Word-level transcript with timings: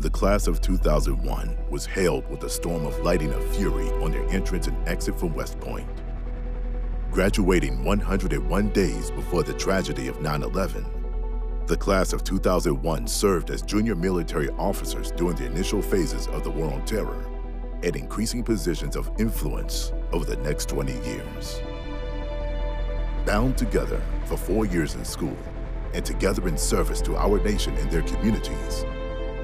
The 0.00 0.08
class 0.08 0.46
of 0.46 0.62
2001 0.62 1.58
was 1.68 1.84
hailed 1.84 2.26
with 2.30 2.42
a 2.44 2.48
storm 2.48 2.86
of 2.86 2.98
lighting 3.00 3.34
of 3.34 3.54
fury 3.54 3.90
on 4.02 4.12
their 4.12 4.26
entrance 4.30 4.66
and 4.66 4.88
exit 4.88 5.20
from 5.20 5.34
West 5.34 5.60
Point. 5.60 5.86
Graduating 7.10 7.84
101 7.84 8.68
days 8.70 9.10
before 9.10 9.42
the 9.42 9.52
tragedy 9.52 10.08
of 10.08 10.22
9 10.22 10.42
11, 10.42 10.86
the 11.66 11.76
class 11.76 12.14
of 12.14 12.24
2001 12.24 13.06
served 13.06 13.50
as 13.50 13.60
junior 13.60 13.94
military 13.94 14.48
officers 14.52 15.10
during 15.10 15.36
the 15.36 15.44
initial 15.44 15.82
phases 15.82 16.28
of 16.28 16.44
the 16.44 16.50
War 16.50 16.72
on 16.72 16.82
Terror 16.86 17.26
and 17.82 17.94
increasing 17.94 18.42
positions 18.42 18.96
of 18.96 19.10
influence 19.18 19.92
over 20.12 20.24
the 20.24 20.36
next 20.36 20.70
20 20.70 20.94
years. 21.06 21.60
Bound 23.26 23.58
together 23.58 24.00
for 24.24 24.38
four 24.38 24.64
years 24.64 24.94
in 24.94 25.04
school 25.04 25.36
and 25.92 26.06
together 26.06 26.48
in 26.48 26.56
service 26.56 27.02
to 27.02 27.18
our 27.18 27.38
nation 27.44 27.76
and 27.76 27.90
their 27.90 28.00
communities, 28.00 28.86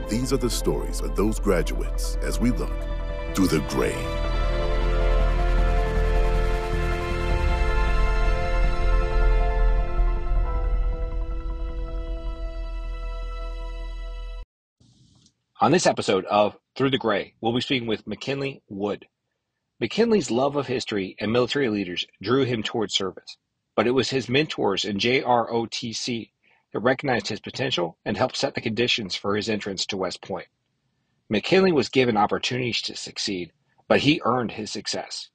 these 0.09 0.33
are 0.33 0.37
the 0.37 0.51
stories 0.51 1.01
of 1.01 1.17
those 1.17 1.41
graduates 1.41 2.17
as 2.23 2.39
we 2.39 2.51
look 2.53 2.73
through 3.35 3.49
the 3.49 3.61
gray. 3.69 3.95
On 15.59 15.73
this 15.73 15.87
episode 15.87 16.27
of 16.27 16.57
Through 16.77 16.91
the 16.91 16.99
Gray, 16.99 17.35
we'll 17.41 17.55
be 17.55 17.63
speaking 17.63 17.89
with 17.89 18.07
McKinley 18.07 18.63
Wood. 18.69 19.07
McKinley's 19.81 20.31
love 20.31 20.55
of 20.55 20.67
history 20.67 21.17
and 21.19 21.33
military 21.33 21.71
leaders 21.71 22.07
drew 22.23 22.45
him 22.45 22.63
towards 22.63 22.95
service, 22.95 23.39
but 23.75 23.87
it 23.87 23.93
was 23.93 24.11
his 24.11 24.29
mentors 24.29 24.85
in 24.85 24.99
JROTC 24.99 26.31
recognized 26.83 27.29
his 27.29 27.41
potential 27.41 27.99
and 28.05 28.17
helped 28.17 28.37
set 28.37 28.55
the 28.55 28.61
conditions 28.61 29.15
for 29.15 29.37
his 29.37 29.49
entrance 29.49 29.87
to 29.87 29.97
West 29.97 30.21
Point. 30.23 30.49
McKinley 31.29 31.73
was 31.73 31.89
given 31.89 32.17
opportunities 32.17 32.81
to 32.83 32.97
succeed, 32.97 33.53
but 33.89 34.01
he 34.01 34.21
earned 34.25 34.53
his 34.53 34.71
success. 34.71 35.31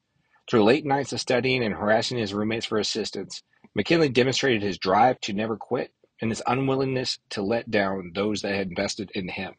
Through 0.50 0.64
late 0.64 0.86
nights 0.86 1.14
of 1.14 1.20
studying 1.20 1.64
and 1.64 1.76
harassing 1.76 2.18
his 2.18 2.34
roommates 2.34 2.66
for 2.66 2.78
assistance, 2.78 3.44
McKinley 3.74 4.10
demonstrated 4.10 4.62
his 4.62 4.78
drive 4.78 5.20
to 5.22 5.34
never 5.34 5.58
quit 5.58 5.94
and 6.22 6.30
his 6.30 6.44
unwillingness 6.46 7.20
to 7.30 7.42
let 7.42 7.72
down 7.72 8.12
those 8.14 8.42
that 8.42 8.56
had 8.56 8.68
invested 8.68 9.12
in 9.16 9.28
him. 9.30 9.56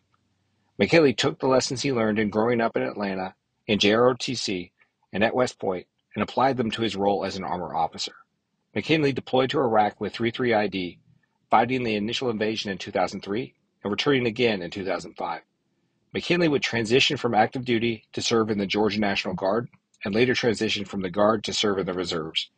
McKinley 0.78 1.14
took 1.14 1.38
the 1.38 1.48
lessons 1.48 1.82
he 1.82 1.92
learned 1.92 2.18
in 2.18 2.30
growing 2.30 2.60
up 2.60 2.76
in 2.76 2.82
Atlanta, 2.82 3.34
in 3.66 3.78
JROTC, 3.78 4.70
and 5.12 5.22
at 5.22 5.34
West 5.34 5.58
Point, 5.58 5.86
and 6.14 6.22
applied 6.22 6.56
them 6.56 6.70
to 6.70 6.82
his 6.82 6.96
role 6.96 7.24
as 7.24 7.36
an 7.36 7.44
armor 7.44 7.74
officer. 7.74 8.14
McKinley 8.74 9.12
deployed 9.12 9.50
to 9.50 9.60
Iraq 9.60 10.00
with 10.00 10.14
33ID, 10.14 10.98
fighting 11.52 11.84
the 11.84 11.96
initial 11.96 12.30
invasion 12.30 12.70
in 12.72 12.78
2003 12.78 13.54
and 13.84 13.90
returning 13.90 14.24
again 14.24 14.62
in 14.62 14.70
2005. 14.70 15.42
McKinley 16.14 16.48
would 16.48 16.62
transition 16.62 17.18
from 17.18 17.34
active 17.34 17.62
duty 17.62 18.04
to 18.14 18.22
serve 18.22 18.48
in 18.48 18.56
the 18.56 18.64
Georgia 18.64 18.98
National 18.98 19.34
Guard 19.34 19.68
and 20.02 20.14
later 20.14 20.32
transition 20.32 20.86
from 20.86 21.02
the 21.02 21.10
Guard 21.10 21.44
to 21.44 21.52
serve 21.52 21.78
in 21.78 21.84
the 21.84 21.92
reserves, 21.92 22.48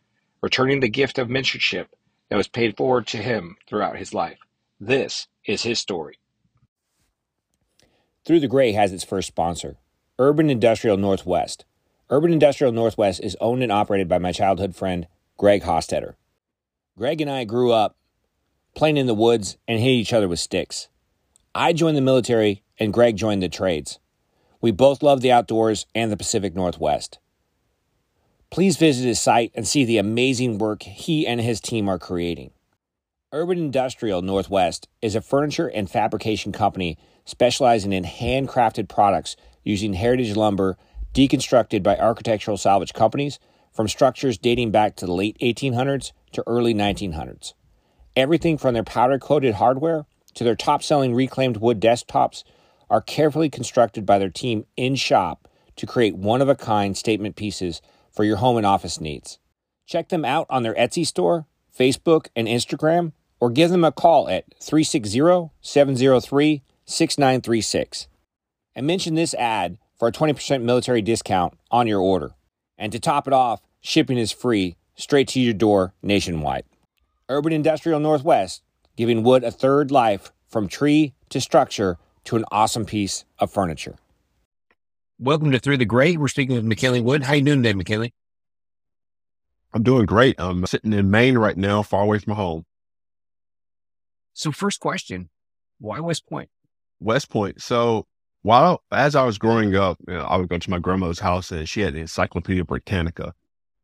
returning 0.40 0.78
the 0.78 0.88
gift 0.88 1.18
of 1.18 1.26
mentorship 1.26 1.86
that 2.30 2.36
was 2.36 2.46
paid 2.46 2.76
forward 2.76 3.08
to 3.08 3.16
him 3.16 3.56
throughout 3.68 3.98
his 3.98 4.14
life. 4.14 4.38
This 4.78 5.26
is 5.44 5.64
his 5.64 5.80
story. 5.80 6.20
Through 8.24 8.38
the 8.38 8.48
Gray 8.48 8.74
has 8.74 8.92
its 8.92 9.02
first 9.02 9.26
sponsor, 9.26 9.76
Urban 10.20 10.48
Industrial 10.48 10.96
Northwest. 10.96 11.64
Urban 12.10 12.32
Industrial 12.32 12.72
Northwest 12.72 13.20
is 13.24 13.36
owned 13.40 13.64
and 13.64 13.72
operated 13.72 14.08
by 14.08 14.18
my 14.18 14.30
childhood 14.30 14.76
friend, 14.76 15.08
Greg 15.36 15.62
Hostetter. 15.62 16.14
Greg 16.96 17.20
and 17.20 17.28
I 17.28 17.42
grew 17.42 17.72
up 17.72 17.96
playing 18.74 18.96
in 18.96 19.06
the 19.06 19.14
woods 19.14 19.56
and 19.66 19.78
hitting 19.78 19.98
each 19.98 20.12
other 20.12 20.28
with 20.28 20.40
sticks. 20.40 20.88
I 21.54 21.72
joined 21.72 21.96
the 21.96 22.02
military 22.02 22.62
and 22.78 22.92
Greg 22.92 23.16
joined 23.16 23.42
the 23.42 23.48
trades. 23.48 23.98
We 24.60 24.70
both 24.70 25.02
love 25.02 25.20
the 25.20 25.32
outdoors 25.32 25.86
and 25.94 26.10
the 26.10 26.16
Pacific 26.16 26.54
Northwest. 26.54 27.18
Please 28.50 28.76
visit 28.76 29.06
his 29.06 29.20
site 29.20 29.52
and 29.54 29.66
see 29.66 29.84
the 29.84 29.98
amazing 29.98 30.58
work 30.58 30.82
he 30.82 31.26
and 31.26 31.40
his 31.40 31.60
team 31.60 31.88
are 31.88 31.98
creating. 31.98 32.50
Urban 33.32 33.58
Industrial 33.58 34.22
Northwest 34.22 34.88
is 35.02 35.14
a 35.16 35.20
furniture 35.20 35.68
and 35.68 35.90
fabrication 35.90 36.52
company 36.52 36.96
specializing 37.24 37.92
in 37.92 38.04
handcrafted 38.04 38.88
products 38.88 39.36
using 39.64 39.94
heritage 39.94 40.36
lumber 40.36 40.76
deconstructed 41.14 41.82
by 41.82 41.96
architectural 41.96 42.56
salvage 42.56 42.92
companies 42.92 43.38
from 43.72 43.88
structures 43.88 44.38
dating 44.38 44.70
back 44.70 44.94
to 44.96 45.06
the 45.06 45.12
late 45.12 45.36
1800s 45.40 46.12
to 46.32 46.44
early 46.46 46.74
1900s. 46.74 47.54
Everything 48.16 48.58
from 48.58 48.74
their 48.74 48.84
powder 48.84 49.18
coated 49.18 49.54
hardware 49.54 50.06
to 50.34 50.44
their 50.44 50.54
top 50.54 50.82
selling 50.82 51.14
reclaimed 51.14 51.56
wood 51.56 51.80
desktops 51.80 52.44
are 52.88 53.00
carefully 53.00 53.50
constructed 53.50 54.06
by 54.06 54.18
their 54.18 54.30
team 54.30 54.66
in 54.76 54.94
shop 54.94 55.48
to 55.76 55.86
create 55.86 56.16
one 56.16 56.40
of 56.40 56.48
a 56.48 56.54
kind 56.54 56.96
statement 56.96 57.34
pieces 57.34 57.82
for 58.12 58.24
your 58.24 58.36
home 58.36 58.56
and 58.56 58.66
office 58.66 59.00
needs. 59.00 59.38
Check 59.86 60.08
them 60.08 60.24
out 60.24 60.46
on 60.48 60.62
their 60.62 60.74
Etsy 60.74 61.06
store, 61.06 61.46
Facebook, 61.76 62.28
and 62.36 62.46
Instagram 62.46 63.12
or 63.40 63.50
give 63.50 63.70
them 63.70 63.84
a 63.84 63.92
call 63.92 64.28
at 64.28 64.44
360 64.60 65.50
703 65.60 66.62
6936 66.86 68.08
and 68.76 68.86
mention 68.86 69.14
this 69.14 69.34
ad 69.34 69.78
for 69.98 70.08
a 70.08 70.12
20% 70.12 70.62
military 70.62 71.02
discount 71.02 71.54
on 71.70 71.86
your 71.86 72.00
order. 72.00 72.30
And 72.76 72.92
to 72.92 72.98
top 72.98 73.26
it 73.26 73.32
off, 73.32 73.62
shipping 73.80 74.18
is 74.18 74.32
free 74.32 74.76
straight 74.94 75.28
to 75.28 75.40
your 75.40 75.54
door 75.54 75.94
nationwide. 76.02 76.64
Urban 77.30 77.54
Industrial 77.54 77.98
Northwest, 77.98 78.62
giving 78.96 79.22
wood 79.22 79.44
a 79.44 79.50
third 79.50 79.90
life 79.90 80.30
from 80.46 80.68
tree 80.68 81.14
to 81.30 81.40
structure 81.40 81.96
to 82.24 82.36
an 82.36 82.44
awesome 82.52 82.84
piece 82.84 83.24
of 83.38 83.50
furniture. 83.50 83.96
Welcome 85.18 85.50
to 85.52 85.58
Through 85.58 85.78
the 85.78 85.86
Gray. 85.86 86.18
We're 86.18 86.28
speaking 86.28 86.54
with 86.54 86.66
McKinley 86.66 87.00
Wood. 87.00 87.22
How 87.22 87.32
you 87.32 87.42
doing 87.42 87.62
today, 87.62 87.72
McKinley? 87.72 88.12
I'm 89.72 89.82
doing 89.82 90.04
great. 90.04 90.36
I'm 90.38 90.66
sitting 90.66 90.92
in 90.92 91.10
Maine 91.10 91.38
right 91.38 91.56
now, 91.56 91.82
far 91.82 92.02
away 92.02 92.18
from 92.18 92.34
home. 92.34 92.66
So, 94.34 94.52
first 94.52 94.80
question 94.80 95.30
why 95.78 96.00
West 96.00 96.28
Point? 96.28 96.50
West 97.00 97.30
Point. 97.30 97.62
So, 97.62 98.06
while 98.42 98.82
as 98.92 99.16
I 99.16 99.24
was 99.24 99.38
growing 99.38 99.74
up, 99.76 99.96
you 100.06 100.14
know, 100.14 100.24
I 100.24 100.36
would 100.36 100.50
go 100.50 100.58
to 100.58 100.70
my 100.70 100.78
grandmother's 100.78 101.20
house 101.20 101.50
and 101.50 101.66
she 101.66 101.80
had 101.80 101.94
the 101.94 102.00
Encyclopedia 102.00 102.64
Britannica. 102.64 103.32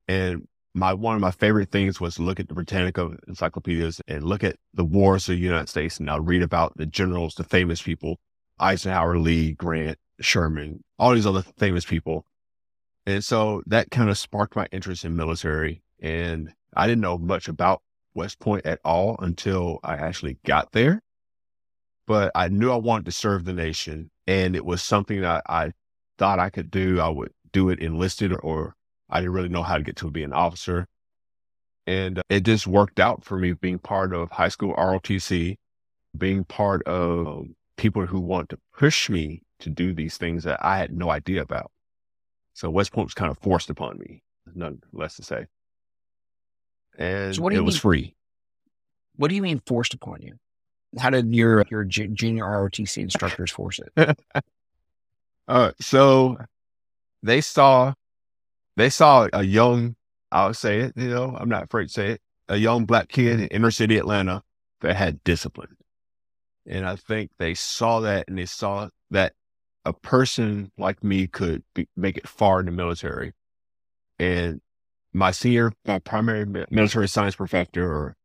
And 0.06 0.46
my 0.74 0.94
one 0.94 1.14
of 1.14 1.20
my 1.20 1.30
favorite 1.30 1.70
things 1.70 2.00
was 2.00 2.18
look 2.18 2.38
at 2.38 2.48
the 2.48 2.54
Britannica 2.54 3.16
encyclopedias 3.26 4.00
and 4.06 4.24
look 4.24 4.44
at 4.44 4.56
the 4.72 4.84
wars 4.84 5.28
of 5.28 5.36
the 5.36 5.40
United 5.40 5.68
States 5.68 5.98
and 5.98 6.08
I'll 6.08 6.20
read 6.20 6.42
about 6.42 6.76
the 6.76 6.86
generals, 6.86 7.34
the 7.34 7.44
famous 7.44 7.82
people, 7.82 8.20
Eisenhower, 8.58 9.18
Lee, 9.18 9.52
Grant, 9.52 9.98
Sherman, 10.20 10.84
all 10.98 11.14
these 11.14 11.26
other 11.26 11.42
famous 11.42 11.84
people. 11.84 12.24
And 13.06 13.24
so 13.24 13.62
that 13.66 13.90
kind 13.90 14.10
of 14.10 14.18
sparked 14.18 14.54
my 14.54 14.66
interest 14.70 15.04
in 15.04 15.16
military. 15.16 15.82
And 16.00 16.52
I 16.76 16.86
didn't 16.86 17.00
know 17.00 17.18
much 17.18 17.48
about 17.48 17.82
West 18.14 18.38
Point 18.38 18.66
at 18.66 18.80
all 18.84 19.16
until 19.20 19.80
I 19.82 19.94
actually 19.94 20.38
got 20.44 20.72
there. 20.72 21.02
But 22.06 22.32
I 22.34 22.48
knew 22.48 22.70
I 22.70 22.76
wanted 22.76 23.06
to 23.06 23.12
serve 23.12 23.44
the 23.44 23.52
nation, 23.52 24.10
and 24.26 24.56
it 24.56 24.64
was 24.64 24.82
something 24.82 25.20
that 25.20 25.44
I 25.48 25.72
thought 26.18 26.40
I 26.40 26.50
could 26.50 26.70
do. 26.70 26.98
I 26.98 27.08
would 27.08 27.32
do 27.52 27.68
it 27.68 27.78
enlisted, 27.78 28.32
or 28.42 28.74
I 29.10 29.20
didn't 29.20 29.34
really 29.34 29.48
know 29.48 29.62
how 29.62 29.76
to 29.76 29.82
get 29.82 29.96
to 29.96 30.10
be 30.10 30.22
an 30.22 30.32
officer. 30.32 30.86
And 31.86 32.18
uh, 32.18 32.22
it 32.28 32.44
just 32.44 32.66
worked 32.66 33.00
out 33.00 33.24
for 33.24 33.38
me 33.38 33.52
being 33.52 33.78
part 33.78 34.14
of 34.14 34.30
high 34.30 34.48
school 34.48 34.74
ROTC, 34.74 35.56
being 36.16 36.44
part 36.44 36.82
of 36.86 37.46
people 37.76 38.06
who 38.06 38.20
want 38.20 38.50
to 38.50 38.58
push 38.76 39.08
me 39.10 39.42
to 39.60 39.70
do 39.70 39.92
these 39.92 40.16
things 40.16 40.44
that 40.44 40.64
I 40.64 40.78
had 40.78 40.92
no 40.96 41.10
idea 41.10 41.42
about. 41.42 41.70
So 42.54 42.70
West 42.70 42.92
Point 42.92 43.06
was 43.06 43.14
kind 43.14 43.30
of 43.30 43.38
forced 43.38 43.70
upon 43.70 43.98
me, 43.98 44.22
none 44.54 44.82
less 44.92 45.16
to 45.16 45.22
say 45.22 45.46
and 47.00 47.34
so 47.34 47.42
what 47.42 47.50
do 47.50 47.56
you 47.56 47.62
it 47.62 47.64
was 47.64 47.76
mean, 47.76 47.80
free. 47.80 48.14
What 49.16 49.28
do 49.28 49.34
you 49.34 49.42
mean 49.42 49.60
forced 49.66 49.94
upon 49.94 50.22
you? 50.22 50.34
How 50.98 51.10
did 51.10 51.34
your 51.34 51.64
your 51.70 51.84
junior 51.84 52.44
ROTC 52.44 52.98
instructors 52.98 53.50
force 53.50 53.80
it? 53.96 54.18
uh, 55.48 55.72
so 55.80 56.36
they 57.22 57.40
saw 57.40 57.94
they 58.76 58.90
saw 58.90 59.28
a 59.32 59.42
young, 59.42 59.96
I'll 60.32 60.54
say 60.54 60.80
it, 60.80 60.92
you 60.96 61.08
know, 61.08 61.36
I'm 61.38 61.48
not 61.48 61.64
afraid 61.64 61.86
to 61.86 61.92
say 61.92 62.10
it, 62.12 62.22
a 62.48 62.56
young 62.56 62.84
black 62.84 63.08
kid 63.08 63.40
in 63.40 63.46
inner 63.48 63.70
city 63.70 63.96
Atlanta 63.96 64.42
that 64.80 64.96
had 64.96 65.22
discipline. 65.24 65.76
And 66.66 66.86
I 66.86 66.96
think 66.96 67.30
they 67.38 67.54
saw 67.54 68.00
that 68.00 68.28
and 68.28 68.38
they 68.38 68.46
saw 68.46 68.88
that 69.10 69.34
a 69.84 69.92
person 69.92 70.70
like 70.78 71.02
me 71.02 71.26
could 71.26 71.62
be, 71.74 71.88
make 71.96 72.16
it 72.16 72.28
far 72.28 72.60
in 72.60 72.66
the 72.66 72.72
military. 72.72 73.32
And 74.18 74.60
my 75.12 75.30
senior 75.30 75.72
my 75.86 75.98
primary 75.98 76.46
military 76.70 77.08
science 77.08 77.34
professor 77.34 77.90
or 77.90 78.16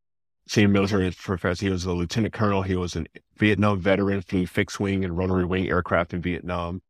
senior 0.47 0.69
military 0.69 1.09
professor, 1.11 1.65
he 1.65 1.71
was 1.71 1.85
a 1.85 1.93
lieutenant 1.93 2.33
colonel. 2.33 2.61
He 2.61 2.75
was 2.75 2.95
a 2.95 3.05
Vietnam 3.37 3.79
veteran, 3.79 4.21
flew 4.21 4.45
fixed 4.45 4.79
wing 4.79 5.03
and 5.03 5.17
rotary 5.17 5.45
wing 5.45 5.67
aircraft 5.67 6.13
in 6.13 6.21
Vietnam. 6.21 6.81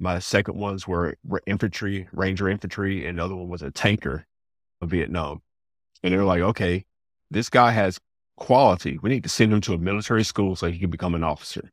My 0.00 0.18
second 0.20 0.56
ones 0.56 0.86
were 0.86 1.16
infantry, 1.46 2.08
Ranger 2.12 2.48
infantry, 2.48 3.06
and 3.06 3.18
the 3.18 3.24
other 3.24 3.34
one 3.34 3.48
was 3.48 3.62
a 3.62 3.70
tanker 3.70 4.26
of 4.80 4.90
Vietnam. 4.90 5.42
And 6.02 6.12
they're 6.12 6.24
like, 6.24 6.40
okay, 6.40 6.84
this 7.30 7.48
guy 7.48 7.72
has 7.72 7.98
quality. 8.36 8.98
We 9.02 9.10
need 9.10 9.24
to 9.24 9.28
send 9.28 9.52
him 9.52 9.60
to 9.62 9.74
a 9.74 9.78
military 9.78 10.22
school 10.24 10.54
so 10.54 10.70
he 10.70 10.78
can 10.78 10.90
become 10.90 11.14
an 11.14 11.24
officer. 11.24 11.72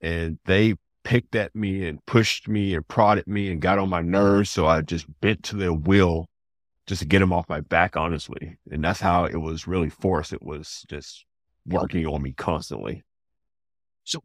And 0.00 0.38
they 0.44 0.74
picked 1.04 1.36
at 1.36 1.54
me 1.54 1.86
and 1.86 2.04
pushed 2.06 2.48
me 2.48 2.74
and 2.74 2.86
prodded 2.86 3.28
me 3.28 3.50
and 3.50 3.62
got 3.62 3.78
on 3.78 3.88
my 3.88 4.02
nerves. 4.02 4.50
So 4.50 4.66
I 4.66 4.80
just 4.80 5.06
bent 5.20 5.44
to 5.44 5.56
their 5.56 5.72
will 5.72 6.26
just 6.86 7.02
to 7.02 7.06
get 7.06 7.20
them 7.20 7.32
off 7.32 7.48
my 7.48 7.60
back, 7.60 7.96
honestly. 7.96 8.56
And 8.70 8.82
that's 8.82 9.00
how 9.00 9.24
it 9.24 9.36
was 9.36 9.68
really 9.68 9.90
forced. 9.90 10.32
It 10.32 10.42
was 10.42 10.84
just 10.88 11.24
working 11.66 12.04
on 12.06 12.22
me 12.22 12.32
constantly. 12.32 13.04
So 14.04 14.20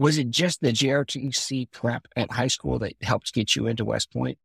was 0.00 0.16
it 0.16 0.30
just 0.30 0.62
the 0.62 0.72
JROTC 0.72 1.70
prep 1.72 2.08
at 2.16 2.32
high 2.32 2.46
school 2.46 2.78
that 2.78 2.94
helped 3.02 3.34
get 3.34 3.54
you 3.54 3.66
into 3.66 3.84
West 3.84 4.10
Point? 4.10 4.38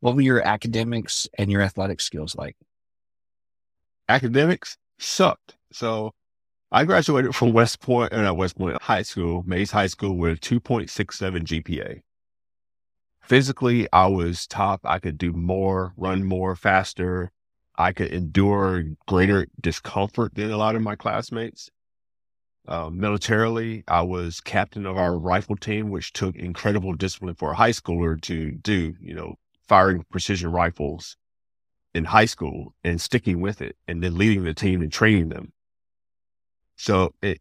What 0.00 0.16
were 0.16 0.22
your 0.22 0.44
academics 0.44 1.28
and 1.38 1.52
your 1.52 1.62
athletic 1.62 2.00
skills 2.00 2.34
like? 2.34 2.56
Academics 4.08 4.76
sucked. 4.98 5.56
So 5.72 6.14
I 6.72 6.84
graduated 6.84 7.36
from 7.36 7.52
West 7.52 7.80
Point, 7.80 8.12
uh, 8.12 8.34
West 8.36 8.58
Point 8.58 8.82
High 8.82 9.02
School, 9.02 9.44
Mays 9.46 9.70
High 9.70 9.86
School 9.86 10.16
with 10.16 10.32
a 10.32 10.40
2.67 10.40 11.44
GPA. 11.44 12.02
Physically, 13.20 13.86
I 13.92 14.08
was 14.08 14.48
top. 14.48 14.80
I 14.82 14.98
could 14.98 15.16
do 15.16 15.32
more, 15.32 15.92
run 15.96 16.24
more, 16.24 16.56
faster. 16.56 17.30
I 17.76 17.92
could 17.92 18.08
endure 18.12 18.82
greater 19.06 19.46
discomfort 19.60 20.34
than 20.34 20.50
a 20.50 20.56
lot 20.56 20.74
of 20.74 20.82
my 20.82 20.96
classmates. 20.96 21.70
Uh, 22.68 22.90
militarily, 22.90 23.82
I 23.88 24.02
was 24.02 24.42
captain 24.42 24.84
of 24.84 24.98
our 24.98 25.16
rifle 25.18 25.56
team, 25.56 25.88
which 25.88 26.12
took 26.12 26.36
incredible 26.36 26.92
discipline 26.92 27.34
for 27.34 27.52
a 27.52 27.56
high 27.56 27.70
schooler 27.70 28.20
to 28.20 28.50
do, 28.50 28.94
you 29.00 29.14
know, 29.14 29.36
firing 29.66 30.04
precision 30.10 30.52
rifles 30.52 31.16
in 31.94 32.04
high 32.04 32.26
school 32.26 32.74
and 32.84 33.00
sticking 33.00 33.40
with 33.40 33.62
it 33.62 33.76
and 33.88 34.02
then 34.02 34.18
leading 34.18 34.44
the 34.44 34.52
team 34.52 34.82
and 34.82 34.92
training 34.92 35.30
them. 35.30 35.54
So 36.76 37.14
it, 37.22 37.40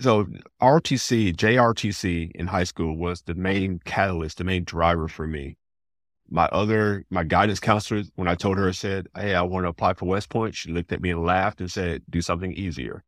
so 0.00 0.26
RTC, 0.62 1.36
JROTC 1.36 2.30
in 2.34 2.46
high 2.46 2.64
school 2.64 2.96
was 2.96 3.20
the 3.22 3.34
main 3.34 3.80
catalyst, 3.84 4.38
the 4.38 4.44
main 4.44 4.64
driver 4.64 5.06
for 5.06 5.26
me. 5.26 5.58
My 6.30 6.46
other, 6.46 7.04
my 7.10 7.24
guidance 7.24 7.60
counselor, 7.60 8.04
when 8.14 8.26
I 8.26 8.34
told 8.34 8.56
her, 8.56 8.68
I 8.68 8.72
said, 8.72 9.06
Hey, 9.14 9.34
I 9.34 9.42
want 9.42 9.64
to 9.64 9.68
apply 9.68 9.92
for 9.92 10.06
West 10.06 10.30
Point. 10.30 10.54
She 10.54 10.72
looked 10.72 10.92
at 10.92 11.02
me 11.02 11.10
and 11.10 11.24
laughed 11.24 11.60
and 11.60 11.70
said, 11.70 12.02
do 12.08 12.22
something 12.22 12.52
easier. 12.54 13.04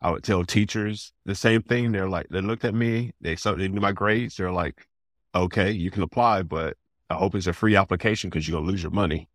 I 0.00 0.10
would 0.10 0.22
tell 0.22 0.44
teachers 0.44 1.12
the 1.24 1.34
same 1.34 1.62
thing. 1.62 1.92
They're 1.92 2.08
like, 2.08 2.28
they 2.28 2.40
looked 2.40 2.64
at 2.64 2.74
me, 2.74 3.12
they 3.20 3.36
saw, 3.36 3.54
they 3.54 3.68
knew 3.68 3.80
my 3.80 3.92
grades. 3.92 4.36
They're 4.36 4.52
like, 4.52 4.86
okay, 5.34 5.70
you 5.70 5.90
can 5.90 6.02
apply, 6.02 6.42
but 6.42 6.76
I 7.08 7.14
hope 7.14 7.34
it's 7.34 7.46
a 7.46 7.52
free 7.52 7.76
application 7.76 8.30
because 8.30 8.46
you're 8.46 8.56
going 8.56 8.66
to 8.66 8.70
lose 8.70 8.82
your 8.82 8.92
money. 8.92 9.28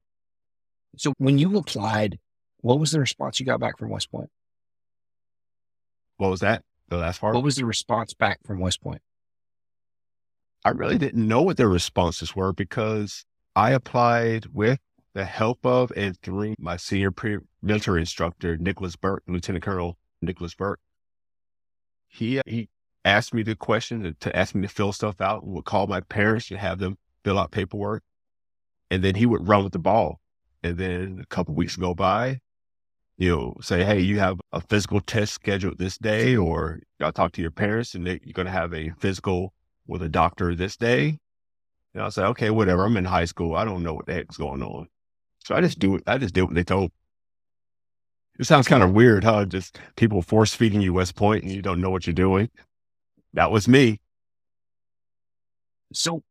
So 0.97 1.13
when 1.17 1.37
you 1.37 1.57
applied, 1.57 2.19
what 2.57 2.79
was 2.79 2.91
the 2.91 2.99
response 2.99 3.39
you 3.39 3.45
got 3.45 3.59
back 3.59 3.77
from 3.77 3.89
West 3.89 4.11
Point? 4.11 4.29
What 6.17 6.29
was 6.29 6.41
that? 6.41 6.63
The 6.89 6.97
last 6.97 7.21
part? 7.21 7.33
What 7.33 7.43
was 7.43 7.55
the 7.55 7.65
response 7.65 8.13
back 8.13 8.39
from 8.45 8.59
West 8.59 8.81
Point? 8.81 9.01
I 10.63 10.69
really 10.69 10.99
didn't 10.99 11.27
know 11.27 11.41
what 11.41 11.57
their 11.57 11.69
responses 11.69 12.35
were 12.35 12.53
because 12.53 13.25
I 13.55 13.71
applied 13.71 14.47
with 14.53 14.79
the 15.13 15.25
help 15.25 15.65
of 15.65 15.91
and 15.95 16.15
through 16.21 16.55
my 16.59 16.77
senior 16.77 17.09
pre-military 17.09 18.01
instructor, 18.01 18.57
Nicholas 18.57 18.95
Burke, 18.95 19.23
Lieutenant 19.27 19.63
Colonel 19.63 19.97
Nicholas 20.21 20.53
Burke. 20.55 20.79
He, 22.07 22.39
uh, 22.39 22.43
he 22.45 22.69
asked 23.05 23.33
me 23.33 23.43
the 23.43 23.55
question 23.55 24.03
to, 24.03 24.13
to 24.13 24.35
ask 24.35 24.53
me 24.53 24.61
to 24.63 24.67
fill 24.67 24.93
stuff 24.93 25.21
out 25.21 25.43
and 25.43 25.53
would 25.53 25.65
call 25.65 25.87
my 25.87 26.01
parents 26.01 26.47
to 26.47 26.57
have 26.57 26.79
them 26.79 26.97
fill 27.23 27.39
out 27.39 27.51
paperwork. 27.51 28.03
And 28.89 29.03
then 29.03 29.15
he 29.15 29.25
would 29.25 29.47
run 29.47 29.63
with 29.63 29.73
the 29.73 29.79
ball. 29.79 30.19
And 30.63 30.77
then 30.77 31.19
a 31.21 31.25
couple 31.27 31.55
weeks 31.55 31.75
go 31.75 31.95
by, 31.95 32.39
you 33.17 33.29
know, 33.29 33.55
say, 33.61 33.83
hey, 33.83 33.99
you 33.99 34.19
have 34.19 34.39
a 34.51 34.61
physical 34.61 35.01
test 35.01 35.33
scheduled 35.33 35.77
this 35.77 35.97
day, 35.97 36.35
or 36.35 36.81
I'll 36.99 37.11
talk 37.11 37.31
to 37.33 37.41
your 37.41 37.51
parents 37.51 37.95
and 37.95 38.05
they, 38.05 38.19
you're 38.23 38.33
going 38.33 38.45
to 38.45 38.51
have 38.51 38.73
a 38.73 38.91
physical 38.99 39.53
with 39.87 40.03
a 40.03 40.09
doctor 40.09 40.53
this 40.53 40.77
day. 40.77 41.17
And 41.93 42.03
I'll 42.03 42.11
say, 42.11 42.23
okay, 42.23 42.49
whatever. 42.49 42.85
I'm 42.85 42.97
in 42.97 43.05
high 43.05 43.25
school. 43.25 43.55
I 43.55 43.65
don't 43.65 43.83
know 43.83 43.93
what 43.93 44.05
the 44.05 44.13
heck's 44.13 44.37
going 44.37 44.61
on. 44.61 44.87
So 45.39 45.55
I 45.55 45.61
just 45.61 45.79
do 45.79 45.95
it. 45.95 46.03
I 46.07 46.17
just 46.17 46.33
did 46.33 46.43
what 46.43 46.53
they 46.53 46.63
told. 46.63 46.91
It 48.41 48.47
sounds 48.47 48.67
kind 48.67 48.81
of 48.81 48.93
weird, 48.93 49.23
huh? 49.23 49.45
Just 49.45 49.79
people 49.97 50.23
force 50.23 50.55
feeding 50.55 50.81
you 50.81 50.93
West 50.93 51.15
Point 51.15 51.43
and 51.43 51.51
you 51.51 51.61
don't 51.61 51.79
know 51.79 51.91
what 51.91 52.07
you're 52.07 52.13
doing. 52.15 52.49
That 53.35 53.51
was 53.51 53.67
me. 53.67 53.99
So 55.93 56.23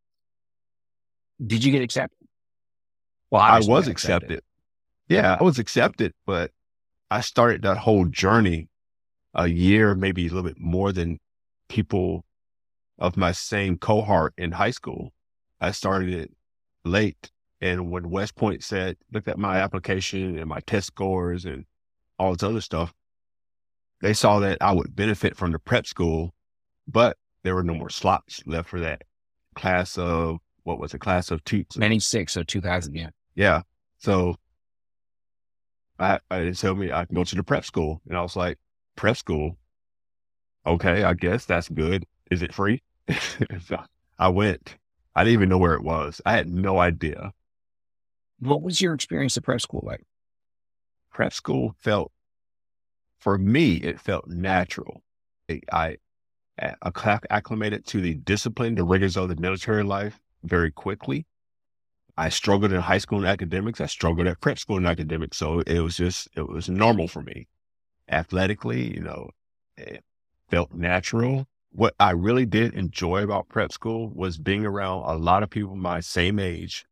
did 1.47 1.63
you 1.63 1.71
get 1.71 1.83
accepted? 1.83 2.27
Well, 3.31 3.41
I 3.41 3.61
was 3.61 3.87
accepted. 3.87 4.29
accepted. 4.29 4.41
Yeah, 5.09 5.37
I 5.39 5.45
was 5.45 5.61
accepted, 5.61 6.13
but 6.27 6.51
I 7.13 7.21
started 7.21 7.63
that 7.63 7.77
whole 7.77 8.07
journey 8.07 8.69
a 9.33 9.47
year, 9.47 9.95
maybe 9.95 10.27
a 10.27 10.31
little 10.31 10.43
bit 10.43 10.59
more 10.59 10.91
than 10.91 11.21
people 11.69 12.25
of 12.99 13.17
my 13.17 13.31
same 13.31 13.79
cohort 13.79 14.35
in 14.37 14.51
high 14.51 14.73
school. 14.73 15.13
I 15.61 15.71
started 15.71 16.13
it 16.13 16.33
late. 16.85 17.31
And 17.61 17.93
when 17.93 18.11
West 18.11 18.35
Point 18.35 18.65
said, 18.65 18.97
looked 19.13 19.29
at 19.29 19.39
my 19.39 19.59
application 19.59 20.37
and 20.41 20.49
my 20.49 20.59
test 20.67 20.89
scores 20.89 21.45
and 21.45 21.67
all 22.21 22.33
this 22.33 22.43
other 22.43 22.61
stuff, 22.61 22.93
they 24.03 24.13
saw 24.13 24.39
that 24.41 24.59
I 24.61 24.73
would 24.73 24.95
benefit 24.95 25.37
from 25.37 25.53
the 25.53 25.59
prep 25.59 25.87
school, 25.87 26.35
but 26.87 27.17
there 27.43 27.55
were 27.55 27.63
no 27.65 27.75
more 27.75 27.89
slots 27.89 28.43
left 28.47 28.69
for 28.69 28.81
that 28.81 29.03
class 29.55 29.97
of 29.97 30.39
what 30.65 30.79
was 30.79 30.93
a 30.93 30.99
class 30.99 31.31
of 31.31 31.43
two? 31.45 31.65
96 31.77 32.37
or 32.37 32.45
2000, 32.45 32.95
yeah. 32.95 33.09
Yeah. 33.35 33.63
So 33.99 34.37
I, 35.99 36.19
I 36.31 36.51
told 36.51 36.79
me 36.79 36.93
I 36.93 37.07
can 37.07 37.15
go 37.15 37.25
to 37.25 37.35
the 37.35 37.43
prep 37.43 37.65
school. 37.65 38.03
And 38.07 38.17
I 38.17 38.23
was 38.23 38.37
like, 38.37 38.59
prep 38.97 39.17
school? 39.17 39.57
Okay, 40.67 41.03
I 41.03 41.15
guess 41.15 41.47
that's 41.47 41.71
good. 41.71 42.05
Is 42.31 42.43
it 42.43 42.55
free? 42.55 42.83
I 44.19 44.29
went. 44.29 44.77
I 45.17 45.25
didn't 45.25 45.33
even 45.33 45.49
know 45.49 45.59
where 45.59 45.75
it 45.75 45.83
was. 45.83 46.21
I 46.27 46.33
had 46.33 46.49
no 46.49 46.79
idea. 46.79 47.33
What 48.41 48.63
was 48.63 48.81
your 48.81 48.93
experience 48.93 49.37
at 49.39 49.43
prep 49.43 49.63
school 49.63 49.83
like? 49.85 50.03
Prep 51.13 51.33
school 51.33 51.75
felt, 51.79 52.13
for 53.19 53.37
me, 53.39 53.77
it 53.77 54.01
felt 54.01 54.27
natural. 54.29 55.03
I, 55.73 55.97
I 56.61 56.77
acclimated 57.31 57.87
to 57.87 58.01
the 58.01 58.15
discipline, 58.15 58.75
the 58.75 58.85
rigors 58.85 59.17
of 59.17 59.29
the 59.29 59.37
military 59.37 59.83
life 59.83 60.21
very 60.43 60.71
quickly. 60.71 61.27
I 62.17 62.29
struggled 62.29 62.73
in 62.73 62.81
high 62.81 62.99
school 62.99 63.19
in 63.21 63.25
academics. 63.25 63.81
I 63.81 63.87
struggled 63.87 64.27
at 64.27 64.41
prep 64.41 64.59
school 64.59 64.77
in 64.77 64.87
academics. 64.87 65.39
So 65.39 65.61
it 65.61 65.81
was 65.81 65.97
just, 65.97 66.29
it 66.37 66.49
was 66.49 66.69
normal 66.69 67.09
for 67.09 67.23
me. 67.23 67.49
Athletically, 68.09 68.95
you 68.95 69.01
know, 69.01 69.31
it 69.77 70.05
felt 70.49 70.73
natural. 70.75 71.47
What 71.73 71.95
I 72.01 72.11
really 72.11 72.47
did 72.47 72.75
enjoy 72.75 73.23
about 73.23 73.49
prep 73.49 73.73
school 73.73 74.11
was 74.11 74.39
being 74.39 74.67
around 74.67 75.05
a 75.07 75.17
lot 75.17 75.43
of 75.43 75.51
people 75.51 75.77
my 75.77 76.01
same 76.01 76.39
age 76.39 76.85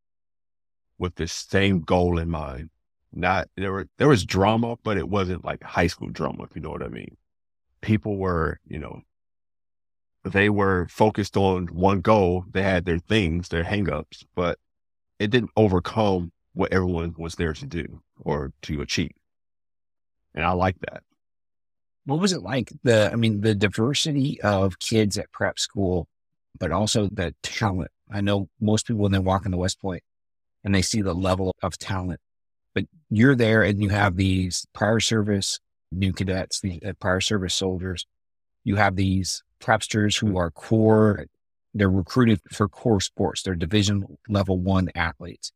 with 0.98 1.16
the 1.16 1.28
same 1.28 1.80
goal 1.80 2.18
in 2.18 2.30
mind. 2.30 2.70
Not 3.12 3.48
there 3.56 3.72
were 3.72 3.88
there 3.98 4.08
was 4.08 4.24
drama, 4.24 4.76
but 4.82 4.98
it 4.98 5.08
wasn't 5.08 5.44
like 5.44 5.62
high 5.62 5.86
school 5.86 6.08
drama, 6.08 6.44
if 6.44 6.54
you 6.54 6.60
know 6.60 6.70
what 6.70 6.82
I 6.82 6.88
mean. 6.88 7.16
People 7.80 8.16
were, 8.16 8.58
you 8.66 8.78
know, 8.78 9.02
they 10.24 10.50
were 10.50 10.86
focused 10.90 11.36
on 11.36 11.66
one 11.68 12.00
goal. 12.00 12.44
They 12.50 12.62
had 12.62 12.84
their 12.84 12.98
things, 12.98 13.48
their 13.48 13.64
hangups, 13.64 14.24
but 14.34 14.58
it 15.18 15.30
didn't 15.30 15.50
overcome 15.56 16.32
what 16.54 16.72
everyone 16.72 17.14
was 17.16 17.36
there 17.36 17.52
to 17.52 17.66
do 17.66 18.02
or 18.20 18.52
to 18.62 18.80
achieve. 18.80 19.12
And 20.34 20.44
I 20.44 20.52
like 20.52 20.78
that. 20.80 21.02
What 22.04 22.20
was 22.20 22.32
it 22.32 22.42
like? 22.42 22.72
The, 22.84 23.10
I 23.12 23.16
mean, 23.16 23.40
the 23.42 23.54
diversity 23.54 24.40
of 24.40 24.78
kids 24.78 25.18
at 25.18 25.30
prep 25.32 25.58
school, 25.58 26.08
but 26.58 26.72
also 26.72 27.08
the 27.12 27.34
talent. 27.42 27.90
I 28.10 28.20
know 28.20 28.48
most 28.60 28.86
people 28.86 29.02
when 29.02 29.12
they 29.12 29.18
walk 29.18 29.44
in 29.44 29.50
the 29.50 29.58
West 29.58 29.80
Point 29.80 30.02
and 30.64 30.74
they 30.74 30.82
see 30.82 31.02
the 31.02 31.14
level 31.14 31.54
of 31.62 31.78
talent, 31.78 32.20
but 32.78 32.88
you're 33.10 33.34
there 33.34 33.64
and 33.64 33.82
you 33.82 33.88
have 33.88 34.16
these 34.16 34.66
prior 34.72 35.00
service 35.00 35.58
new 35.90 36.12
cadets, 36.12 36.60
the 36.60 36.80
uh, 36.86 36.92
prior 37.00 37.20
service 37.20 37.54
soldiers. 37.54 38.06
You 38.62 38.76
have 38.76 38.94
these 38.94 39.42
prepsters 39.60 40.18
who 40.18 40.36
are 40.36 40.50
core, 40.50 41.26
they're 41.74 41.90
recruited 41.90 42.40
for 42.52 42.68
core 42.68 43.00
sports. 43.00 43.42
They're 43.42 43.56
division 43.56 44.04
level 44.28 44.58
one 44.58 44.90
athletes. 44.94 45.50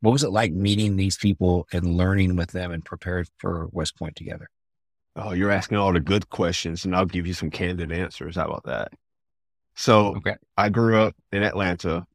What 0.00 0.10
was 0.10 0.22
it 0.22 0.30
like 0.30 0.52
meeting 0.52 0.96
these 0.96 1.16
people 1.16 1.66
and 1.72 1.96
learning 1.96 2.36
with 2.36 2.50
them 2.50 2.72
and 2.72 2.84
preparing 2.84 3.26
for 3.38 3.68
West 3.72 3.96
Point 3.98 4.16
together? 4.16 4.48
Oh, 5.16 5.32
you're 5.32 5.50
asking 5.50 5.78
all 5.78 5.92
the 5.92 6.00
good 6.00 6.28
questions, 6.28 6.84
and 6.84 6.94
I'll 6.94 7.06
give 7.06 7.26
you 7.26 7.34
some 7.34 7.50
candid 7.50 7.90
answers. 7.90 8.36
How 8.36 8.46
about 8.46 8.64
that? 8.64 8.92
So, 9.76 10.16
okay. 10.16 10.36
I 10.56 10.68
grew 10.68 11.00
up 11.00 11.14
in 11.32 11.42
Atlanta. 11.42 12.06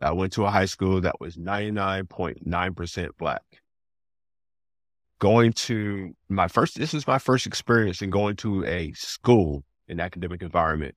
I 0.00 0.12
went 0.12 0.32
to 0.34 0.44
a 0.44 0.50
high 0.50 0.66
school 0.66 1.00
that 1.02 1.20
was 1.20 1.36
99.9% 1.36 3.08
Black. 3.18 3.42
Going 5.22 5.52
to 5.52 6.16
my 6.28 6.48
first, 6.48 6.76
this 6.76 6.92
is 6.92 7.06
my 7.06 7.20
first 7.20 7.46
experience 7.46 8.02
in 8.02 8.10
going 8.10 8.34
to 8.38 8.64
a 8.64 8.92
school 8.94 9.62
an 9.88 10.00
academic 10.00 10.42
environment 10.42 10.96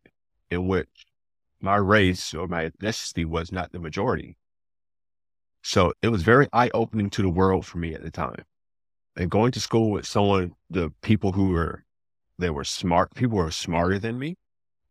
in 0.49 0.67
which 0.67 1.05
my 1.61 1.75
race 1.75 2.33
or 2.33 2.47
my 2.47 2.67
ethnicity 2.67 3.23
was 3.23 3.51
not 3.51 3.71
the 3.71 3.77
majority. 3.77 4.35
So 5.61 5.93
it 6.01 6.07
was 6.07 6.23
very 6.23 6.47
eye 6.51 6.71
opening 6.73 7.11
to 7.11 7.21
the 7.21 7.29
world 7.29 7.67
for 7.67 7.77
me 7.77 7.93
at 7.93 8.01
the 8.01 8.09
time. 8.09 8.45
And 9.15 9.29
going 9.29 9.51
to 9.51 9.59
school 9.59 9.91
with 9.91 10.07
someone, 10.07 10.55
the 10.71 10.91
people 11.03 11.33
who 11.33 11.49
were, 11.49 11.83
they 12.39 12.49
were 12.49 12.63
smart, 12.63 13.13
people 13.13 13.37
were 13.37 13.51
smarter 13.51 13.99
than 13.99 14.17
me. 14.17 14.37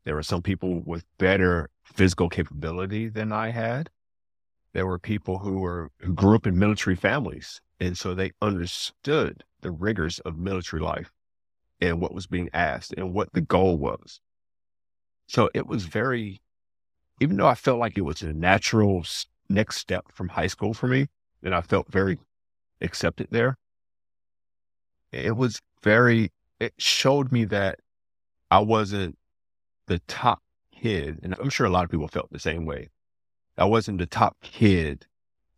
There 0.04 0.14
were 0.14 0.22
some 0.22 0.42
people 0.42 0.80
with 0.86 1.04
better 1.18 1.70
physical 1.82 2.28
capability 2.28 3.08
than 3.08 3.32
I 3.32 3.48
had. 3.48 3.90
There 4.74 4.86
were 4.86 5.00
people 5.00 5.38
who 5.38 5.58
were 5.58 5.90
who 5.98 6.14
grew 6.14 6.36
up 6.36 6.46
in 6.46 6.56
military 6.56 6.94
families, 6.94 7.60
and 7.80 7.96
so 7.96 8.14
they 8.14 8.32
understood 8.40 9.44
the 9.60 9.70
rigors 9.70 10.18
of 10.20 10.38
military 10.38 10.82
life 10.82 11.12
and 11.80 12.00
what 12.00 12.14
was 12.14 12.26
being 12.26 12.50
asked 12.52 12.94
and 12.96 13.12
what 13.12 13.32
the 13.32 13.40
mm-hmm. 13.40 13.46
goal 13.46 13.76
was. 13.76 14.20
So 15.26 15.50
it 15.54 15.66
was 15.66 15.84
very, 15.84 16.40
even 17.20 17.36
though 17.36 17.46
I 17.46 17.54
felt 17.54 17.78
like 17.78 17.96
it 17.96 18.02
was 18.02 18.22
a 18.22 18.32
natural 18.32 19.04
next 19.48 19.78
step 19.78 20.06
from 20.12 20.28
high 20.28 20.46
school 20.46 20.74
for 20.74 20.86
me, 20.86 21.08
and 21.42 21.54
I 21.54 21.60
felt 21.60 21.90
very 21.90 22.16
mm-hmm. 22.16 22.84
accepted 22.84 23.28
there. 23.30 23.56
It 25.12 25.36
was 25.36 25.60
very, 25.82 26.32
it 26.60 26.74
showed 26.78 27.32
me 27.32 27.44
that 27.46 27.80
I 28.50 28.58
wasn't 28.60 29.18
the 29.86 30.00
top 30.08 30.42
kid, 30.74 31.20
and 31.22 31.34
I'm 31.38 31.50
sure 31.50 31.66
a 31.66 31.70
lot 31.70 31.84
of 31.84 31.90
people 31.90 32.08
felt 32.08 32.30
the 32.30 32.38
same 32.38 32.64
way. 32.64 32.90
I 33.56 33.64
wasn't 33.64 33.98
the 33.98 34.06
top 34.06 34.36
kid 34.42 35.06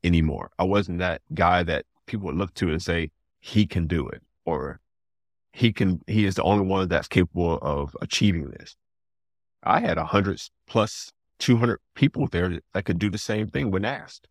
anymore. 0.04 0.50
I 0.58 0.64
wasn't 0.64 0.98
that 0.98 1.22
guy 1.32 1.62
that 1.62 1.86
people 2.06 2.26
would 2.26 2.36
look 2.36 2.54
to 2.54 2.70
and 2.70 2.82
say, 2.82 3.10
he 3.40 3.66
can 3.66 3.86
do 3.86 4.08
it, 4.08 4.22
or 4.44 4.80
he 5.52 5.72
can, 5.72 6.02
he 6.06 6.24
is 6.24 6.34
the 6.36 6.42
only 6.42 6.66
one 6.66 6.88
that's 6.88 7.08
capable 7.08 7.58
of 7.62 7.96
achieving 8.00 8.50
this. 8.50 8.76
I 9.62 9.80
had 9.80 9.98
a 9.98 10.04
hundred 10.04 10.40
plus 10.66 11.12
200 11.38 11.78
people 11.94 12.28
there 12.28 12.60
that 12.72 12.84
could 12.84 12.98
do 12.98 13.10
the 13.10 13.18
same 13.18 13.48
thing 13.48 13.70
when 13.70 13.84
asked. 13.84 14.28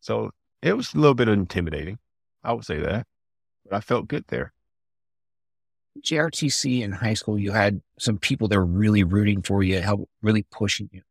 So 0.00 0.30
it 0.62 0.76
was 0.76 0.94
a 0.94 0.98
little 0.98 1.14
bit 1.14 1.28
intimidating. 1.28 1.98
I 2.44 2.52
would 2.52 2.64
say 2.64 2.78
that, 2.78 3.06
but 3.64 3.76
I 3.76 3.80
felt 3.80 4.08
good 4.08 4.24
there. 4.28 4.52
JROTC 6.02 6.82
in 6.82 6.92
high 6.92 7.14
school, 7.14 7.38
you 7.38 7.52
had 7.52 7.80
some 7.98 8.18
people 8.18 8.48
that 8.48 8.56
were 8.56 8.66
really 8.66 9.02
rooting 9.02 9.42
for 9.42 9.62
you, 9.62 9.80
help 9.80 10.08
really 10.22 10.44
pushing 10.50 10.88
you. 10.92 11.02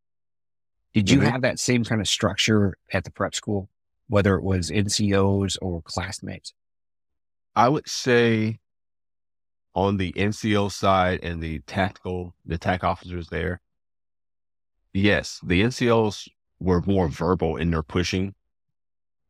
Did 0.93 1.09
you 1.09 1.19
mm-hmm. 1.19 1.29
have 1.29 1.41
that 1.41 1.59
same 1.59 1.83
kind 1.83 1.99
of 1.99 2.07
structure 2.07 2.77
at 2.93 3.03
the 3.03 3.11
prep 3.11 3.35
school, 3.35 3.69
whether 4.07 4.35
it 4.35 4.43
was 4.43 4.69
NCOs 4.69 5.57
or 5.61 5.81
classmates? 5.81 6.53
I 7.55 7.69
would 7.69 7.87
say 7.87 8.59
on 9.73 9.97
the 9.97 10.13
NCO 10.13 10.71
side 10.71 11.19
and 11.23 11.41
the 11.41 11.59
tactical, 11.59 12.33
the 12.45 12.57
TAC 12.57 12.83
officers 12.83 13.29
there, 13.29 13.61
yes, 14.93 15.39
the 15.43 15.61
NCOs 15.61 16.27
were 16.59 16.81
more 16.81 17.07
verbal 17.07 17.57
in 17.57 17.71
their 17.71 17.83
pushing 17.83 18.33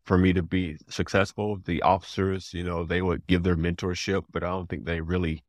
for 0.04 0.18
me 0.18 0.34
to 0.34 0.44
be 0.44 0.78
successful. 0.90 1.58
The 1.66 1.82
officers, 1.82 2.54
you 2.54 2.64
know, 2.64 2.84
they 2.84 3.02
would 3.02 3.26
give 3.28 3.44
their 3.44 3.56
mentorship, 3.56 4.24
but 4.32 4.44
I 4.44 4.48
don't 4.48 4.70
think 4.70 4.86
they 4.86 5.02
really 5.02 5.44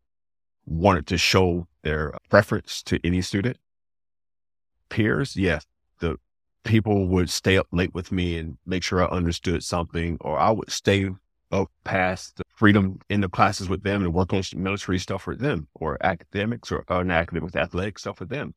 wanted 0.64 1.06
to 1.08 1.18
show 1.18 1.68
their 1.82 2.14
preference 2.28 2.82
to 2.84 2.98
any 3.04 3.20
student. 3.20 3.58
Peers, 4.88 5.36
yes, 5.36 5.66
the 6.00 6.16
people 6.66 7.06
would 7.06 7.30
stay 7.30 7.56
up 7.56 7.66
late 7.72 7.94
with 7.94 8.12
me 8.12 8.36
and 8.36 8.58
make 8.66 8.82
sure 8.82 9.02
I 9.02 9.06
understood 9.06 9.64
something, 9.64 10.18
or 10.20 10.38
I 10.38 10.50
would 10.50 10.70
stay 10.70 11.08
up 11.52 11.70
past 11.84 12.36
the 12.36 12.42
freedom 12.48 12.98
in 13.08 13.20
the 13.20 13.28
classes 13.28 13.68
with 13.68 13.82
them 13.82 14.02
and 14.02 14.12
work 14.12 14.32
on 14.32 14.42
military 14.56 14.98
stuff 14.98 15.26
with 15.26 15.38
them, 15.38 15.68
or 15.74 15.96
academics 16.04 16.70
or, 16.70 16.84
or 16.88 17.10
academics, 17.10 17.56
athletic 17.56 17.98
stuff 17.98 18.20
with 18.20 18.28
them. 18.28 18.52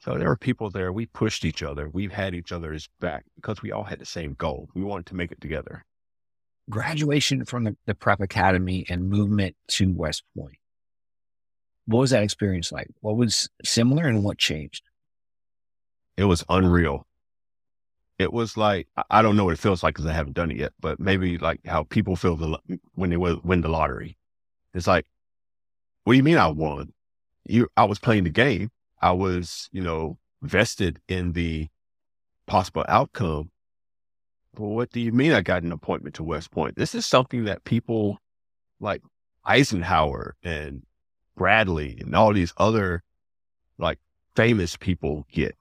So 0.00 0.18
there 0.18 0.28
were 0.28 0.36
people 0.36 0.70
there. 0.70 0.92
We 0.92 1.06
pushed 1.06 1.44
each 1.44 1.62
other. 1.62 1.88
We 1.88 2.08
had 2.08 2.34
each 2.34 2.52
other's 2.52 2.88
back 3.00 3.24
because 3.36 3.62
we 3.62 3.72
all 3.72 3.84
had 3.84 3.98
the 3.98 4.06
same 4.06 4.34
goal. 4.34 4.68
We 4.74 4.82
wanted 4.82 5.06
to 5.06 5.14
make 5.14 5.32
it 5.32 5.40
together. 5.40 5.84
Graduation 6.68 7.44
from 7.44 7.64
the, 7.64 7.76
the 7.86 7.94
prep 7.94 8.20
academy 8.20 8.84
and 8.88 9.08
movement 9.08 9.56
to 9.68 9.92
West 9.92 10.24
Point. 10.36 10.58
What 11.86 12.00
was 12.00 12.10
that 12.10 12.24
experience 12.24 12.72
like? 12.72 12.88
What 13.00 13.16
was 13.16 13.48
similar 13.64 14.06
and 14.06 14.24
what 14.24 14.38
changed? 14.38 14.82
It 16.16 16.24
was 16.24 16.44
unreal. 16.48 17.05
It 18.18 18.32
was 18.32 18.56
like 18.56 18.88
I 19.10 19.20
don't 19.22 19.36
know 19.36 19.44
what 19.44 19.54
it 19.54 19.58
feels 19.60 19.82
like 19.82 19.94
because 19.94 20.06
I 20.06 20.12
haven't 20.12 20.36
done 20.36 20.50
it 20.50 20.56
yet, 20.56 20.72
but 20.80 20.98
maybe 20.98 21.38
like 21.38 21.60
how 21.66 21.84
people 21.84 22.16
feel 22.16 22.36
the, 22.36 22.58
when 22.94 23.10
they 23.10 23.16
win 23.16 23.60
the 23.60 23.68
lottery. 23.68 24.16
It's 24.72 24.86
like, 24.86 25.06
what 26.04 26.14
do 26.14 26.16
you 26.16 26.22
mean 26.22 26.38
I 26.38 26.48
won? 26.48 26.92
You, 27.44 27.68
I 27.76 27.84
was 27.84 27.98
playing 27.98 28.24
the 28.24 28.30
game. 28.30 28.70
I 29.00 29.12
was, 29.12 29.68
you 29.72 29.82
know, 29.82 30.18
vested 30.42 31.00
in 31.08 31.32
the 31.32 31.68
possible 32.46 32.84
outcome. 32.88 33.50
Well, 34.56 34.70
what 34.70 34.90
do 34.90 35.00
you 35.00 35.12
mean 35.12 35.32
I 35.32 35.42
got 35.42 35.62
an 35.62 35.72
appointment 35.72 36.14
to 36.16 36.24
West 36.24 36.50
Point? 36.50 36.76
This 36.76 36.94
is 36.94 37.04
something 37.04 37.44
that 37.44 37.64
people 37.64 38.18
like 38.80 39.02
Eisenhower 39.44 40.36
and 40.42 40.82
Bradley 41.36 41.98
and 42.00 42.14
all 42.14 42.32
these 42.32 42.54
other 42.56 43.02
like 43.78 43.98
famous 44.34 44.76
people 44.76 45.26
get. 45.30 45.56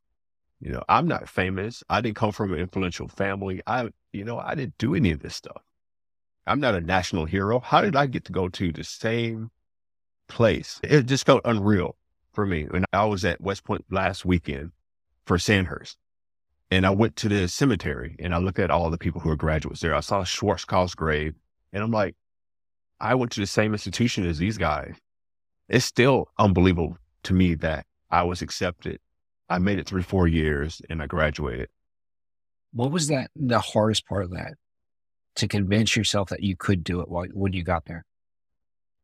You 0.61 0.71
know, 0.71 0.83
I'm 0.87 1.07
not 1.07 1.29
famous. 1.29 1.83
I 1.89 2.01
didn't 2.01 2.15
come 2.15 2.31
from 2.31 2.53
an 2.53 2.59
influential 2.59 3.07
family. 3.07 3.61
I, 3.67 3.89
you 4.13 4.23
know, 4.23 4.39
I 4.39 4.55
didn't 4.55 4.77
do 4.77 4.95
any 4.95 5.11
of 5.11 5.19
this 5.19 5.35
stuff. 5.35 5.61
I'm 6.47 6.59
not 6.59 6.75
a 6.75 6.81
national 6.81 7.25
hero. 7.25 7.59
How 7.59 7.81
did 7.81 7.95
I 7.95 8.05
get 8.05 8.25
to 8.25 8.31
go 8.31 8.49
to 8.49 8.71
the 8.71 8.83
same 8.83 9.51
place? 10.27 10.79
It 10.83 11.05
just 11.05 11.25
felt 11.25 11.41
unreal 11.45 11.97
for 12.33 12.45
me. 12.45 12.65
When 12.65 12.85
I 12.93 13.05
was 13.05 13.25
at 13.25 13.41
West 13.41 13.63
Point 13.63 13.85
last 13.89 14.25
weekend 14.25 14.71
for 15.25 15.37
Sandhurst, 15.37 15.97
and 16.71 16.85
I 16.85 16.89
went 16.89 17.15
to 17.17 17.29
the 17.29 17.47
cemetery 17.47 18.15
and 18.19 18.33
I 18.33 18.39
looked 18.39 18.59
at 18.59 18.71
all 18.71 18.89
the 18.89 18.97
people 18.97 19.21
who 19.21 19.29
are 19.29 19.35
graduates 19.35 19.81
there. 19.81 19.93
I 19.93 19.99
saw 19.99 20.23
Schwarzkopf's 20.23 20.95
grave, 20.95 21.35
and 21.71 21.83
I'm 21.83 21.91
like, 21.91 22.15
I 22.99 23.15
went 23.15 23.31
to 23.33 23.39
the 23.39 23.47
same 23.47 23.73
institution 23.73 24.25
as 24.25 24.37
these 24.37 24.57
guys. 24.57 24.95
It's 25.67 25.85
still 25.85 26.27
unbelievable 26.37 26.97
to 27.23 27.33
me 27.33 27.55
that 27.55 27.85
I 28.09 28.23
was 28.23 28.41
accepted. 28.41 28.99
I 29.49 29.59
made 29.59 29.79
it 29.79 29.87
through 29.87 30.03
four 30.03 30.27
years 30.27 30.81
and 30.89 31.01
I 31.01 31.07
graduated. 31.07 31.69
What 32.73 32.91
was 32.91 33.07
that 33.07 33.31
the 33.35 33.59
hardest 33.59 34.05
part 34.07 34.23
of 34.23 34.31
that? 34.31 34.55
To 35.37 35.47
convince 35.47 35.95
yourself 35.95 36.29
that 36.29 36.43
you 36.43 36.55
could 36.55 36.83
do 36.83 37.01
it 37.01 37.09
while 37.09 37.27
when 37.33 37.53
you 37.53 37.63
got 37.63 37.85
there? 37.85 38.05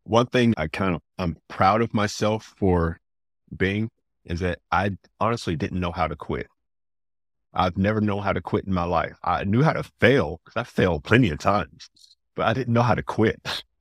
One 0.03 0.27
thing 0.27 0.53
I 0.57 0.67
kind 0.67 0.95
of 0.95 1.01
I'm 1.17 1.37
proud 1.47 1.81
of 1.81 1.93
myself 1.93 2.53
for 2.57 2.99
being 3.55 3.89
is 4.25 4.39
that 4.39 4.59
I 4.71 4.97
honestly 5.19 5.55
didn't 5.55 5.79
know 5.79 5.91
how 5.91 6.07
to 6.07 6.15
quit. 6.15 6.47
I've 7.53 7.77
never 7.77 7.99
known 7.99 8.23
how 8.23 8.33
to 8.33 8.41
quit 8.41 8.65
in 8.65 8.73
my 8.73 8.85
life. 8.85 9.17
I 9.23 9.43
knew 9.43 9.61
how 9.61 9.73
to 9.73 9.83
fail 9.99 10.39
because 10.43 10.59
I 10.59 10.63
failed 10.63 11.03
plenty 11.03 11.29
of 11.29 11.39
times, 11.39 11.89
but 12.35 12.45
I 12.45 12.53
didn't 12.53 12.73
know 12.73 12.81
how 12.81 12.95
to 12.95 13.03
quit. 13.03 13.63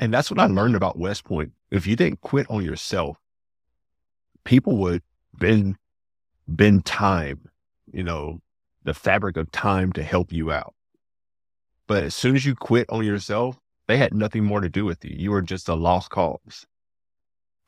And 0.00 0.14
that's 0.14 0.30
what 0.30 0.38
I 0.38 0.46
learned 0.46 0.76
about 0.76 0.96
West 0.96 1.24
Point. 1.24 1.50
If 1.72 1.84
you 1.84 1.96
didn't 1.96 2.20
quit 2.20 2.46
on 2.48 2.64
yourself, 2.64 3.16
people 4.44 4.76
would 4.76 5.02
bend, 5.38 5.76
bend 6.46 6.84
time, 6.84 7.48
you 7.92 8.02
know, 8.02 8.40
the 8.84 8.94
fabric 8.94 9.36
of 9.36 9.50
time 9.52 9.92
to 9.92 10.02
help 10.02 10.32
you 10.32 10.50
out. 10.52 10.74
But 11.86 12.04
as 12.04 12.14
soon 12.14 12.36
as 12.36 12.44
you 12.44 12.54
quit 12.54 12.86
on 12.90 13.04
yourself, 13.04 13.58
they 13.86 13.96
had 13.96 14.14
nothing 14.14 14.44
more 14.44 14.60
to 14.60 14.68
do 14.68 14.84
with 14.84 15.04
you. 15.04 15.14
You 15.16 15.30
were 15.30 15.42
just 15.42 15.68
a 15.68 15.74
lost 15.74 16.10
cause 16.10 16.66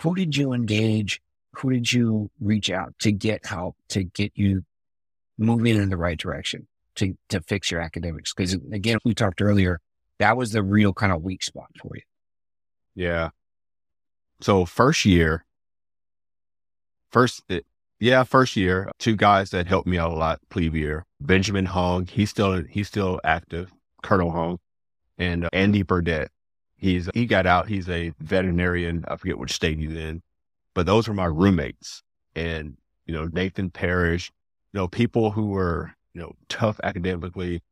who 0.00 0.14
did 0.14 0.36
you 0.36 0.52
engage? 0.52 1.20
Who 1.56 1.70
did 1.70 1.92
you 1.92 2.30
reach 2.40 2.70
out 2.70 2.94
to 3.00 3.12
get 3.12 3.44
help 3.46 3.76
to 3.88 4.04
get 4.04 4.32
you 4.34 4.64
moving 5.36 5.76
in 5.76 5.90
the 5.90 5.96
right 5.96 6.18
direction 6.18 6.66
to, 6.96 7.16
to 7.28 7.40
fix 7.42 7.70
your 7.70 7.80
academics? 7.80 8.32
Because 8.32 8.54
again, 8.72 8.98
we 9.04 9.14
talked 9.14 9.42
earlier, 9.42 9.80
that 10.18 10.36
was 10.36 10.52
the 10.52 10.62
real 10.62 10.92
kind 10.92 11.12
of 11.12 11.22
weak 11.22 11.42
spot 11.42 11.68
for 11.80 11.90
you. 11.94 12.02
Yeah. 12.94 13.30
So 14.40 14.64
first 14.64 15.04
year, 15.04 15.44
first, 17.10 17.42
it, 17.48 17.66
yeah, 17.98 18.24
first 18.24 18.56
year, 18.56 18.90
two 18.98 19.16
guys 19.16 19.50
that 19.50 19.66
helped 19.66 19.86
me 19.86 19.98
out 19.98 20.12
a 20.12 20.16
lot, 20.16 20.40
plebe 20.48 20.74
year, 20.74 21.04
Benjamin 21.20 21.66
Hong, 21.66 22.06
he's 22.06 22.30
still, 22.30 22.62
he's 22.62 22.88
still 22.88 23.20
active, 23.24 23.72
Colonel 24.02 24.30
Hong, 24.30 24.58
and 25.18 25.44
uh, 25.44 25.50
Andy 25.52 25.82
Burdett. 25.82 26.30
He's 26.76 27.10
he 27.12 27.26
got 27.26 27.46
out. 27.46 27.68
He's 27.68 27.88
a 27.90 28.14
veterinarian. 28.18 29.04
I 29.06 29.16
forget 29.16 29.38
which 29.38 29.52
state 29.52 29.78
he's 29.78 29.94
in, 29.94 30.22
but 30.74 30.86
those 30.86 31.06
were 31.06 31.14
my 31.14 31.26
roommates. 31.26 32.02
And 32.34 32.78
you 33.04 33.14
know 33.14 33.28
Nathan 33.30 33.70
Parrish, 33.70 34.32
you 34.72 34.80
know 34.80 34.88
people 34.88 35.32
who 35.32 35.48
were 35.48 35.92
you 36.14 36.22
know 36.22 36.32
tough 36.48 36.80
academically. 36.82 37.62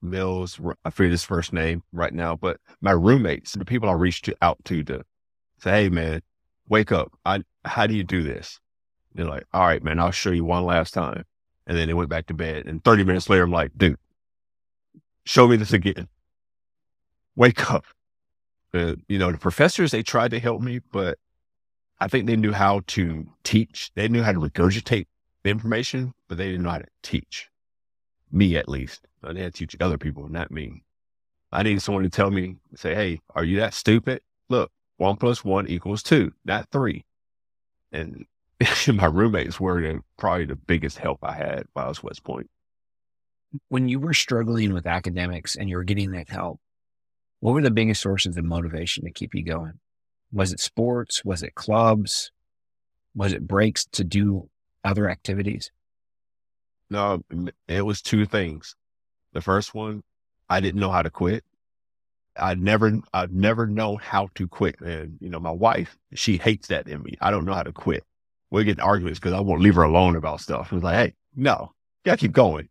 Mills, 0.00 0.60
I 0.84 0.90
forget 0.90 1.10
his 1.10 1.24
first 1.24 1.52
name 1.52 1.82
right 1.92 2.14
now, 2.14 2.36
but 2.36 2.60
my 2.80 2.92
roommates, 2.92 3.54
the 3.54 3.64
people 3.64 3.88
I 3.88 3.94
reached 3.94 4.30
out 4.40 4.56
to 4.66 4.84
to 4.84 5.04
say, 5.58 5.70
"Hey 5.70 5.88
man, 5.88 6.22
wake 6.68 6.92
up! 6.92 7.12
I 7.24 7.42
how 7.64 7.86
do 7.86 7.94
you 7.94 8.04
do 8.04 8.22
this?" 8.22 8.60
They're 9.14 9.26
like, 9.26 9.44
"All 9.52 9.66
right, 9.66 9.82
man, 9.82 9.98
I'll 9.98 10.10
show 10.10 10.30
you 10.30 10.44
one 10.44 10.64
last 10.64 10.94
time." 10.94 11.24
And 11.68 11.76
then 11.76 11.86
they 11.86 11.94
went 11.94 12.08
back 12.08 12.26
to 12.26 12.34
bed. 12.34 12.66
And 12.66 12.82
30 12.82 13.04
minutes 13.04 13.28
later, 13.28 13.44
I'm 13.44 13.52
like, 13.52 13.72
dude, 13.76 13.98
show 15.24 15.46
me 15.46 15.56
this 15.56 15.74
again. 15.74 16.08
Wake 17.36 17.70
up. 17.70 17.84
Uh, 18.72 18.94
you 19.06 19.18
know, 19.18 19.30
the 19.30 19.38
professors, 19.38 19.90
they 19.90 20.02
tried 20.02 20.30
to 20.30 20.40
help 20.40 20.62
me, 20.62 20.80
but 20.92 21.18
I 22.00 22.08
think 22.08 22.26
they 22.26 22.36
knew 22.36 22.52
how 22.52 22.80
to 22.88 23.26
teach. 23.44 23.90
They 23.94 24.08
knew 24.08 24.22
how 24.22 24.32
to 24.32 24.40
regurgitate 24.40 25.06
the 25.42 25.50
information, 25.50 26.14
but 26.26 26.38
they 26.38 26.46
didn't 26.46 26.62
know 26.62 26.70
how 26.70 26.78
to 26.78 26.86
teach 27.02 27.50
me 28.32 28.56
at 28.56 28.68
least. 28.68 29.06
They 29.22 29.40
had 29.40 29.54
to 29.54 29.66
teach 29.66 29.76
other 29.80 29.98
people, 29.98 30.28
not 30.28 30.50
me. 30.50 30.84
I 31.52 31.62
needed 31.62 31.82
someone 31.82 32.04
to 32.04 32.10
tell 32.10 32.30
me, 32.30 32.56
say, 32.74 32.94
Hey, 32.94 33.20
are 33.34 33.44
you 33.44 33.58
that 33.60 33.74
stupid? 33.74 34.22
Look, 34.48 34.70
one 34.98 35.16
plus 35.16 35.44
one 35.44 35.66
equals 35.66 36.02
two, 36.02 36.32
not 36.44 36.68
three. 36.70 37.04
And 37.90 38.26
my 38.92 39.06
roommates 39.06 39.58
were 39.58 40.00
probably 40.18 40.44
the 40.44 40.56
biggest 40.56 40.98
help 40.98 41.20
I 41.22 41.32
had 41.32 41.64
while 41.72 41.86
I 41.86 41.88
was 41.88 42.02
West 42.02 42.22
Point. 42.24 42.50
When 43.68 43.88
you 43.88 43.98
were 43.98 44.12
struggling 44.12 44.74
with 44.74 44.86
academics 44.86 45.56
and 45.56 45.70
you 45.70 45.76
were 45.76 45.84
getting 45.84 46.10
that 46.10 46.28
help, 46.28 46.60
what 47.40 47.52
were 47.52 47.62
the 47.62 47.70
biggest 47.70 48.02
sources 48.02 48.36
of 48.36 48.44
motivation 48.44 49.04
to 49.04 49.10
keep 49.10 49.34
you 49.34 49.42
going? 49.42 49.74
Was 50.32 50.52
it 50.52 50.60
sports? 50.60 51.24
Was 51.24 51.42
it 51.42 51.54
clubs? 51.54 52.30
Was 53.14 53.32
it 53.32 53.46
breaks 53.46 53.86
to 53.92 54.04
do 54.04 54.50
other 54.84 55.08
activities? 55.08 55.70
No, 56.90 57.22
it 57.68 57.82
was 57.82 58.02
two 58.02 58.26
things. 58.26 58.74
The 59.32 59.40
first 59.40 59.74
one, 59.74 60.02
I 60.50 60.60
didn't 60.60 60.80
know 60.80 60.90
how 60.90 61.02
to 61.02 61.10
quit. 61.10 61.44
I 62.38 62.54
never, 62.54 63.00
I've 63.12 63.32
never 63.32 63.66
known 63.66 63.98
how 64.00 64.28
to 64.34 64.48
quit. 64.48 64.80
And, 64.80 65.18
you 65.20 65.28
know, 65.28 65.40
my 65.40 65.50
wife, 65.50 65.98
she 66.14 66.36
hates 66.36 66.68
that 66.68 66.88
in 66.88 67.02
me. 67.02 67.16
I 67.20 67.30
don't 67.30 67.44
know 67.44 67.54
how 67.54 67.62
to 67.62 67.72
quit. 67.72 68.04
We're 68.50 68.64
getting 68.64 68.82
arguments 68.82 69.18
because 69.18 69.34
I 69.34 69.40
won't 69.40 69.62
leave 69.62 69.74
her 69.74 69.82
alone 69.82 70.16
about 70.16 70.40
stuff. 70.40 70.68
I 70.72 70.76
was 70.76 70.84
like, 70.84 70.94
hey, 70.94 71.14
no, 71.36 71.72
you 72.04 72.10
gotta 72.10 72.18
keep 72.18 72.32
going. 72.32 72.68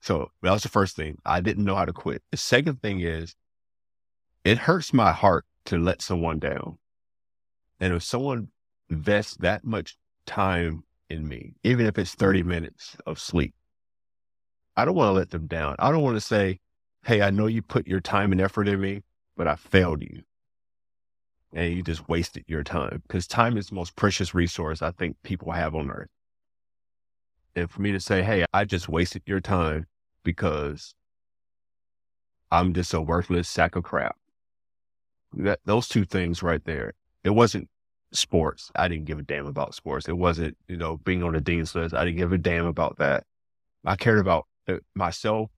So 0.00 0.30
that 0.42 0.50
was 0.50 0.62
the 0.62 0.68
first 0.68 0.96
thing. 0.96 1.18
I 1.24 1.40
didn't 1.40 1.64
know 1.64 1.74
how 1.74 1.84
to 1.84 1.92
quit. 1.92 2.22
The 2.30 2.36
second 2.36 2.82
thing 2.82 3.00
is 3.00 3.34
it 4.44 4.58
hurts 4.58 4.92
my 4.92 5.12
heart 5.12 5.44
to 5.66 5.78
let 5.78 6.02
someone 6.02 6.38
down. 6.38 6.78
And 7.78 7.94
if 7.94 8.02
someone 8.02 8.48
invests 8.88 9.36
that 9.36 9.64
much 9.64 9.96
time 10.26 10.84
in 11.08 11.28
me, 11.28 11.54
even 11.62 11.86
if 11.86 11.98
it's 11.98 12.14
30 12.14 12.42
minutes 12.42 12.96
of 13.06 13.18
sleep, 13.20 13.54
I 14.76 14.84
don't 14.84 14.94
want 14.94 15.08
to 15.08 15.12
let 15.12 15.30
them 15.30 15.46
down. 15.46 15.76
I 15.78 15.90
don't 15.90 16.02
want 16.02 16.16
to 16.16 16.20
say, 16.20 16.60
Hey, 17.04 17.22
I 17.22 17.30
know 17.30 17.46
you 17.46 17.62
put 17.62 17.86
your 17.86 18.00
time 18.00 18.32
and 18.32 18.40
effort 18.40 18.68
in 18.68 18.80
me, 18.80 19.02
but 19.40 19.48
I 19.48 19.54
failed 19.54 20.02
you. 20.02 20.20
And 21.54 21.72
you 21.72 21.82
just 21.82 22.06
wasted 22.10 22.44
your 22.46 22.62
time 22.62 23.00
because 23.08 23.26
time 23.26 23.56
is 23.56 23.68
the 23.68 23.74
most 23.74 23.96
precious 23.96 24.34
resource 24.34 24.82
I 24.82 24.90
think 24.90 25.16
people 25.22 25.50
have 25.52 25.74
on 25.74 25.90
earth. 25.90 26.10
And 27.56 27.70
for 27.70 27.80
me 27.80 27.90
to 27.92 28.00
say, 28.00 28.20
Hey, 28.22 28.44
I 28.52 28.66
just 28.66 28.90
wasted 28.90 29.22
your 29.24 29.40
time 29.40 29.86
because 30.24 30.94
I'm 32.50 32.74
just 32.74 32.92
a 32.92 33.00
worthless 33.00 33.48
sack 33.48 33.76
of 33.76 33.82
crap. 33.82 34.14
That 35.32 35.60
those 35.64 35.88
two 35.88 36.04
things 36.04 36.42
right 36.42 36.62
there. 36.66 36.92
It 37.24 37.30
wasn't 37.30 37.70
sports. 38.12 38.70
I 38.76 38.88
didn't 38.88 39.06
give 39.06 39.20
a 39.20 39.22
damn 39.22 39.46
about 39.46 39.74
sports. 39.74 40.06
It 40.06 40.18
wasn't, 40.18 40.58
you 40.68 40.76
know, 40.76 40.98
being 40.98 41.22
on 41.22 41.32
the 41.32 41.40
dean's 41.40 41.74
list. 41.74 41.94
I 41.94 42.04
didn't 42.04 42.18
give 42.18 42.34
a 42.34 42.36
damn 42.38 42.66
about 42.66 42.98
that. 42.98 43.24
I 43.86 43.96
cared 43.96 44.18
about 44.18 44.46
uh, 44.68 44.80
myself 44.94 45.50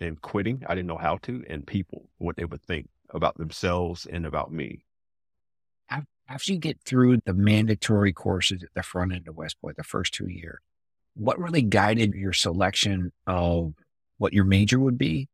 and 0.00 0.20
quitting. 0.20 0.64
I 0.68 0.74
didn't 0.74 0.88
know 0.88 0.98
how 0.98 1.16
to, 1.22 1.42
and 1.48 1.66
people, 1.66 2.10
what 2.18 2.36
they 2.36 2.44
would 2.44 2.62
think 2.62 2.90
about 3.12 3.36
themselves 3.38 4.06
and 4.06 4.26
about 4.26 4.52
me. 4.52 4.84
After 6.28 6.52
you 6.52 6.58
get 6.58 6.80
through 6.80 7.18
the 7.26 7.34
mandatory 7.34 8.12
courses 8.12 8.62
at 8.62 8.70
the 8.74 8.82
front 8.82 9.12
end 9.12 9.28
of 9.28 9.36
West 9.36 9.60
Point, 9.60 9.76
the 9.76 9.84
first 9.84 10.14
two 10.14 10.28
years, 10.28 10.60
what 11.14 11.38
really 11.38 11.60
guided 11.60 12.14
your 12.14 12.32
selection 12.32 13.12
of 13.26 13.74
what 14.16 14.32
your 14.32 14.44
major 14.44 14.78
would 14.78 14.96
be? 14.96 15.28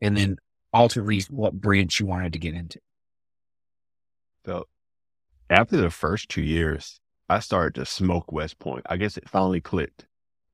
And 0.00 0.16
then 0.16 0.36
ultimately 0.74 1.22
what 1.30 1.52
branch 1.60 2.00
you 2.00 2.06
wanted 2.06 2.32
to 2.32 2.38
get 2.40 2.54
into? 2.54 2.80
So 4.46 4.66
after 5.48 5.76
the 5.76 5.90
first 5.90 6.28
two 6.28 6.42
years, 6.42 6.98
I 7.28 7.38
started 7.40 7.74
to 7.78 7.86
smoke 7.86 8.32
West 8.32 8.58
Point. 8.58 8.84
I 8.88 8.96
guess 8.96 9.16
it 9.16 9.28
finally 9.28 9.60
clicked. 9.60 10.06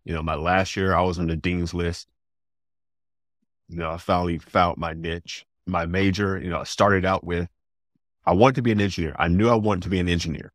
You 0.04 0.12
know, 0.12 0.23
my 0.23 0.34
last 0.34 0.76
year 0.76 0.94
I 0.94 1.00
was 1.00 1.18
on 1.18 1.28
the 1.28 1.37
dean's 1.37 1.73
list. 1.73 2.08
You 3.68 3.78
know, 3.78 3.90
I 3.90 3.96
finally 3.96 4.38
found 4.38 4.76
my 4.76 4.92
niche. 4.92 5.46
My 5.66 5.87
major, 5.87 6.38
you 6.38 6.50
know, 6.50 6.61
I 6.61 6.64
started 6.64 7.04
out 7.04 7.25
with 7.25 7.49
I 8.26 8.33
wanted 8.33 8.56
to 8.56 8.62
be 8.62 8.73
an 8.73 8.80
engineer. 8.80 9.14
I 9.18 9.28
knew 9.28 9.49
I 9.49 9.54
wanted 9.54 9.83
to 9.85 9.90
be 9.90 9.99
an 9.99 10.09
engineer. 10.09 10.52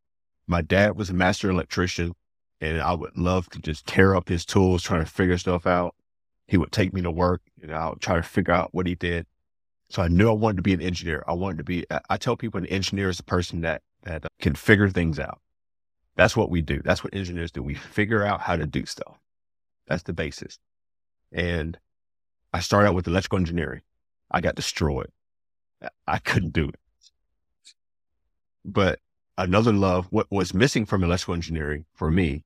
My 0.47 0.61
dad 0.61 0.97
was 0.97 1.09
a 1.09 1.13
master 1.13 1.49
electrician 1.49 2.13
and 2.61 2.81
I 2.81 2.93
would 2.93 3.17
love 3.17 3.49
to 3.49 3.59
just 3.59 3.85
tear 3.85 4.15
up 4.15 4.27
his 4.27 4.45
tools, 4.45 4.83
trying 4.83 5.03
to 5.03 5.09
figure 5.09 5.37
stuff 5.37 5.67
out. 5.67 5.95
He 6.47 6.57
would 6.57 6.71
take 6.71 6.93
me 6.93 7.01
to 7.03 7.11
work 7.11 7.41
and 7.61 7.71
I 7.71 7.89
would 7.89 8.01
try 8.01 8.15
to 8.15 8.23
figure 8.23 8.53
out 8.53 8.73
what 8.73 8.87
he 8.87 8.95
did. 8.95 9.27
So 9.89 10.01
I 10.01 10.07
knew 10.07 10.29
I 10.29 10.33
wanted 10.33 10.57
to 10.57 10.61
be 10.63 10.73
an 10.73 10.81
engineer. 10.81 11.23
I 11.27 11.33
wanted 11.33 11.59
to 11.59 11.63
be, 11.63 11.85
I 12.09 12.17
tell 12.17 12.35
people 12.35 12.59
an 12.59 12.67
engineer 12.67 13.09
is 13.09 13.19
a 13.19 13.23
person 13.23 13.61
that, 13.61 13.81
that 14.03 14.25
uh, 14.25 14.27
can 14.39 14.55
figure 14.55 14.89
things 14.89 15.19
out. 15.19 15.39
That's 16.15 16.35
what 16.35 16.49
we 16.49 16.61
do. 16.61 16.81
That's 16.83 17.03
what 17.03 17.15
engineers 17.15 17.51
do. 17.51 17.63
We 17.63 17.75
figure 17.75 18.23
out 18.23 18.41
how 18.41 18.55
to 18.55 18.65
do 18.65 18.85
stuff. 18.85 19.19
That's 19.87 20.03
the 20.03 20.13
basis. 20.13 20.59
And 21.31 21.77
I 22.53 22.59
started 22.59 22.89
out 22.89 22.95
with 22.95 23.07
electrical 23.07 23.39
engineering. 23.39 23.81
I 24.31 24.41
got 24.41 24.55
destroyed. 24.55 25.11
I 26.07 26.19
couldn't 26.19 26.53
do 26.53 26.69
it. 26.69 26.79
But 28.65 28.99
another 29.37 29.73
love, 29.73 30.07
what 30.09 30.27
was 30.29 30.53
missing 30.53 30.85
from 30.85 31.03
electrical 31.03 31.33
engineering 31.33 31.85
for 31.93 32.11
me 32.11 32.43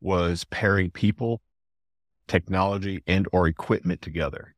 was 0.00 0.44
pairing 0.44 0.90
people, 0.90 1.40
technology, 2.28 3.02
and 3.06 3.26
or 3.32 3.46
equipment 3.46 4.02
together. 4.02 4.54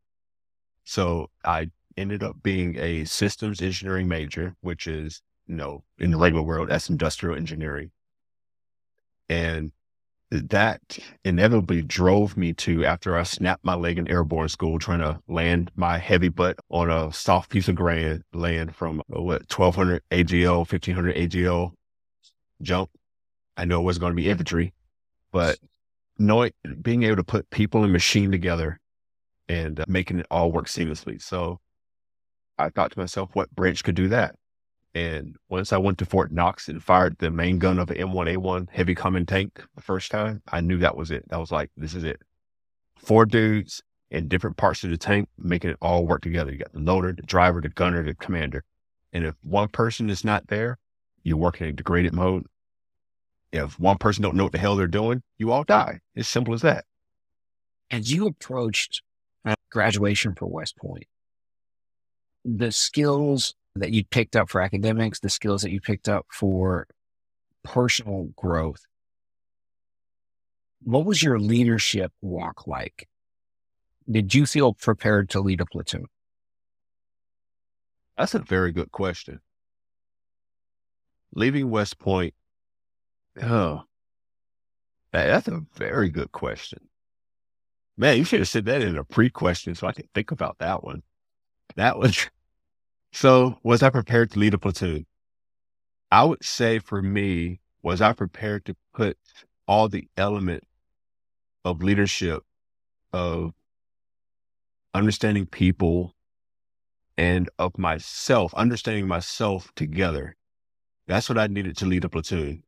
So 0.85 1.31
I 1.45 1.71
ended 1.97 2.23
up 2.23 2.43
being 2.43 2.77
a 2.77 3.05
systems 3.05 3.62
engineering 3.62 4.09
major, 4.09 4.55
which 4.61 4.87
is, 4.87 5.23
you 5.47 5.57
know, 5.57 5.85
in 5.99 6.11
the 6.11 6.17
regular 6.17 6.43
world, 6.45 6.69
that's 6.69 6.90
industrial 6.90 7.37
engineering. 7.37 7.90
And 9.29 9.73
that 10.42 10.99
inevitably 11.25 11.83
drove 11.83 12.37
me 12.37 12.53
to, 12.55 12.85
after 12.85 13.16
I 13.16 13.23
snapped 13.23 13.64
my 13.64 13.75
leg 13.75 13.99
in 13.99 14.09
airborne 14.09 14.49
school, 14.49 14.79
trying 14.79 15.01
to 15.01 15.20
land 15.29 15.70
my 15.77 15.99
heavy 15.99 16.29
butt 16.29 16.59
on 16.70 16.90
a 16.90 17.12
soft 17.12 17.51
piece 17.51 17.68
of 17.68 17.75
ground, 17.75 18.25
land 18.33 18.75
from 18.75 19.01
uh, 19.01 19.23
what, 19.23 19.42
1200 19.51 20.03
AGL, 20.11 20.59
1500 20.59 21.16
AGL 21.16 21.73
jump. 22.62 22.90
I 23.57 23.64
know 23.64 23.81
it 23.81 23.85
was 23.85 23.99
going 23.99 24.12
to 24.12 24.16
be 24.16 24.29
infantry, 24.29 24.73
but 25.33 25.59
knowing, 26.18 26.53
being 26.83 27.05
able 27.05 27.16
to 27.16 27.25
put 27.25 27.51
people 27.51 27.85
and 27.85 27.92
machine 27.92 28.31
together 28.31 28.81
and 29.49 29.81
uh, 29.81 29.85
making 29.87 30.18
it 30.18 30.27
all 30.31 30.51
work 30.51 30.66
seamlessly. 30.66 31.20
So 31.20 31.61
I 32.59 32.70
thought 32.70 32.92
to 32.92 32.99
myself, 32.99 33.31
what 33.35 33.55
branch 33.55 33.85
could 33.85 33.94
do 33.94 34.09
that? 34.09 34.37
And 34.94 35.37
once 35.48 35.72
I 35.72 35.78
went 35.78 35.98
to 35.98 36.07
Fort 36.07 36.30
Knox 36.30 36.68
and 36.68 36.83
fired 36.83 37.16
the 37.18 37.30
main 37.30 37.59
gun 37.59 37.80
of 37.80 37.90
an 37.90 37.96
M1A1 37.96 38.68
heavy 38.70 38.94
common 38.94 39.26
tank 39.26 39.61
the 39.74 39.83
first 39.83 40.11
time, 40.11 40.42
I 40.52 40.61
knew 40.61 40.78
that 40.78 40.96
was 40.96 41.11
it. 41.11 41.24
I 41.33 41.38
was 41.38 41.50
like, 41.50 41.70
this 41.76 41.94
is 41.94 42.04
it. 42.04 42.22
Four 42.96 43.26
dudes 43.26 43.83
in 44.11 44.28
different 44.28 44.57
parts 44.57 44.85
of 44.85 44.90
the 44.90 44.96
tank, 44.96 45.28
making 45.37 45.70
it 45.70 45.78
all 45.83 46.07
work 46.07 46.22
together. 46.22 46.52
You 46.52 46.59
got 46.59 46.72
the 46.72 46.78
loader, 46.78 47.12
the 47.12 47.22
driver, 47.22 47.61
the 47.61 47.68
gunner, 47.68 48.04
the 48.04 48.14
commander. 48.14 48.64
And 49.12 49.24
if 49.24 49.35
one 49.42 49.68
person 49.68 50.09
is 50.11 50.24
not 50.24 50.46
there, 50.46 50.78
you're 51.24 51.37
working 51.37 51.68
in 51.68 51.74
degraded 51.74 52.12
mode. 52.12 52.46
If 53.52 53.78
one 53.80 53.98
person 53.98 54.22
don't 54.22 54.37
know 54.37 54.44
what 54.44 54.52
the 54.52 54.59
hell 54.59 54.76
they're 54.76 54.87
doing, 54.87 55.22
you 55.38 55.50
all 55.50 55.64
die. 55.64 56.00
It's 56.14 56.28
simple 56.28 56.54
as 56.54 56.62
that. 56.62 56.85
As 57.90 58.12
you 58.12 58.26
approached 58.26 59.02
uh, 59.44 59.54
graduation 59.70 60.35
for 60.35 60.46
West 60.46 60.76
Point, 60.76 61.07
the 62.44 62.70
skills 62.70 63.54
that 63.76 63.92
you 63.92 64.04
picked 64.04 64.37
up 64.37 64.48
for 64.48 64.60
academics, 64.60 65.20
the 65.20 65.28
skills 65.28 65.62
that 65.62 65.70
you 65.70 65.80
picked 65.80 66.08
up 66.08 66.26
for 66.30 66.87
personal 67.62 68.28
growth. 68.37 68.87
What 70.82 71.04
was 71.04 71.22
your 71.22 71.38
leadership 71.38 72.12
walk 72.20 72.66
like? 72.66 73.08
Did 74.10 74.34
you 74.34 74.46
feel 74.46 74.74
prepared 74.74 75.30
to 75.30 75.40
lead 75.40 75.60
a 75.60 75.66
platoon? 75.66 76.06
That's 78.16 78.34
a 78.34 78.38
very 78.38 78.70
good 78.70 78.92
question. 78.92 79.40
Leaving 81.34 81.68
West 81.68 81.98
Point, 81.98 82.34
oh, 83.42 83.82
that's 85.10 85.48
a 85.48 85.62
very 85.74 86.10
good 86.10 86.30
question. 86.30 86.78
Man, 87.96 88.18
you 88.18 88.24
should 88.24 88.40
have 88.40 88.48
said 88.48 88.66
that 88.66 88.82
in 88.82 88.96
a 88.96 89.04
pre 89.04 89.30
question 89.30 89.74
so 89.74 89.87
I 89.87 89.92
can 89.92 90.08
think 90.14 90.30
about 90.30 90.58
that 90.58 90.84
one. 90.84 91.02
That 91.76 91.98
was 91.98 92.28
so, 93.14 93.61
was 93.62 93.81
I 93.81 93.90
prepared 93.90 94.33
to 94.33 94.40
lead 94.40 94.55
a 94.55 94.59
platoon? 94.59 95.07
I 96.11 96.24
would 96.24 96.44
say 96.44 96.81
for 96.81 97.00
me, 97.00 97.61
was 97.81 98.00
I 98.00 98.12
prepared 98.12 98.64
to 98.64 98.74
put 98.92 99.16
all 99.68 99.88
the 99.88 100.09
element 100.16 100.64
of 101.64 101.81
leadership, 101.81 102.42
of 103.12 103.53
understanding 104.92 105.46
people, 105.46 106.16
and 107.16 107.48
of 107.57 107.79
myself, 107.79 108.53
understanding 108.55 109.07
myself 109.07 109.70
together. 109.77 110.35
That's 111.07 111.29
what 111.29 111.38
I 111.38 111.46
needed 111.46 111.77
to 111.77 111.87
lead 111.87 112.05
a 112.05 112.09
platoon. 112.09 112.64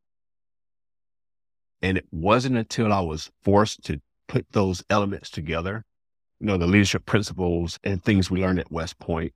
And 1.83 1.99
it 1.99 2.07
wasn't 2.13 2.57
until 2.57 2.93
I 2.93 3.01
was 3.01 3.33
forced 3.43 3.83
to 3.87 4.01
put 4.29 4.47
those 4.53 4.85
elements 4.91 5.29
together, 5.29 5.85
you 6.39 6.47
know, 6.47 6.57
the 6.57 6.69
leadership 6.69 7.05
principles 7.05 7.81
and 7.83 8.01
things 8.01 8.31
we 8.31 8.41
learned 8.41 8.61
at 8.61 8.71
West 8.71 9.01
Point 9.01 9.33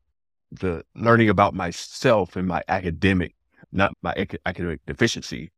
the 0.52 0.84
learning 0.94 1.28
about 1.28 1.54
myself 1.54 2.36
and 2.36 2.48
my 2.48 2.62
academic, 2.68 3.34
not 3.72 3.92
my 4.02 4.14
academic 4.46 4.80
deficiency, 4.86 5.50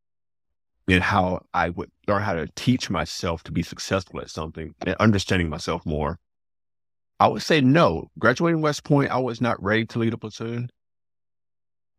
and 0.88 1.02
how 1.02 1.44
I 1.54 1.70
would 1.70 1.90
learn 2.08 2.22
how 2.22 2.34
to 2.34 2.48
teach 2.56 2.90
myself 2.90 3.42
to 3.44 3.52
be 3.52 3.62
successful 3.62 4.20
at 4.20 4.30
something 4.30 4.74
and 4.86 4.96
understanding 4.96 5.48
myself 5.48 5.86
more. 5.86 6.18
I 7.20 7.28
would 7.28 7.42
say 7.42 7.60
no. 7.60 8.10
Graduating 8.18 8.62
West 8.62 8.84
Point, 8.84 9.10
I 9.12 9.18
was 9.18 9.40
not 9.40 9.62
ready 9.62 9.86
to 9.86 9.98
lead 10.00 10.12
a 10.12 10.18
platoon. 10.18 10.70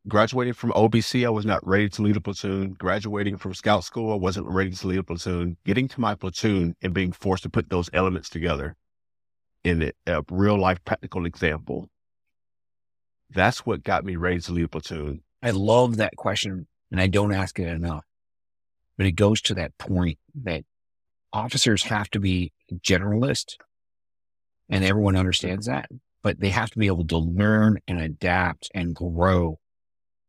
graduating 0.07 0.53
from 0.53 0.71
OBC, 0.71 1.25
I 1.25 1.29
was 1.29 1.45
not 1.45 1.65
ready 1.65 1.87
to 1.89 2.01
lead 2.01 2.17
a 2.17 2.21
platoon. 2.21 2.73
Graduating 2.73 3.37
from 3.37 3.53
scout 3.53 3.83
school, 3.85 4.11
I 4.11 4.15
wasn't 4.17 4.47
ready 4.47 4.71
to 4.71 4.87
lead 4.87 4.99
a 4.99 5.03
platoon. 5.03 5.57
Getting 5.65 5.87
to 5.89 6.01
my 6.01 6.15
platoon 6.15 6.75
and 6.81 6.93
being 6.93 7.13
forced 7.13 7.43
to 7.43 7.49
put 7.49 7.69
those 7.69 7.89
elements 7.93 8.29
together 8.29 8.75
in 9.63 9.91
a 10.07 10.23
real 10.29 10.59
life 10.59 10.83
practical 10.83 11.25
example. 11.25 11.89
That's 13.33 13.65
what 13.65 13.83
got 13.83 14.05
me 14.05 14.15
ready 14.15 14.39
to 14.41 14.51
lead 14.51 14.65
a 14.65 14.67
platoon. 14.67 15.21
I 15.41 15.51
love 15.51 15.97
that 15.97 16.15
question 16.15 16.67
and 16.91 17.01
I 17.01 17.07
don't 17.07 17.33
ask 17.33 17.59
it 17.59 17.67
enough, 17.67 18.05
but 18.97 19.05
it 19.05 19.13
goes 19.13 19.41
to 19.43 19.55
that 19.55 19.77
point 19.77 20.19
that 20.43 20.63
officers 21.31 21.83
have 21.83 22.09
to 22.11 22.19
be 22.19 22.53
generalist 22.73 23.55
and 24.69 24.83
everyone 24.83 25.15
understands 25.15 25.65
that, 25.65 25.89
but 26.21 26.39
they 26.39 26.49
have 26.49 26.69
to 26.71 26.79
be 26.79 26.87
able 26.87 27.05
to 27.07 27.17
learn 27.17 27.79
and 27.87 27.99
adapt 27.99 28.69
and 28.73 28.95
grow 28.95 29.59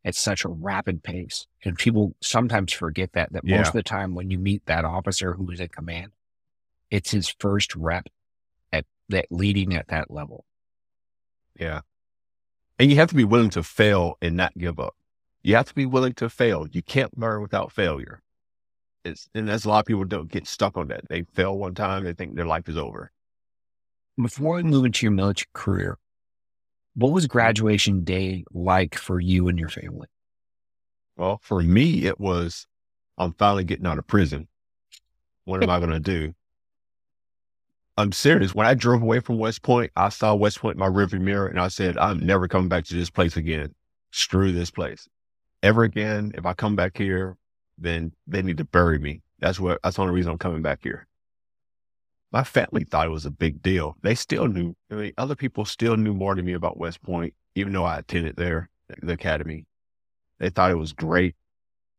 at 0.04 0.14
such 0.14 0.44
a 0.44 0.48
rapid 0.48 1.02
pace. 1.02 1.46
And 1.64 1.78
people 1.78 2.14
sometimes 2.20 2.72
forget 2.72 3.12
that, 3.12 3.32
that 3.32 3.42
yeah. 3.44 3.58
most 3.58 3.68
of 3.68 3.74
the 3.74 3.82
time 3.82 4.14
when 4.14 4.30
you 4.30 4.38
meet 4.38 4.66
that 4.66 4.84
officer 4.84 5.34
who 5.34 5.50
is 5.50 5.60
in 5.60 5.68
command, 5.68 6.12
it's 6.90 7.10
his 7.10 7.34
first 7.38 7.74
rep 7.74 8.08
at 8.72 8.84
that 9.08 9.26
leading 9.30 9.74
at 9.74 9.88
that 9.88 10.10
level. 10.10 10.44
Yeah. 11.58 11.80
And 12.78 12.90
you 12.90 12.96
have 12.96 13.08
to 13.10 13.14
be 13.14 13.24
willing 13.24 13.50
to 13.50 13.62
fail 13.62 14.16
and 14.20 14.36
not 14.36 14.56
give 14.58 14.80
up. 14.80 14.94
You 15.42 15.56
have 15.56 15.68
to 15.68 15.74
be 15.74 15.86
willing 15.86 16.14
to 16.14 16.28
fail. 16.28 16.66
You 16.70 16.82
can't 16.82 17.16
learn 17.18 17.42
without 17.42 17.70
failure. 17.70 18.22
It's, 19.04 19.28
and 19.34 19.50
as 19.50 19.64
a 19.64 19.68
lot 19.68 19.80
of 19.80 19.86
people 19.86 20.04
don't 20.04 20.30
get 20.30 20.46
stuck 20.46 20.76
on 20.76 20.88
that. 20.88 21.08
They 21.08 21.22
fail 21.34 21.56
one 21.56 21.74
time, 21.74 22.04
they 22.04 22.14
think 22.14 22.34
their 22.34 22.46
life 22.46 22.68
is 22.68 22.76
over. 22.76 23.12
Before 24.20 24.56
we 24.56 24.62
move 24.62 24.86
into 24.86 25.04
your 25.04 25.12
military 25.12 25.48
career, 25.52 25.98
what 26.94 27.12
was 27.12 27.26
graduation 27.26 28.04
day 28.04 28.44
like 28.52 28.94
for 28.94 29.20
you 29.20 29.48
and 29.48 29.58
your 29.58 29.68
family? 29.68 30.08
Well, 31.16 31.38
for 31.42 31.62
me, 31.62 32.06
it 32.06 32.18
was 32.18 32.66
I'm 33.18 33.32
finally 33.34 33.64
getting 33.64 33.86
out 33.86 33.98
of 33.98 34.06
prison. 34.06 34.48
What 35.44 35.62
am 35.62 35.70
I 35.70 35.78
going 35.78 35.90
to 35.90 36.00
do? 36.00 36.34
I'm 37.96 38.12
serious. 38.12 38.54
When 38.54 38.66
I 38.66 38.74
drove 38.74 39.02
away 39.02 39.20
from 39.20 39.38
West 39.38 39.62
Point, 39.62 39.92
I 39.94 40.08
saw 40.08 40.34
West 40.34 40.60
Point 40.60 40.74
in 40.76 40.80
my 40.80 40.88
rearview 40.88 41.20
mirror 41.20 41.46
and 41.46 41.60
I 41.60 41.68
said, 41.68 41.96
I'm 41.96 42.18
never 42.18 42.48
coming 42.48 42.68
back 42.68 42.84
to 42.86 42.94
this 42.94 43.10
place 43.10 43.36
again. 43.36 43.74
Screw 44.10 44.52
this 44.52 44.70
place. 44.70 45.08
Ever 45.62 45.84
again, 45.84 46.32
if 46.34 46.44
I 46.44 46.54
come 46.54 46.76
back 46.76 46.96
here, 46.96 47.36
then 47.78 48.12
they 48.26 48.42
need 48.42 48.58
to 48.58 48.64
bury 48.64 48.98
me. 48.98 49.22
That's 49.38 49.60
what, 49.60 49.80
that's 49.82 49.96
the 49.96 50.02
only 50.02 50.14
reason 50.14 50.32
I'm 50.32 50.38
coming 50.38 50.62
back 50.62 50.80
here 50.82 51.06
my 52.34 52.42
family 52.42 52.82
thought 52.82 53.06
it 53.06 53.10
was 53.10 53.26
a 53.26 53.30
big 53.30 53.62
deal. 53.62 53.96
They 54.02 54.16
still 54.16 54.48
knew. 54.48 54.74
I 54.90 54.94
mean, 54.94 55.12
other 55.16 55.36
people 55.36 55.64
still 55.64 55.96
knew 55.96 56.12
more 56.12 56.34
than 56.34 56.44
me 56.44 56.54
about 56.54 56.76
West 56.76 57.00
Point, 57.00 57.32
even 57.54 57.72
though 57.72 57.84
I 57.84 57.98
attended 57.98 58.34
there, 58.34 58.68
the 59.00 59.12
academy. 59.12 59.66
They 60.40 60.50
thought 60.50 60.72
it 60.72 60.78
was 60.78 60.92
great. 60.92 61.36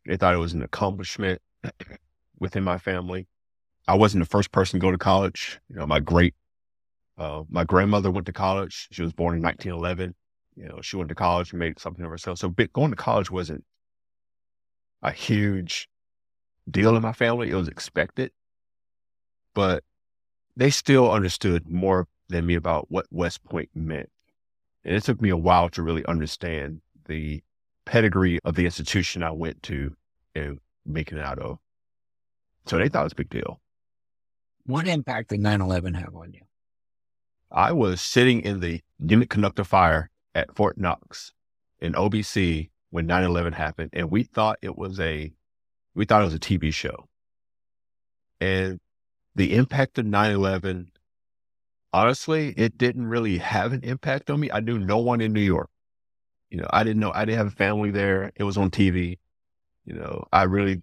They 0.06 0.18
thought 0.18 0.34
it 0.34 0.40
was 0.40 0.52
an 0.52 0.62
accomplishment 0.62 1.42
within 2.38 2.66
my 2.66 2.78
family. 2.78 3.28
I 3.88 3.96
wasn't 3.96 4.24
the 4.24 4.30
first 4.30 4.52
person 4.52 4.80
to 4.80 4.86
go 4.86 4.92
to 4.92 4.98
college. 4.98 5.60
You 5.70 5.78
know, 5.78 5.86
my 5.86 6.00
great, 6.00 6.34
uh, 7.18 7.44
my 7.50 7.64
grandmother 7.64 8.10
went 8.12 8.26
to 8.28 8.34
college. 8.34 8.88
She 8.92 9.02
was 9.02 9.14
born 9.14 9.36
in 9.36 9.44
1911. 9.44 10.16
You 10.56 10.68
know, 10.68 10.80
she 10.82 10.96
went 10.96 11.10
to 11.10 11.16
college 11.16 11.52
and 11.52 11.60
made 11.60 11.80
something 11.80 12.04
of 12.04 12.12
herself. 12.12 12.40
So 12.40 12.50
going 12.50 12.90
to 12.92 12.96
college 12.96 13.30
wasn't 13.30 13.64
a 15.04 15.12
huge 15.12 15.88
deal 16.70 16.96
in 16.96 17.02
my 17.02 17.14
family. 17.14 17.50
It 17.50 17.56
was 17.56 17.68
expected, 17.68 18.32
but 19.54 19.84
they 20.56 20.70
still 20.70 21.12
understood 21.12 21.70
more 21.70 22.08
than 22.30 22.46
me 22.46 22.56
about 22.56 22.90
what 22.90 23.06
West 23.12 23.44
Point 23.44 23.70
meant. 23.76 24.10
And 24.84 24.96
it 24.96 25.04
took 25.04 25.22
me 25.22 25.30
a 25.30 25.38
while 25.38 25.70
to 25.70 25.84
really 25.84 26.06
understand 26.06 26.82
the 27.06 27.44
pedigree 27.86 28.40
of 28.44 28.56
the 28.56 28.66
institution 28.66 29.22
I 29.22 29.32
went 29.32 29.62
to 29.64 29.96
and 30.34 30.60
making 30.86 31.18
it 31.18 31.24
out 31.24 31.40
of. 31.40 31.60
So 32.66 32.78
they 32.78 32.90
thought 32.90 33.02
it 33.02 33.06
was 33.06 33.14
a 33.14 33.18
big 33.18 33.30
deal. 33.30 33.60
What 34.66 34.88
impact 34.88 35.30
did 35.30 35.42
9 35.42 35.62
11 35.62 35.94
have 35.94 36.16
on 36.16 36.34
you? 36.34 36.42
I 37.52 37.72
was 37.72 38.02
sitting 38.02 38.42
in 38.42 38.60
the 38.60 38.82
unit 39.00 39.30
conduct 39.30 39.60
of 39.60 39.68
fire 39.68 40.10
at 40.34 40.56
Fort 40.56 40.78
Knox 40.78 41.34
in 41.80 41.94
OBC 41.94 42.70
when 42.90 43.06
9 43.06 43.24
11 43.24 43.54
happened, 43.54 43.92
and 43.94 44.10
we 44.10 44.24
thought 44.24 44.58
it 44.62 44.78
was 44.78 45.00
a 45.00 45.32
we 45.94 46.06
thought 46.06 46.22
it 46.22 46.26
was 46.26 46.34
a 46.34 46.40
TV 46.40 46.74
show. 46.74 47.08
And 48.42 48.80
the 49.36 49.56
impact 49.56 49.98
of 50.00 50.06
9 50.06 50.32
11, 50.32 50.92
honestly, 51.94 52.54
it 52.58 52.78
didn't 52.78 53.08
really 53.08 53.38
have 53.38 53.72
an 53.72 53.84
impact 53.84 54.30
on 54.30 54.40
me. 54.40 54.52
I 54.52 54.62
knew 54.62 54.80
no 54.80 54.98
one 54.98 55.22
in 55.22 55.32
New 55.32 55.42
York. 55.42 55.70
You 56.50 56.58
know, 56.62 56.68
I 56.72 56.84
didn't 56.84 57.00
know, 57.00 57.12
I 57.14 57.26
didn't 57.26 57.38
have 57.38 57.48
a 57.48 57.52
family 57.52 57.92
there. 57.92 58.32
It 58.36 58.44
was 58.44 58.58
on 58.58 58.72
TV. 58.72 59.20
You 59.86 59.94
know, 59.94 60.26
I 60.34 60.44
really 60.44 60.82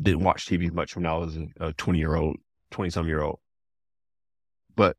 didn't 0.00 0.22
watch 0.22 0.46
TV 0.46 0.70
much 0.72 0.96
when 0.96 1.06
I 1.06 1.14
was 1.14 1.38
a 1.60 1.72
20 1.72 1.98
year 1.98 2.14
old, 2.14 2.36
20 2.72 2.90
some 2.90 3.06
year 3.06 3.22
old. 3.22 3.38
But 4.74 4.96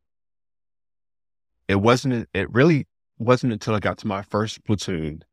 it 1.67 1.75
wasn't, 1.75 2.29
it 2.33 2.51
really 2.53 2.88
wasn't 3.17 3.53
until 3.53 3.75
I 3.75 3.79
got 3.79 3.97
to 3.99 4.07
my 4.07 4.21
first 4.21 4.63
platoon 4.63 5.23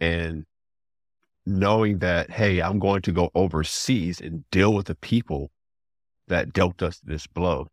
and 0.00 0.44
knowing 1.46 1.98
that, 1.98 2.30
hey, 2.30 2.60
I'm 2.60 2.78
going 2.78 3.02
to 3.02 3.12
go 3.12 3.30
overseas 3.34 4.20
and 4.20 4.48
deal 4.50 4.74
with 4.74 4.86
the 4.86 4.94
people 4.94 5.50
that 6.28 6.52
dealt 6.52 6.82
us 6.82 7.00
this 7.00 7.26
blow. 7.26 7.68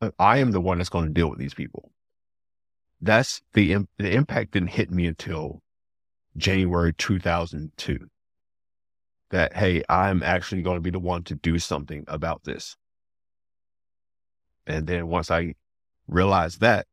Uh, 0.00 0.10
I 0.18 0.38
am 0.38 0.50
the 0.50 0.60
one 0.60 0.78
that's 0.78 0.90
going 0.90 1.06
to 1.06 1.12
deal 1.12 1.30
with 1.30 1.38
these 1.38 1.54
people. 1.54 1.92
That's 3.00 3.42
the, 3.54 3.86
the 3.98 4.12
impact 4.12 4.52
didn't 4.52 4.70
hit 4.70 4.90
me 4.90 5.06
until 5.06 5.62
January 6.36 6.92
2002. 6.92 8.08
That, 9.30 9.56
hey, 9.56 9.82
I'm 9.88 10.22
actually 10.22 10.62
going 10.62 10.76
to 10.76 10.82
be 10.82 10.90
the 10.90 10.98
one 10.98 11.22
to 11.24 11.34
do 11.34 11.58
something 11.58 12.04
about 12.08 12.44
this. 12.44 12.76
And 14.66 14.86
then 14.86 15.08
once 15.08 15.30
I 15.30 15.54
realized 16.08 16.60
that, 16.60 16.86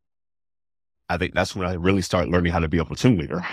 I 1.10 1.18
think 1.18 1.34
that's 1.34 1.56
when 1.56 1.68
I 1.68 1.74
really 1.74 2.02
started 2.02 2.32
learning 2.32 2.52
how 2.52 2.60
to 2.60 2.68
be 2.68 2.78
a 2.78 2.86
platoon 2.86 3.18
leader. 3.18 3.46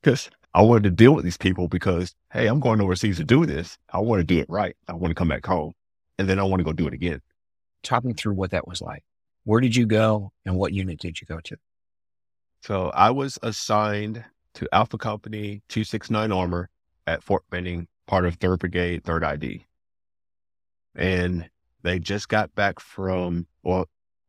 Because 0.00 0.30
I 0.54 0.62
wanted 0.62 0.84
to 0.84 0.90
deal 0.90 1.14
with 1.14 1.24
these 1.24 1.36
people 1.36 1.68
because, 1.68 2.14
hey, 2.32 2.46
I'm 2.46 2.60
going 2.60 2.80
overseas 2.80 3.18
to 3.18 3.24
do 3.24 3.44
this. 3.44 3.76
I 3.92 3.98
want 3.98 4.20
to 4.20 4.24
do 4.24 4.38
it 4.38 4.46
right. 4.48 4.76
I 4.88 4.94
want 4.94 5.10
to 5.10 5.14
come 5.14 5.28
back 5.28 5.44
home 5.44 5.72
and 6.18 6.28
then 6.28 6.38
I 6.38 6.44
want 6.44 6.60
to 6.60 6.64
go 6.64 6.72
do 6.72 6.86
it 6.86 6.94
again. 6.94 7.20
Talk 7.82 8.04
me 8.04 8.14
through 8.14 8.34
what 8.34 8.52
that 8.52 8.66
was 8.66 8.80
like. 8.80 9.04
Where 9.44 9.60
did 9.60 9.76
you 9.76 9.86
go 9.86 10.32
and 10.44 10.56
what 10.56 10.72
unit 10.72 10.98
did 10.98 11.20
you 11.20 11.26
go 11.26 11.40
to? 11.40 11.56
So 12.62 12.90
I 12.90 13.10
was 13.10 13.38
assigned 13.42 14.24
to 14.54 14.68
Alpha 14.72 14.98
Company 14.98 15.62
269 15.68 16.32
Armor 16.32 16.70
at 17.06 17.22
Fort 17.22 17.44
Benning, 17.50 17.86
part 18.06 18.24
of 18.24 18.38
3rd 18.38 18.58
Brigade, 18.60 19.04
3rd 19.04 19.24
ID. 19.24 19.66
And 20.94 21.50
they 21.86 22.00
just 22.00 22.28
got 22.28 22.54
back 22.54 22.80
from, 22.80 23.46
well, 23.62 23.88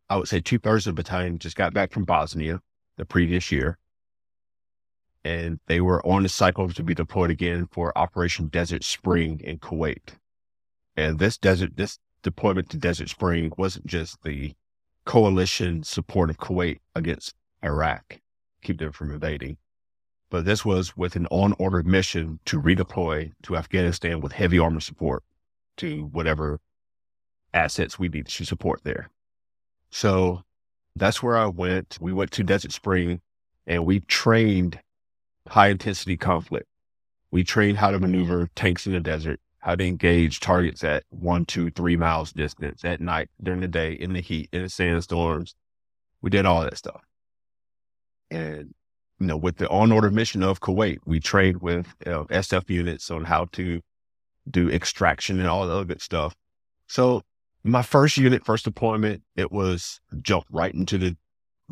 I 0.10 0.18
would 0.18 0.28
say 0.28 0.40
two 0.40 0.60
thirds 0.60 0.86
of 0.86 0.96
the 0.96 1.02
battalion 1.02 1.40
just 1.40 1.56
got 1.56 1.74
back 1.74 1.92
from 1.92 2.06
Bosnia 2.06 2.62
the 2.98 3.06
previous 3.06 3.52
year. 3.52 3.78
And 5.24 5.60
they 5.66 5.82
were 5.82 6.06
on 6.06 6.24
the 6.24 6.30
cycle 6.30 6.70
to 6.70 6.84
be 6.84 6.94
deployed 6.94 7.32
again 7.32 7.68
for 7.72 7.98
Operation 7.98 8.48
Desert 8.48 8.84
Spring 8.84 9.42
in 9.44 9.58
Kuwait. 9.58 10.14
And 10.96 11.18
this 11.18 11.38
desert, 11.38 11.76
this 11.76 12.00
deployment 12.22 12.70
to 12.70 12.78
Desert 12.78 13.10
Spring 13.10 13.52
wasn't 13.58 13.88
just 13.88 14.22
the 14.24 14.54
coalition 15.04 15.84
support 15.84 16.30
of 16.30 16.38
Kuwait 16.38 16.80
against 16.94 17.34
Iraq, 17.64 18.20
keep 18.62 18.78
them 18.78 18.92
from 18.92 19.12
invading, 19.12 19.58
but 20.30 20.46
this 20.46 20.64
was 20.64 20.96
with 20.96 21.16
an 21.16 21.26
on 21.28 21.54
order 21.58 21.82
mission 21.82 22.40
to 22.46 22.62
redeploy 22.62 23.32
to 23.44 23.58
Afghanistan 23.58 24.22
with 24.22 24.34
heavy 24.34 24.60
armor 24.60 24.80
support 24.80 25.24
to 25.78 26.06
whatever 26.12 26.60
assets 27.58 28.00
we 28.00 28.08
need 28.08 28.28
to 28.28 28.46
support 28.46 28.84
there. 28.84 29.10
So 29.90 30.44
that's 30.96 31.22
where 31.22 31.38
I 31.38 31.48
went. 31.48 31.98
We 32.00 32.14
went 32.14 32.32
to 32.32 32.44
Desert 32.44 32.72
Spring 32.72 33.22
and 33.66 33.86
we 33.86 34.00
trained 34.02 34.80
high 35.48 35.68
intensity 35.68 36.18
conflict. 36.18 36.68
We 37.32 37.44
trained 37.44 37.78
how 37.78 37.92
to 37.92 38.00
maneuver 38.00 38.50
tanks 38.56 38.88
in 38.88 38.94
the 38.94 39.00
desert 39.00 39.40
how 39.68 39.76
to 39.76 39.86
engage 39.86 40.40
targets 40.40 40.82
at 40.84 41.04
one, 41.10 41.44
two, 41.44 41.70
three 41.72 41.98
miles 41.98 42.32
distance 42.32 42.86
at 42.86 43.02
night, 43.02 43.30
during 43.44 43.60
the 43.60 43.68
day, 43.68 43.92
in 43.92 44.14
the 44.14 44.22
heat, 44.22 44.48
in 44.54 44.64
the 44.64 44.70
sandstorms. 44.70 45.56
We 46.22 46.30
did 46.30 46.46
all 46.46 46.62
that 46.62 46.78
stuff. 46.78 47.02
And, 48.32 48.74
you 49.20 49.28
know, 49.28 49.36
with 49.36 49.58
the 49.58 49.68
on 49.68 49.92
order 49.92 50.10
mission 50.10 50.42
of 50.42 50.62
Kuwait, 50.62 51.00
we 51.06 51.20
trained 51.20 51.62
with 51.62 51.88
SF 52.06 52.70
units 52.70 53.12
on 53.12 53.26
how 53.26 53.46
to 53.54 53.82
do 54.50 54.70
extraction 54.70 55.40
and 55.40 55.50
all 55.50 55.68
the 55.68 55.74
other 55.74 55.86
good 55.86 56.02
stuff. 56.02 56.34
So 56.88 57.24
my 57.68 57.82
first 57.82 58.18
unit, 58.18 58.46
first 58.46 58.66
deployment, 58.66 59.24
it 59.36 59.52
was 59.52 60.00
jump 60.22 60.46
right 60.52 60.74
into 60.74 60.98
the 60.98 61.18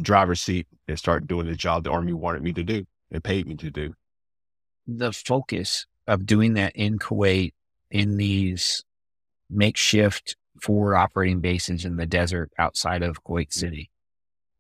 driver's 0.02 0.42
seat 0.42 0.68
and 0.88 1.00
start 1.00 1.28
doing 1.28 1.48
the 1.48 1.56
job 1.56 1.84
the 1.84 1.92
Army 1.92 2.14
wanted 2.14 2.44
me 2.44 2.54
to 2.54 2.64
do 2.64 2.86
and 3.12 3.24
paid 3.24 3.48
me 3.48 3.56
to 3.56 3.72
do. 3.72 3.94
The 4.88 5.12
focus 5.12 5.86
of 6.08 6.26
doing 6.26 6.54
that 6.56 6.76
in 6.76 7.00
Kuwait 7.00 7.54
in 7.90 8.18
these 8.18 8.84
makeshift 9.50 10.36
forward 10.62 10.96
operating 10.96 11.40
bases 11.40 11.86
in 11.86 11.96
the 11.96 12.06
desert 12.06 12.52
outside 12.58 13.04
of 13.04 13.24
Kuwait. 13.24 13.54
City. 13.54 13.90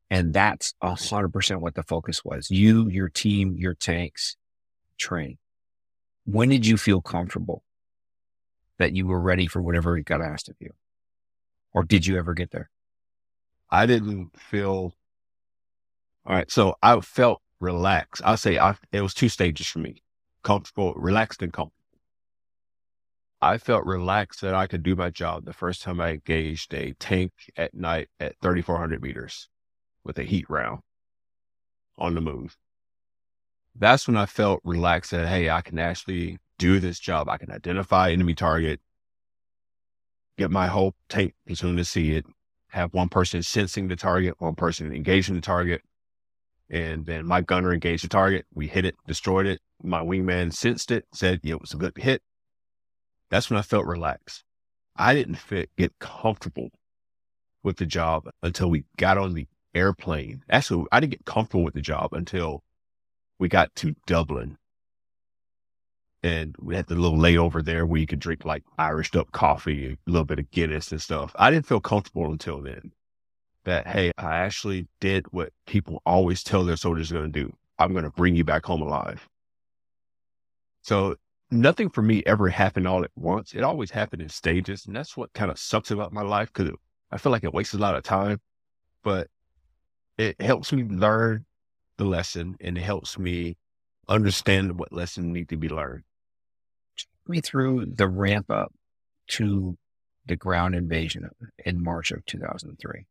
And 0.09 0.33
that's 0.33 0.73
a 0.81 0.95
hundred 0.95 1.33
percent 1.33 1.61
what 1.61 1.75
the 1.75 1.83
focus 1.83 2.23
was. 2.23 2.49
You, 2.49 2.89
your 2.89 3.09
team, 3.09 3.55
your 3.57 3.73
tanks. 3.73 4.37
train. 4.97 5.37
When 6.25 6.49
did 6.49 6.65
you 6.65 6.77
feel 6.77 7.01
comfortable 7.01 7.63
that 8.77 8.93
you 8.93 9.05
were 9.05 9.19
ready 9.19 9.47
for 9.47 9.61
whatever 9.61 9.99
got 9.99 10.21
asked 10.21 10.49
of 10.49 10.55
you? 10.59 10.71
Or 11.75 11.83
did 11.83 12.07
you 12.07 12.17
ever 12.17 12.33
get 12.33 12.51
there? 12.51 12.69
I 13.69 13.85
didn't 13.85 14.31
feel 14.39 14.93
all 16.25 16.35
right. 16.35 16.49
So 16.49 16.75
I 16.81 16.99
felt 17.01 17.41
relaxed. 17.59 18.21
I'll 18.25 18.38
say 18.38 18.57
I, 18.57 18.75
it 18.91 19.01
was 19.01 19.13
two 19.13 19.29
stages 19.29 19.67
for 19.67 19.79
me 19.79 20.01
comfortable, 20.41 20.93
relaxed, 20.95 21.41
and 21.41 21.51
comfortable. 21.51 21.73
I 23.41 23.57
felt 23.57 23.85
relaxed 23.85 24.41
that 24.41 24.55
I 24.55 24.67
could 24.67 24.83
do 24.83 24.95
my 24.95 25.09
job 25.09 25.45
the 25.45 25.53
first 25.53 25.81
time 25.81 25.99
I 25.99 26.11
engaged 26.11 26.73
a 26.73 26.93
tank 26.93 27.33
at 27.57 27.73
night 27.73 28.07
at 28.19 28.35
3,400 28.41 29.01
meters 29.01 29.49
with 30.03 30.17
a 30.17 30.23
heat 30.23 30.45
round 30.49 30.79
on 31.97 32.15
the 32.15 32.21
move. 32.21 32.57
That's 33.75 34.07
when 34.07 34.15
I 34.15 34.25
felt 34.25 34.61
relaxed 34.63 35.11
that, 35.11 35.27
hey, 35.27 35.49
I 35.49 35.61
can 35.61 35.77
actually 35.77 36.38
do 36.57 36.79
this 36.79 36.99
job. 36.99 37.27
I 37.27 37.38
can 37.38 37.51
identify 37.51 38.11
enemy 38.11 38.33
target, 38.33 38.79
get 40.37 40.51
my 40.51 40.67
whole 40.67 40.95
tank 41.09 41.33
platoon 41.45 41.77
to 41.77 41.85
see 41.85 42.13
it, 42.13 42.25
have 42.69 42.93
one 42.93 43.09
person 43.09 43.41
sensing 43.41 43.87
the 43.87 43.95
target, 43.95 44.35
one 44.39 44.55
person 44.55 44.93
engaging 44.93 45.35
the 45.35 45.41
target, 45.41 45.81
and 46.69 47.05
then 47.05 47.25
my 47.25 47.41
gunner 47.41 47.73
engaged 47.73 48.03
the 48.03 48.09
target. 48.09 48.45
We 48.53 48.67
hit 48.67 48.85
it, 48.85 48.95
destroyed 49.07 49.45
it. 49.45 49.61
My 49.83 50.01
wingman 50.01 50.53
sensed 50.53 50.91
it, 50.91 51.05
said 51.13 51.41
it 51.43 51.61
was 51.61 51.73
a 51.73 51.77
good 51.77 51.93
hit. 51.95 52.21
That's 53.29 53.49
when 53.49 53.59
I 53.59 53.61
felt 53.61 53.85
relaxed. 53.85 54.43
I 54.95 55.13
didn't 55.13 55.35
fit, 55.35 55.69
get 55.77 55.99
comfortable 55.99 56.69
with 57.63 57.77
the 57.77 57.85
job 57.85 58.29
until 58.41 58.69
we 58.69 58.85
got 58.97 59.17
on 59.17 59.33
the 59.33 59.47
airplane. 59.73 60.43
Actually, 60.49 60.85
I 60.91 60.99
didn't 60.99 61.11
get 61.11 61.25
comfortable 61.25 61.63
with 61.63 61.73
the 61.73 61.81
job 61.81 62.13
until 62.13 62.63
we 63.37 63.47
got 63.49 63.75
to 63.75 63.95
Dublin. 64.07 64.57
And 66.25 66.55
we 66.59 66.75
had 66.75 66.88
the 66.88 66.95
little 66.95 67.19
layover 67.19 67.63
there 67.63 67.85
where 67.85 68.01
you 68.01 68.07
could 68.07 68.17
drink 68.17 68.45
like 68.45 68.63
Irish 68.79 69.13
up 69.15 69.31
coffee, 69.31 69.91
a 69.91 70.09
little 70.09 70.25
bit 70.25 70.39
of 70.39 70.49
Guinness 70.49 70.91
and 70.91 70.99
stuff. 70.99 71.35
I 71.35 71.51
didn't 71.51 71.67
feel 71.67 71.79
comfortable 71.79 72.31
until 72.31 72.63
then 72.63 72.93
that, 73.65 73.85
hey, 73.85 74.11
I 74.17 74.38
actually 74.38 74.88
did 74.99 75.27
what 75.31 75.53
people 75.67 76.01
always 76.03 76.41
tell 76.41 76.65
their 76.65 76.77
soldiers 76.77 77.11
going 77.11 77.31
to 77.31 77.43
do. 77.43 77.55
I'm 77.77 77.91
going 77.91 78.05
to 78.05 78.09
bring 78.09 78.35
you 78.35 78.43
back 78.43 78.65
home 78.65 78.81
alive. 78.81 79.29
So 80.81 81.17
nothing 81.51 81.91
for 81.91 82.01
me 82.01 82.23
ever 82.25 82.49
happened 82.49 82.88
all 82.88 83.03
at 83.03 83.11
once. 83.15 83.53
It 83.53 83.61
always 83.63 83.91
happened 83.91 84.23
in 84.23 84.29
stages. 84.29 84.88
And 84.88 84.95
that's 84.95 85.15
what 85.15 85.31
kind 85.33 85.51
of 85.51 85.59
sucks 85.59 85.91
about 85.91 86.11
my 86.11 86.23
life 86.23 86.51
because 86.51 86.73
I 87.11 87.19
feel 87.19 87.31
like 87.31 87.43
it 87.43 87.53
wastes 87.53 87.75
a 87.75 87.77
lot 87.77 87.95
of 87.95 88.01
time, 88.01 88.41
but 89.03 89.27
it 90.17 90.41
helps 90.41 90.73
me 90.73 90.85
learn 90.85 91.45
the 91.97 92.05
lesson 92.05 92.55
and 92.61 92.79
it 92.79 92.81
helps 92.81 93.19
me 93.19 93.57
understand 94.07 94.79
what 94.79 94.91
lessons 94.91 95.31
need 95.31 95.49
to 95.49 95.57
be 95.57 95.69
learned. 95.69 96.01
Me 97.27 97.41
through 97.41 97.85
the 97.85 98.07
ramp 98.07 98.49
up 98.51 98.73
to 99.27 99.77
the 100.25 100.35
ground 100.35 100.75
invasion 100.75 101.29
in 101.65 101.83
March 101.83 102.11
of 102.11 102.25
2003 102.25 103.05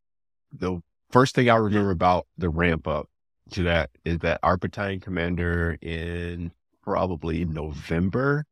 the 0.59 0.81
first 1.11 1.35
thing 1.35 1.49
I 1.49 1.55
remember 1.55 1.91
about 1.91 2.27
the 2.37 2.49
ramp 2.49 2.87
up 2.87 3.09
to 3.51 3.63
that 3.63 3.91
is 4.03 4.19
that 4.19 4.39
our 4.43 4.57
battalion 4.57 4.99
commander 4.99 5.77
in 5.81 6.51
probably 6.81 7.45
November 7.45 8.45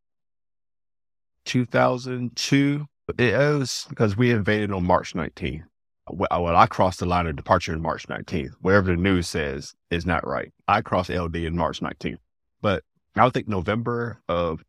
2002, 1.46 2.86
it 3.18 3.38
was 3.38 3.86
because 3.90 4.16
we 4.16 4.32
invaded 4.32 4.72
on 4.72 4.86
March 4.86 5.14
19th. 5.14 5.64
Well, 6.10 6.56
I 6.56 6.68
crossed 6.68 7.00
the 7.00 7.06
line 7.06 7.28
of 7.28 7.36
departure 7.36 7.74
in 7.74 7.82
March 7.82 8.08
19th. 8.08 8.54
Whatever 8.60 8.92
the 8.92 9.02
news 9.02 9.28
says 9.28 9.74
is 9.90 10.06
not 10.06 10.28
right. 10.28 10.52
I 10.68 10.82
crossed 10.82 11.10
LD 11.10 11.36
in 11.38 11.56
March 11.56 11.80
19th. 11.80 12.18
But 12.62 12.84
I 13.16 13.24
would 13.24 13.34
think 13.34 13.48
November 13.48 14.22
of 14.28 14.64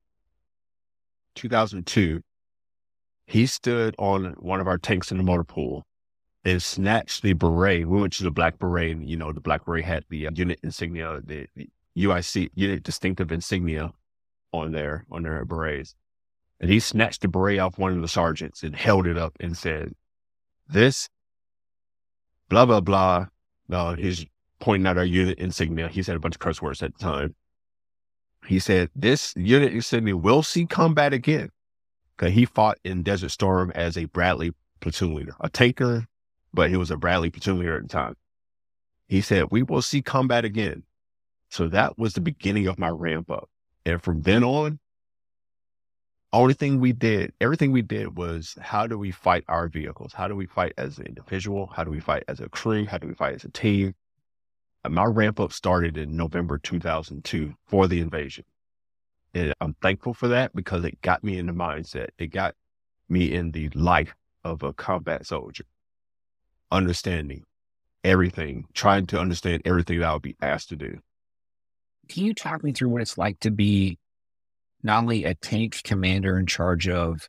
2002, 1.35 2.21
he 3.27 3.47
stood 3.47 3.95
on 3.99 4.35
one 4.39 4.61
of 4.61 4.67
our 4.67 4.79
tanks 4.79 5.11
in 5.11 5.17
the 5.17 5.25
motor 5.25 5.45
pool 5.45 5.85
and 6.45 6.63
snatched 6.63 7.23
the 7.23 7.33
beret. 7.33 7.89
We 7.89 8.01
went 8.01 8.13
to 8.15 8.23
the 8.23 8.31
black 8.31 8.59
beret, 8.59 8.93
and 8.93 9.09
you 9.09 9.17
know, 9.17 9.33
the 9.33 9.41
black 9.41 9.65
beret 9.65 9.85
had 9.85 10.05
the 10.11 10.27
uh, 10.27 10.31
unit 10.35 10.61
insignia, 10.63 11.21
the, 11.25 11.47
the, 11.57 11.69
UIC 11.97 12.51
unit 12.55 12.83
distinctive 12.83 13.31
insignia 13.31 13.93
on 14.53 14.73
there, 14.73 15.07
on 15.13 15.23
their 15.23 15.45
berets. 15.45 15.95
And 16.61 16.69
he 16.69 16.81
snatched 16.81 17.23
the 17.23 17.29
beret 17.29 17.61
off 17.61 17.79
one 17.79 17.93
of 17.93 18.03
the 18.03 18.09
sergeants 18.09 18.63
and 18.63 18.75
held 18.75 19.07
it 19.07 19.17
up 19.17 19.37
and 19.39 19.57
said, 19.57 19.93
This, 20.69 21.09
blah, 22.49 22.67
blah, 22.67 22.81
blah. 22.81 23.27
No, 23.69 23.95
he's 23.95 24.27
pointing 24.61 24.87
out 24.87 24.99
our 24.99 25.05
unit 25.05 25.39
insignia. 25.39 25.89
He 25.89 26.03
said 26.03 26.17
a 26.17 26.21
bunch 26.21 26.35
of 26.35 26.41
curse 26.41 26.61
words 26.61 26.83
at 26.83 26.97
the 26.97 27.05
time. 27.05 27.35
He 28.47 28.59
said, 28.59 28.91
This 28.95 29.33
unit 29.37 29.73
insignia 29.73 30.17
will 30.17 30.43
see 30.43 30.67
combat 30.67 31.13
again. 31.13 31.51
Because 32.17 32.35
he 32.35 32.45
fought 32.45 32.79
in 32.85 33.03
Desert 33.03 33.31
Storm 33.31 33.73
as 33.75 33.97
a 33.97 34.05
Bradley 34.05 34.53
platoon 34.81 35.15
leader, 35.15 35.35
a 35.41 35.49
tanker 35.49 36.07
but 36.55 36.71
he 36.71 36.77
was 36.77 36.91
a 36.91 36.97
Bradley 36.97 37.31
platoon 37.31 37.59
leader 37.59 37.77
at 37.77 37.83
the 37.83 37.89
time. 37.89 38.15
He 39.09 39.21
said, 39.21 39.49
We 39.51 39.63
will 39.63 39.83
see 39.83 40.01
combat 40.01 40.45
again. 40.45 40.85
So 41.51 41.69
that 41.69 41.99
was 41.99 42.15
the 42.15 42.21
beginning 42.21 42.69
of 42.69 42.79
my 42.79 42.89
ramp 42.89 43.31
up. 43.31 43.51
And 43.85 44.01
from 44.03 44.23
then 44.23 44.43
on, 44.43 44.79
only 46.33 46.55
thing 46.55 46.81
we 46.81 46.93
did, 46.93 47.33
everything 47.41 47.71
we 47.71 47.83
did 47.83 48.17
was 48.17 48.57
how 48.61 48.87
do 48.87 48.99
we 48.99 49.11
fight 49.11 49.45
our 49.49 49.69
vehicles? 49.69 50.13
How 50.13 50.27
do 50.27 50.35
we 50.35 50.47
fight 50.47 50.73
as 50.79 50.99
an 50.99 51.07
individual? 51.07 51.67
How 51.67 51.85
do 51.85 51.91
we 51.91 52.01
fight 52.01 52.25
as 52.29 52.41
a 52.41 52.49
crew? 52.49 52.87
How 52.87 52.99
do 52.99 53.07
we 53.07 53.15
fight 53.15 53.35
as 53.35 53.45
a 53.45 53.51
team? 53.51 53.95
And 54.85 54.95
my 54.95 55.05
ramp 55.05 55.41
up 55.41 55.53
started 55.53 55.97
in 55.97 56.17
November 56.17 56.59
2002 56.59 57.55
for 57.67 57.89
the 57.89 58.01
invasion. 58.01 58.45
And 59.33 59.55
I'm 59.61 59.75
thankful 59.83 60.15
for 60.15 60.29
that 60.29 60.55
because 60.55 60.85
it 60.85 61.01
got 61.01 61.25
me 61.25 61.39
in 61.39 61.47
the 61.47 61.53
mindset. 61.53 62.09
It 62.19 62.29
got 62.29 62.55
me 63.09 63.33
in 63.33 63.51
the 63.51 63.69
life 63.71 64.15
of 64.45 64.63
a 64.63 64.73
combat 64.73 65.27
soldier 65.27 65.65
understanding 66.71 67.45
everything, 68.03 68.67
trying 68.75 69.07
to 69.07 69.19
understand 69.19 69.63
everything 69.65 70.01
that 70.01 70.09
I 70.09 70.13
would 70.13 70.23
be 70.23 70.37
asked 70.43 70.69
to 70.69 70.77
do. 70.77 70.99
Can 72.09 72.25
you 72.25 72.35
talk 72.35 72.63
me 72.63 72.73
through 72.73 72.91
what 72.91 73.01
it's 73.01 73.17
like 73.17 73.41
to 73.41 73.51
be 73.51 73.99
not 74.83 74.99
only 74.99 75.25
a 75.25 75.35
tank 75.35 75.81
commander 75.83 76.39
in 76.39 76.47
charge 76.47 76.89
of 76.89 77.29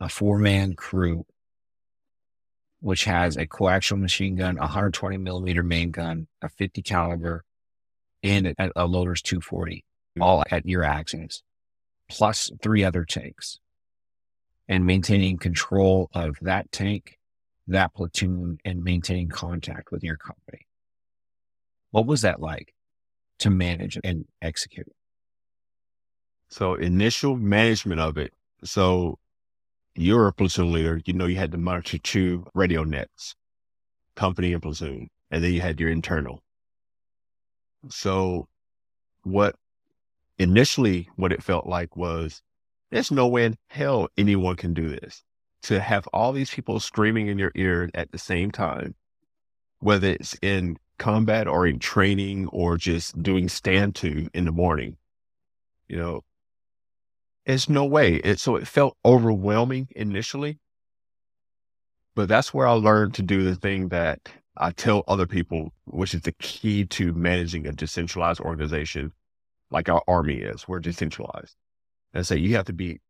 a 0.00 0.08
four 0.08 0.38
man 0.38 0.72
crew, 0.74 1.26
which 2.82 3.04
has 3.04 3.36
a 3.36 3.46
coaxial 3.46 3.98
machine 3.98 4.36
gun, 4.36 4.58
a 4.58 4.62
120 4.62 5.16
millimeter 5.16 5.62
main 5.62 5.90
gun, 5.90 6.26
a 6.42 6.48
50 6.48 6.82
caliber, 6.82 7.44
and 8.22 8.48
a, 8.48 8.70
a 8.76 8.86
loader's 8.86 9.22
240, 9.22 9.76
mm-hmm. 9.76 10.22
all 10.22 10.42
at 10.50 10.66
your 10.66 10.82
axis, 10.84 11.42
plus 12.10 12.50
three 12.60 12.84
other 12.84 13.04
tanks, 13.04 13.60
and 14.68 14.84
maintaining 14.84 15.38
control 15.38 16.10
of 16.12 16.36
that 16.42 16.70
tank 16.72 17.18
that 17.68 17.94
platoon 17.94 18.58
and 18.64 18.82
maintaining 18.82 19.28
contact 19.28 19.90
with 19.90 20.02
your 20.02 20.16
company. 20.16 20.66
What 21.90 22.06
was 22.06 22.22
that 22.22 22.40
like 22.40 22.74
to 23.38 23.50
manage 23.50 23.98
and 24.02 24.24
execute? 24.40 24.92
So 26.48 26.74
initial 26.74 27.36
management 27.36 28.00
of 28.00 28.18
it. 28.18 28.32
So 28.64 29.18
you're 29.94 30.28
a 30.28 30.32
platoon 30.32 30.72
leader. 30.72 31.00
You 31.04 31.12
know, 31.12 31.26
you 31.26 31.36
had 31.36 31.52
to 31.52 31.58
monitor 31.58 31.98
two 31.98 32.46
radio 32.54 32.84
nets, 32.84 33.34
company 34.16 34.52
and 34.52 34.62
platoon, 34.62 35.08
and 35.30 35.42
then 35.44 35.52
you 35.52 35.60
had 35.60 35.80
your 35.80 35.90
internal. 35.90 36.42
So 37.90 38.48
what 39.22 39.56
initially 40.38 41.08
what 41.16 41.32
it 41.32 41.42
felt 41.42 41.66
like 41.66 41.96
was 41.96 42.42
there's 42.90 43.10
no 43.10 43.26
way 43.26 43.44
in 43.44 43.56
hell 43.68 44.08
anyone 44.16 44.56
can 44.56 44.74
do 44.74 44.88
this 44.88 45.22
to 45.62 45.80
have 45.80 46.06
all 46.12 46.32
these 46.32 46.50
people 46.50 46.80
screaming 46.80 47.28
in 47.28 47.38
your 47.38 47.52
ear 47.54 47.88
at 47.94 48.10
the 48.10 48.18
same 48.18 48.50
time, 48.50 48.94
whether 49.78 50.08
it's 50.08 50.34
in 50.42 50.76
combat 50.98 51.46
or 51.46 51.66
in 51.66 51.78
training 51.78 52.48
or 52.48 52.76
just 52.76 53.20
doing 53.22 53.48
stand 53.48 53.94
to 53.94 54.28
in 54.34 54.44
the 54.44 54.52
morning, 54.52 54.96
you 55.88 55.96
know, 55.96 56.22
it's 57.44 57.68
no 57.68 57.84
way. 57.84 58.20
So 58.36 58.56
it 58.56 58.68
felt 58.68 58.96
overwhelming 59.04 59.88
initially, 59.96 60.58
but 62.14 62.28
that's 62.28 62.52
where 62.54 62.66
I 62.66 62.72
learned 62.72 63.14
to 63.14 63.22
do 63.22 63.42
the 63.42 63.56
thing 63.56 63.88
that 63.88 64.20
I 64.56 64.70
tell 64.70 65.02
other 65.08 65.26
people, 65.26 65.72
which 65.86 66.14
is 66.14 66.22
the 66.22 66.32
key 66.32 66.84
to 66.86 67.12
managing 67.12 67.66
a 67.66 67.72
decentralized 67.72 68.40
organization 68.40 69.12
like 69.70 69.88
our 69.88 70.02
army 70.06 70.36
is. 70.36 70.68
We're 70.68 70.80
decentralized. 70.80 71.56
And 72.12 72.26
say 72.26 72.36
you 72.36 72.54
have 72.56 72.66
to 72.66 72.74
be 72.74 73.00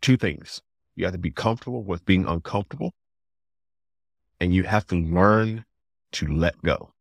two 0.00 0.16
things. 0.16 0.62
You 0.94 1.04
have 1.06 1.14
to 1.14 1.18
be 1.18 1.32
comfortable 1.32 1.82
with 1.82 2.04
being 2.04 2.26
uncomfortable. 2.26 2.92
And 4.38 4.54
you 4.54 4.62
have 4.62 4.86
to 4.88 4.94
learn 4.96 5.64
to 6.12 6.26
let 6.26 6.60
go. 6.62 6.92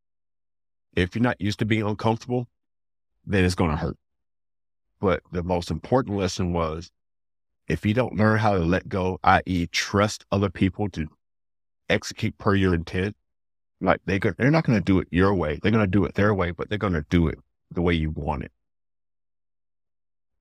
If 0.95 1.15
you're 1.15 1.23
not 1.23 1.39
used 1.39 1.59
to 1.59 1.65
being 1.65 1.83
uncomfortable, 1.83 2.47
then 3.25 3.43
it's 3.45 3.55
going 3.55 3.71
to 3.71 3.77
hurt. 3.77 3.97
But 5.01 5.23
the 5.31 5.43
most 5.43 5.71
important 5.71 6.15
lesson 6.15 6.53
was 6.53 6.91
if 7.67 7.85
you 7.85 7.93
don't 7.93 8.15
learn 8.15 8.37
how 8.37 8.53
to 8.53 8.63
let 8.63 8.87
go, 8.87 9.19
i.e., 9.23 9.67
trust 9.67 10.25
other 10.31 10.49
people 10.49 10.87
to 10.89 11.07
execute 11.89 12.37
per 12.37 12.55
your 12.55 12.73
intent, 12.73 13.17
like 13.81 13.99
they 14.05 14.19
go, 14.19 14.31
they're 14.37 14.51
not 14.51 14.63
going 14.63 14.77
to 14.77 14.83
do 14.83 14.99
it 14.99 15.07
your 15.09 15.33
way. 15.33 15.59
They're 15.61 15.71
going 15.71 15.83
to 15.83 15.89
do 15.89 16.05
it 16.05 16.13
their 16.13 16.33
way, 16.33 16.51
but 16.51 16.69
they're 16.69 16.77
going 16.77 16.93
to 16.93 17.05
do 17.09 17.27
it 17.27 17.39
the 17.71 17.81
way 17.81 17.95
you 17.95 18.11
want 18.11 18.43
it. 18.43 18.51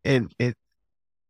And 0.05 0.33
it 0.39 0.57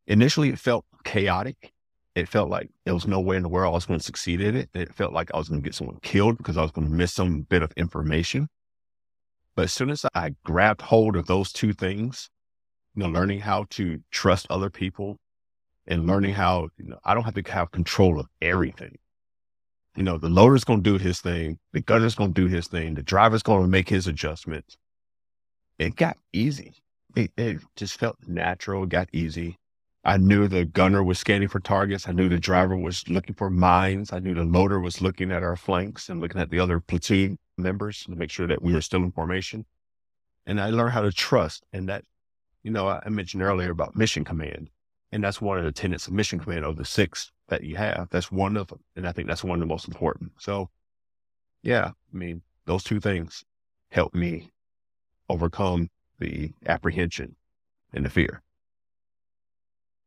initially 0.09 0.49
it 0.49 0.59
felt 0.59 0.85
chaotic. 1.05 1.73
It 2.17 2.29
felt 2.29 2.51
like 2.51 2.71
there 2.85 2.95
was 2.95 3.07
no 3.07 3.21
way 3.21 3.37
in 3.37 3.45
the 3.45 3.49
world 3.49 3.73
I 3.73 3.75
was 3.75 3.87
going 3.87 4.01
to 4.01 4.05
succeed 4.05 4.41
at 4.41 4.57
it. 4.57 4.71
It 4.75 4.93
felt 4.93 5.13
like 5.13 5.31
I 5.33 5.39
was 5.39 5.49
going 5.49 5.63
to 5.63 5.65
get 5.65 5.77
someone 5.77 5.99
killed 6.03 6.39
because 6.39 6.57
I 6.57 6.63
was 6.63 6.73
going 6.73 6.89
to 6.89 6.93
miss 6.93 7.13
some 7.13 7.43
bit 7.43 7.63
of 7.63 7.71
information. 7.77 8.49
But 9.55 9.67
as 9.67 9.73
soon 9.73 9.91
as 9.91 10.05
I 10.15 10.35
grabbed 10.45 10.83
hold 10.83 11.15
of 11.15 11.27
those 11.27 11.53
two 11.53 11.73
things, 11.73 12.29
you 12.95 13.03
know, 13.03 13.09
learning 13.09 13.41
how 13.41 13.67
to 13.71 14.01
trust 14.11 14.47
other 14.51 14.71
people 14.71 15.17
and 15.87 16.07
learning 16.07 16.35
how, 16.35 16.69
you 16.77 16.89
know, 16.89 16.99
I 17.05 17.15
don't 17.15 17.25
have 17.25 17.35
to 17.35 17.53
have 17.53 17.71
control 17.71 18.21
of 18.21 18.27
everything. 18.41 18.99
You 19.97 20.05
know, 20.05 20.19
the 20.19 20.29
loader's 20.29 20.65
going 20.65 20.83
to 20.83 20.99
do 20.99 21.03
his 21.03 21.21
thing. 21.21 21.59
The 21.73 21.81
gunner's 21.81 22.15
going 22.15 22.33
to 22.33 22.41
do 22.41 22.47
his 22.47 22.69
thing. 22.69 22.95
The 22.95 23.03
driver's 23.03 23.43
going 23.43 23.63
to 23.63 23.69
make 23.69 23.89
his 23.89 24.07
adjustments. 24.07 24.77
It 25.79 25.97
got 25.97 26.17
easy. 26.33 26.75
It, 27.17 27.33
it 27.37 27.59
just 27.77 27.99
felt 27.99 28.17
natural. 28.27 28.85
It 28.85 28.91
got 28.91 29.09
easy. 29.13 29.57
I 30.05 30.17
knew 30.17 30.49
the 30.49 30.65
gunner 30.65 31.03
was 31.03 31.19
scanning 31.19 31.49
for 31.49 31.61
targets. 31.61 32.09
I 32.09 32.13
knew 32.13 32.29
the 32.29 32.39
driver 32.39 32.77
was 32.77 33.07
looking 33.09 33.35
for 33.35 33.51
mines. 33.51 34.13
I 34.13 34.19
knew 34.19 34.35
the 34.35 34.45
loader 34.45 34.81
was 34.81 35.03
looking 35.03 35.31
at 35.31 35.43
our 35.43 35.57
flanks 35.57 36.09
and 36.09 36.21
looking 36.21 36.41
at 36.41 36.51
the 36.51 36.61
other 36.61 36.81
platoon 36.81 37.39
members 37.59 38.05
to 38.05 38.13
make 38.13 38.31
sure 38.31 38.47
that 38.47 38.63
we 38.63 38.73
were 38.73 38.81
still 38.81 39.03
in 39.03 39.13
formation. 39.13 39.67
And 40.47 40.61
I 40.61 40.71
learned 40.71 40.93
how 40.93 41.03
to 41.03 41.13
trust. 41.13 41.65
And 41.73 41.89
that, 41.89 42.05
you 42.63 42.71
know, 42.71 42.89
I 42.89 43.09
mentioned 43.09 43.43
earlier 43.43 43.71
about 43.71 43.97
mission 43.97 44.25
command. 44.25 44.71
And 45.13 45.25
that's 45.25 45.41
one 45.41 45.59
of 45.59 45.65
the 45.65 45.73
tenets 45.73 46.07
of 46.07 46.13
mission 46.13 46.39
command 46.39 46.65
of 46.65 46.77
the 46.77 46.85
six 46.85 47.33
that 47.49 47.65
you 47.65 47.77
have. 47.77 48.09
That's 48.11 48.31
one 48.31 48.57
of 48.57 48.69
them. 48.69 48.81
And 48.95 49.09
I 49.09 49.13
think 49.13 49.27
that's 49.27 49.43
one 49.43 49.57
of 49.57 49.61
the 49.61 49.73
most 49.73 49.89
important. 49.89 50.33
So, 50.39 50.71
yeah, 51.63 51.91
I 51.91 52.17
mean, 52.17 52.43
those 52.67 52.85
two 52.85 53.01
things 53.01 53.45
help 53.91 54.15
me 54.15 54.51
overcome 55.29 55.89
the 56.21 56.53
apprehension 56.67 57.35
and 57.93 58.05
the 58.05 58.11
fear. 58.11 58.43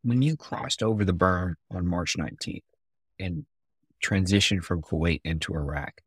When 0.03 0.21
you 0.21 0.37
crossed 0.37 0.81
over 0.83 1.03
the 1.03 1.13
berm 1.13 1.55
on 1.71 1.87
March 1.87 2.15
19th 2.17 2.61
and 3.19 3.45
transitioned 4.03 4.63
from 4.63 4.81
Kuwait 4.81 5.21
into 5.23 5.53
Iraq, 5.53 6.01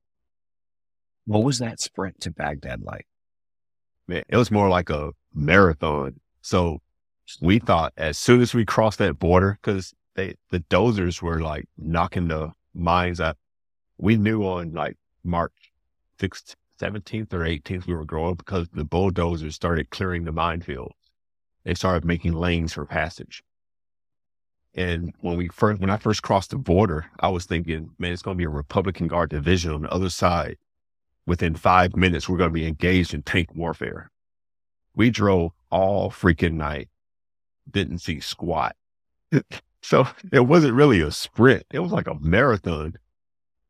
what 1.26 1.42
was 1.42 1.58
that 1.58 1.80
sprint 1.80 2.20
to 2.20 2.30
Baghdad 2.30 2.82
like? 2.82 3.06
Man, 4.06 4.22
it 4.28 4.36
was 4.36 4.50
more 4.50 4.68
like 4.68 4.90
a 4.90 5.12
marathon. 5.34 6.20
So 6.46 6.80
we 7.40 7.58
thought 7.58 7.92
as 7.96 8.16
soon 8.16 8.40
as 8.40 8.54
we 8.54 8.64
crossed 8.64 8.98
that 8.98 9.18
border, 9.18 9.58
because 9.60 9.92
they 10.14 10.36
the 10.50 10.60
dozers 10.60 11.20
were 11.20 11.40
like 11.40 11.68
knocking 11.76 12.28
the 12.28 12.52
mines 12.72 13.20
out. 13.20 13.36
We 13.98 14.16
knew 14.16 14.44
on 14.44 14.72
like 14.72 14.96
March 15.24 15.72
6th, 16.20 16.54
17th 16.80 17.32
or 17.32 17.40
18th 17.40 17.88
we 17.88 17.94
were 17.94 18.04
growing 18.04 18.36
because 18.36 18.68
the 18.68 18.84
bulldozers 18.84 19.56
started 19.56 19.90
clearing 19.90 20.22
the 20.22 20.32
minefields. 20.32 20.92
They 21.64 21.74
started 21.74 22.04
making 22.04 22.34
lanes 22.34 22.74
for 22.74 22.86
passage. 22.86 23.42
And 24.72 25.14
when 25.22 25.36
we 25.36 25.48
first, 25.48 25.80
when 25.80 25.90
I 25.90 25.96
first 25.96 26.22
crossed 26.22 26.50
the 26.50 26.58
border, 26.58 27.06
I 27.18 27.28
was 27.28 27.44
thinking, 27.46 27.90
man, 27.98 28.12
it's 28.12 28.22
going 28.22 28.36
to 28.36 28.38
be 28.38 28.44
a 28.44 28.48
Republican 28.48 29.08
Guard 29.08 29.30
division 29.30 29.72
on 29.72 29.82
the 29.82 29.90
other 29.92 30.10
side. 30.10 30.58
Within 31.26 31.56
five 31.56 31.96
minutes, 31.96 32.28
we're 32.28 32.38
going 32.38 32.50
to 32.50 32.54
be 32.54 32.68
engaged 32.68 33.14
in 33.14 33.22
tank 33.22 33.48
warfare. 33.52 34.12
We 34.94 35.10
drove 35.10 35.50
all 35.70 36.10
freaking 36.10 36.54
night, 36.54 36.88
didn't 37.70 37.98
see 37.98 38.20
squat. 38.20 38.76
So 39.86 40.04
it 40.32 40.40
wasn't 40.40 40.74
really 40.74 41.00
a 41.00 41.12
sprint. 41.12 41.64
It 41.70 41.78
was 41.78 41.92
like 41.92 42.08
a 42.08 42.18
marathon. 42.18 42.94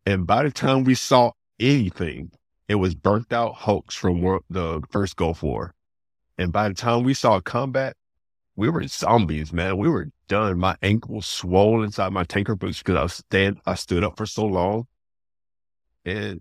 And 0.07 0.27
by 0.27 0.45
the 0.45 0.51
time 0.51 0.85
we 0.85 0.95
saw 0.95 1.33
anything, 1.61 2.31
it 2.69 2.77
was 2.77 2.95
burnt 2.95 3.35
out 3.35 3.55
hulks 3.55 3.95
from 3.95 4.23
the 4.49 4.81
first 4.89 5.17
Gulf 5.17 5.43
War. 5.43 5.75
And 6.39 6.55
by 6.55 6.69
the 6.69 6.75
time 6.75 7.05
we 7.05 7.13
saw 7.13 7.39
combat, 7.43 7.99
we 8.57 8.71
were 8.71 8.87
zombies, 8.87 9.53
man. 9.53 9.77
We 9.77 9.91
were 9.91 10.09
done. 10.27 10.59
My 10.59 10.77
ankles 10.81 11.27
swollen 11.27 11.85
inside 11.85 12.15
my 12.15 12.25
tanker 12.25 12.57
boots 12.57 12.79
because 12.79 12.97
I 12.97 13.07
stand, 13.09 13.61
I 13.67 13.75
stood 13.75 14.03
up 14.03 14.17
for 14.17 14.25
so 14.25 14.47
long. 14.47 14.87
And 16.07 16.41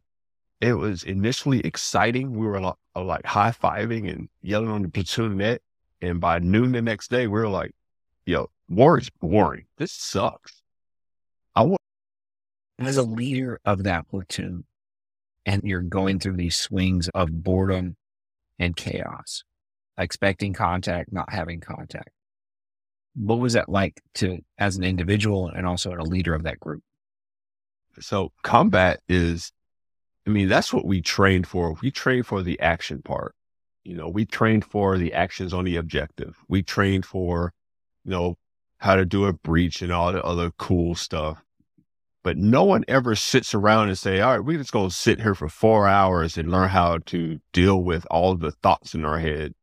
it 0.62 0.74
was 0.74 1.04
initially 1.04 1.60
exciting. 1.60 2.34
We 2.34 2.46
were 2.48 2.60
like, 2.60 2.76
uh, 2.96 3.04
like 3.04 3.26
high 3.26 3.52
fiving 3.52 4.10
and 4.10 4.30
yelling 4.42 4.70
on 4.70 4.82
the 4.82 4.90
platoon 4.90 5.38
net. 5.38 5.62
And 6.02 6.20
by 6.20 6.40
noon 6.40 6.72
the 6.72 6.82
next 6.82 7.10
day, 7.10 7.28
we 7.28 7.40
were 7.40 7.50
like, 7.50 7.72
yo, 8.26 8.50
war 8.70 8.98
is 8.98 9.10
boring. 9.10 9.66
This 9.78 9.92
sucks. 9.92 10.62
I 11.56 11.64
want. 11.64 11.80
As 12.78 12.98
a 12.98 13.04
leader 13.04 13.60
of 13.64 13.84
that 13.84 14.08
platoon, 14.10 14.66
and 15.46 15.64
you're 15.64 15.82
going 15.82 16.20
through 16.20 16.36
these 16.36 16.56
swings 16.56 17.08
of 17.10 17.44
boredom 17.44 17.96
and 18.60 18.76
chaos, 18.76 19.44
expecting 19.98 20.54
contact, 20.54 21.14
not 21.14 21.32
having 21.32 21.62
contact. 21.62 22.10
What 23.16 23.40
was 23.40 23.54
that 23.54 23.70
like 23.70 24.02
to 24.16 24.40
as 24.58 24.76
an 24.76 24.84
individual 24.84 25.48
and 25.48 25.66
also 25.66 25.94
a 25.94 26.02
leader 26.04 26.34
of 26.34 26.44
that 26.44 26.60
group? 26.60 26.84
So 28.02 28.34
combat 28.44 29.00
is, 29.08 29.54
I 30.28 30.32
mean, 30.32 30.48
that's 30.50 30.74
what 30.74 30.86
we 30.86 31.02
trained 31.02 31.48
for. 31.48 31.76
We 31.82 31.92
trained 31.92 32.26
for 32.26 32.42
the 32.42 32.60
action 32.60 33.02
part. 33.02 33.36
You 33.84 33.96
know, 33.96 34.10
we 34.10 34.26
trained 34.26 34.66
for 34.66 34.98
the 34.98 35.14
actions 35.14 35.54
on 35.54 35.66
the 35.66 35.76
objective. 35.76 36.38
We 36.50 36.64
trained 36.64 37.06
for, 37.06 37.54
you 38.04 38.12
know, 38.12 38.38
how 38.80 38.96
to 38.96 39.06
do 39.06 39.26
a 39.26 39.34
breach 39.34 39.82
and 39.82 39.92
all 39.92 40.12
the 40.12 40.24
other 40.24 40.52
cool 40.58 40.96
stuff. 40.96 41.44
But 42.24 42.38
no 42.38 42.64
one 42.64 42.84
ever 42.88 43.16
sits 43.16 43.54
around 43.54 43.90
and 43.90 43.98
say, 43.98 44.20
all 44.20 44.32
right, 44.32 44.44
we're 44.44 44.58
just 44.58 44.72
going 44.72 44.90
to 44.90 44.96
sit 44.96 45.22
here 45.22 45.36
for 45.36 45.48
four 45.48 45.88
hours 45.88 46.38
and 46.40 46.50
learn 46.50 46.70
how 46.70 46.98
to 47.06 47.40
deal 47.54 47.84
with 47.84 48.08
all 48.10 48.36
the 48.36 48.52
thoughts 48.52 48.96
in 48.96 49.06
our 49.06 49.20
head 49.20 49.54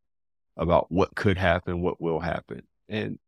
about 0.57 0.93
what 0.93 1.17
could 1.17 1.39
happen, 1.39 1.83
what 1.83 2.01
will 2.01 2.21
happen. 2.21 2.63
And 2.89 3.19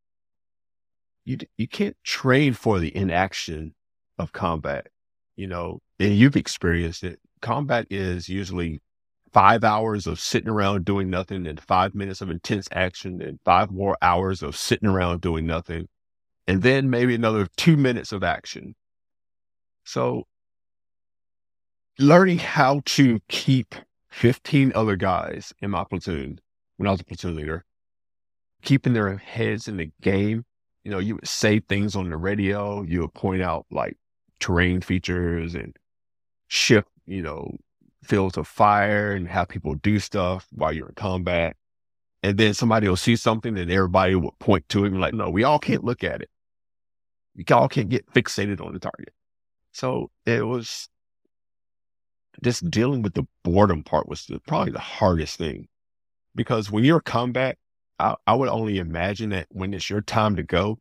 you, 1.25 1.39
you 1.57 1.67
can't 1.67 1.97
train 2.05 2.53
for 2.53 2.79
the 2.79 2.97
inaction 2.97 3.75
of 4.19 4.31
combat, 4.31 4.87
you 5.35 5.49
know, 5.49 5.81
and 5.99 6.15
you've 6.15 6.37
experienced 6.37 7.05
it. 7.05 7.21
Combat 7.41 7.87
is 7.91 8.29
usually 8.29 8.81
five 9.33 9.65
hours 9.65 10.07
of 10.07 10.21
sitting 10.21 10.49
around 10.49 10.85
doing 10.85 11.11
nothing 11.11 11.47
and 11.47 11.61
five 11.61 11.95
minutes 11.95 12.21
of 12.21 12.31
intense 12.31 12.69
action 12.73 13.21
and 13.21 13.41
five 13.45 13.71
more 13.71 13.97
hours 14.01 14.43
of 14.43 14.57
sitting 14.57 14.89
around 14.89 15.21
doing 15.21 15.47
nothing. 15.47 15.89
And 16.47 16.63
then 16.63 16.89
maybe 16.91 17.15
another 17.15 17.49
two 17.57 17.77
minutes 17.77 18.13
of 18.13 18.23
action. 18.23 18.75
So 19.85 20.25
learning 21.99 22.39
how 22.39 22.83
to 22.85 23.21
keep 23.29 23.75
15 24.11 24.73
other 24.75 24.97
guys 24.97 25.53
in 25.61 25.71
my 25.71 25.85
platoon 25.85 26.41
when 26.77 26.87
I 26.87 26.93
was 26.93 27.01
a 27.01 27.05
platoon 27.05 27.35
leader, 27.35 27.65
keeping 28.63 28.93
their 28.93 29.17
heads 29.17 29.69
in 29.69 29.77
the 29.77 29.91
game. 30.01 30.45
You 30.85 30.91
know, 30.91 30.99
you 30.99 31.17
would 31.17 31.27
say 31.27 31.61
things 31.61 31.97
on 31.97 32.11
the 32.11 32.17
radio, 32.17 32.83
you 32.83 33.01
would 33.01 33.15
point 33.15 33.43
out 33.43 33.67
like 33.71 33.97
terrain 34.39 34.81
features 34.81 35.55
and 35.55 35.75
shift, 36.55 36.89
you 37.07 37.21
know, 37.21 37.57
fields 38.03 38.37
of 38.37 38.47
fire 38.47 39.13
and 39.13 39.29
have 39.29 39.49
people 39.49 39.75
do 39.75 39.99
stuff 39.99 40.47
while 40.53 40.73
you're 40.73 40.89
in 40.89 40.95
combat. 40.95 41.57
And 42.23 42.39
then 42.39 42.55
somebody 42.55 42.89
will 42.89 42.97
see 42.97 43.17
something 43.17 43.59
and 43.59 43.71
everybody 43.71 44.15
will 44.15 44.35
point 44.39 44.69
to 44.71 44.85
it 44.85 44.93
and 44.93 45.01
like, 45.01 45.15
no, 45.15 45.29
we 45.29 45.45
all 45.45 45.59
can't 45.59 45.85
look 45.85 46.05
at 46.05 46.23
it. 46.23 46.31
We 47.37 47.45
all 47.53 47.69
can't 47.69 47.89
get 47.89 48.11
fixated 48.13 48.65
on 48.65 48.73
the 48.73 48.79
target. 48.79 49.13
So 49.73 50.11
it 50.25 50.47
was 50.47 50.89
just 52.43 52.71
dealing 52.71 53.03
with 53.03 53.15
the 53.15 53.25
boredom 53.43 53.83
part 53.83 54.09
was 54.09 54.27
the, 54.27 54.39
probably 54.47 54.73
the 54.73 54.79
hardest 54.79 55.37
thing 55.37 55.69
because 56.35 56.71
when 56.71 56.85
you're 56.85 57.01
combat, 57.01 57.59
I, 57.99 58.15
I 58.27 58.35
would 58.35 58.49
only 58.49 58.79
imagine 58.79 59.31
that 59.31 59.47
when 59.51 59.75
it's 59.75 59.91
your 59.91 60.01
time 60.01 60.37
to 60.37 60.43
go, 60.43 60.79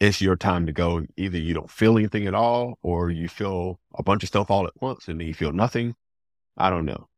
it's 0.00 0.20
your 0.20 0.36
time 0.36 0.66
to 0.66 0.72
go. 0.72 1.04
Either 1.16 1.38
you 1.38 1.54
don't 1.54 1.70
feel 1.70 1.98
anything 1.98 2.26
at 2.26 2.34
all, 2.34 2.78
or 2.82 3.10
you 3.10 3.28
feel 3.28 3.78
a 3.94 4.02
bunch 4.02 4.22
of 4.22 4.28
stuff 4.28 4.50
all 4.50 4.66
at 4.66 4.80
once 4.80 5.06
and 5.08 5.20
then 5.20 5.28
you 5.28 5.34
feel 5.34 5.52
nothing. 5.52 5.94
I 6.56 6.70
don't 6.70 6.86
know. 6.86 7.08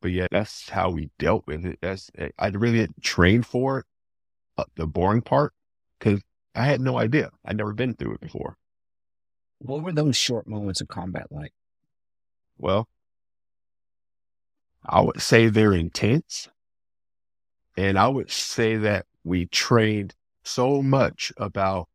But 0.00 0.12
yeah, 0.12 0.26
that's 0.30 0.70
how 0.70 0.90
we 0.90 1.10
dealt 1.18 1.46
with 1.46 1.66
it. 1.66 1.78
That's, 1.82 2.10
I 2.38 2.48
really 2.48 2.78
didn't 2.78 3.02
train 3.02 3.42
for 3.42 3.80
it, 3.80 3.86
uh, 4.56 4.64
the 4.76 4.86
boring 4.86 5.22
part, 5.22 5.52
because 5.98 6.22
I 6.54 6.64
had 6.64 6.80
no 6.80 6.98
idea. 6.98 7.30
I'd 7.44 7.56
never 7.56 7.72
been 7.72 7.94
through 7.94 8.14
it 8.14 8.20
before. 8.20 8.56
What 9.58 9.82
were 9.82 9.92
those 9.92 10.16
short 10.16 10.46
moments 10.46 10.80
of 10.80 10.88
combat 10.88 11.26
like? 11.30 11.52
Well, 12.58 12.88
I 14.84 15.00
would 15.00 15.20
say 15.20 15.48
they're 15.48 15.74
intense. 15.74 16.48
And 17.76 17.98
I 17.98 18.08
would 18.08 18.30
say 18.30 18.76
that 18.76 19.06
we 19.24 19.46
trained 19.46 20.14
so 20.42 20.80
much 20.80 21.32
about 21.36 21.88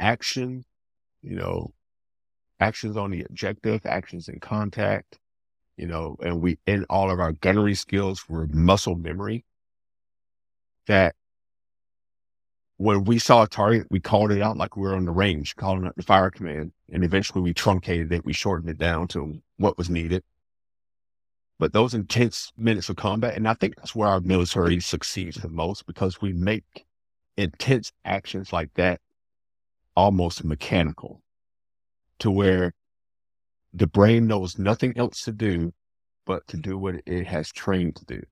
action, 0.00 0.64
you 1.22 1.36
know, 1.36 1.72
actions 2.58 2.96
on 2.96 3.10
the 3.10 3.22
objective, 3.22 3.86
actions 3.86 4.28
in 4.28 4.40
contact, 4.40 5.18
you 5.76 5.86
know, 5.86 6.16
and 6.22 6.40
we, 6.40 6.58
in 6.66 6.84
all 6.90 7.10
of 7.10 7.20
our 7.20 7.32
gunnery 7.32 7.74
skills 7.74 8.28
were 8.28 8.46
muscle 8.48 8.96
memory 8.96 9.44
that 10.86 11.14
when 12.76 13.04
we 13.04 13.18
saw 13.18 13.42
a 13.42 13.46
target, 13.46 13.86
we 13.90 14.00
called 14.00 14.32
it 14.32 14.42
out 14.42 14.56
like 14.56 14.76
we 14.76 14.82
were 14.82 14.94
on 14.94 15.04
the 15.04 15.10
range, 15.10 15.54
calling 15.56 15.86
out 15.86 15.96
the 15.96 16.02
fire 16.02 16.30
command. 16.30 16.72
And 16.90 17.04
eventually 17.04 17.42
we 17.42 17.52
truncated 17.52 18.10
it. 18.12 18.24
We 18.24 18.32
shortened 18.32 18.70
it 18.70 18.78
down 18.78 19.06
to 19.08 19.40
what 19.58 19.76
was 19.76 19.90
needed. 19.90 20.24
But 21.58 21.74
those 21.74 21.92
intense 21.92 22.52
minutes 22.56 22.88
of 22.88 22.96
combat, 22.96 23.36
and 23.36 23.46
I 23.46 23.52
think 23.52 23.76
that's 23.76 23.94
where 23.94 24.08
our 24.08 24.20
military 24.20 24.80
succeeds 24.80 25.36
the 25.36 25.50
most 25.50 25.86
because 25.86 26.22
we 26.22 26.32
make 26.32 26.86
intense 27.36 27.92
actions 28.06 28.50
like 28.50 28.72
that 28.74 29.00
almost 30.00 30.44
mechanical 30.44 31.20
to 32.18 32.30
where 32.30 32.72
the 33.74 33.86
brain 33.86 34.26
knows 34.26 34.58
nothing 34.58 34.94
else 34.96 35.22
to 35.24 35.30
do 35.30 35.74
but 36.24 36.46
to 36.46 36.56
do 36.56 36.78
what 36.78 36.94
it 37.04 37.26
has 37.26 37.52
trained 37.52 37.96
to 37.96 38.04
do. 38.06 38.22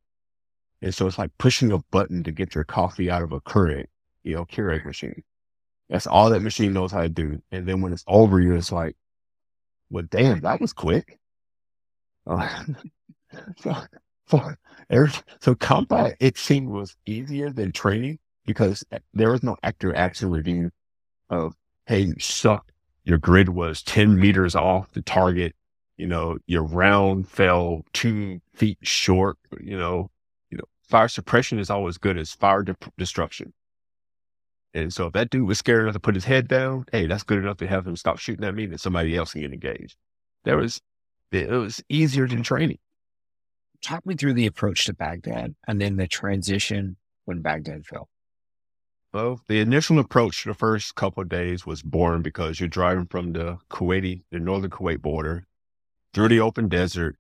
And 0.81 0.95
so 0.95 1.07
it's 1.07 1.19
like 1.19 1.31
pushing 1.37 1.71
a 1.71 1.79
button 1.91 2.23
to 2.23 2.33
get 2.33 2.55
your 2.55 2.65
coffee 2.65 3.11
out 3.11 3.23
of 3.23 3.33
a 3.33 3.41
Keurig, 3.43 3.85
you 4.23 4.35
know, 4.35 4.47
Keurig 4.47 4.87
machine. 4.87 5.23
That's 5.91 6.07
all 6.07 6.31
that 6.31 6.41
machine 6.41 6.73
knows 6.73 6.91
how 6.91 7.03
to 7.03 7.09
do. 7.11 7.43
And 7.53 7.67
then 7.67 7.83
when 7.83 7.93
it's 7.93 8.05
over, 8.07 8.41
you're 8.41 8.57
just 8.57 8.73
like, 8.73 8.97
well, 9.91 10.05
damn, 10.09 10.41
that 10.41 10.63
was 10.63 10.73
quick. 10.73 11.19
Uh, 12.27 12.65
so, 13.59 13.75
for, 14.27 14.57
so 15.43 15.55
combat, 15.55 16.17
it 16.19 16.39
seemed 16.39 16.71
was 16.71 16.97
easier 17.05 17.51
than 17.51 17.73
training 17.73 18.21
because 18.47 18.83
there 19.13 19.31
was 19.31 19.43
no 19.43 19.57
after 19.63 19.95
action 19.95 20.31
review 20.31 20.71
of, 21.31 21.55
hey, 21.87 22.01
you 22.01 22.15
sucked. 22.19 22.73
Your 23.05 23.19
grid 23.19 23.51
was 23.51 23.83
10 23.83 24.19
meters 24.19 24.55
off 24.55 24.93
the 24.93 25.03
target. 25.03 25.55
You 25.97 26.07
know, 26.07 26.39
your 26.47 26.63
round 26.63 27.29
fell 27.29 27.85
two 27.93 28.41
feet 28.55 28.79
short. 28.83 29.39
You 29.61 29.79
know, 29.79 30.11
you 30.51 30.59
know, 30.59 30.65
fire 30.83 31.09
suppression 31.09 31.59
is 31.59 31.71
always 31.71 31.99
good 31.99 32.19
as 32.19 32.33
fire 32.33 32.63
de- 32.63 32.77
destruction. 32.97 33.53
And 34.75 34.93
so 34.93 35.07
if 35.07 35.15
that 35.15 35.31
dude 35.31 35.49
was 35.49 35.59
scared 35.59 35.83
enough 35.83 35.95
to 35.95 36.01
put 36.01 36.15
his 36.15 36.25
head 36.25 36.47
down, 36.47 36.85
hey, 36.93 37.07
that's 37.07 37.23
good 37.23 37.39
enough 37.39 37.57
to 37.59 37.67
have 37.67 37.87
him 37.87 37.97
stop 37.97 38.19
shooting 38.19 38.45
at 38.45 38.55
me 38.55 38.65
and 38.65 38.81
somebody 38.81 39.17
else 39.17 39.33
can 39.33 39.41
get 39.41 39.53
engaged. 39.53 39.97
There 40.45 40.59
was, 40.59 40.81
it 41.33 41.51
was 41.51 41.83
easier 41.89 42.29
than 42.29 42.43
training. 42.43 42.79
Talk 43.83 44.05
me 44.05 44.15
through 44.15 44.35
the 44.35 44.47
approach 44.47 44.85
to 44.87 44.95
Baghdad 44.95 45.55
and 45.67 45.81
then 45.81 45.97
the 45.97 46.07
transition 46.07 46.97
when 47.25 47.41
Baghdad 47.41 47.87
fell. 47.87 48.09
Well, 49.13 49.41
the 49.49 49.61
initial 49.61 49.99
approach 49.99 50.45
the 50.45 50.53
first 50.53 50.95
couple 50.95 51.23
of 51.23 51.31
days 51.31 51.65
was 51.65 51.83
boring 51.83 52.21
because 52.23 52.61
you're 52.61 52.69
driving 52.69 53.07
from 53.07 53.33
the 53.33 53.59
Kuwaiti, 53.71 54.25
the 54.31 54.39
northern 54.39 54.71
Kuwait 54.71 55.01
border 55.01 55.47
through 56.13 56.29
the 56.29 56.41
open 56.41 56.69
desert. 56.69 57.17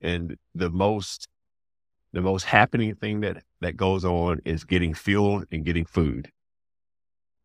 And 0.00 0.38
the 0.54 0.70
most, 0.70 1.28
the 2.12 2.22
most 2.22 2.44
happening 2.44 2.94
thing 2.94 3.20
that, 3.20 3.42
that 3.60 3.76
goes 3.76 4.04
on 4.04 4.40
is 4.46 4.64
getting 4.64 4.94
fuel 4.94 5.44
and 5.52 5.64
getting 5.64 5.84
food. 5.84 6.30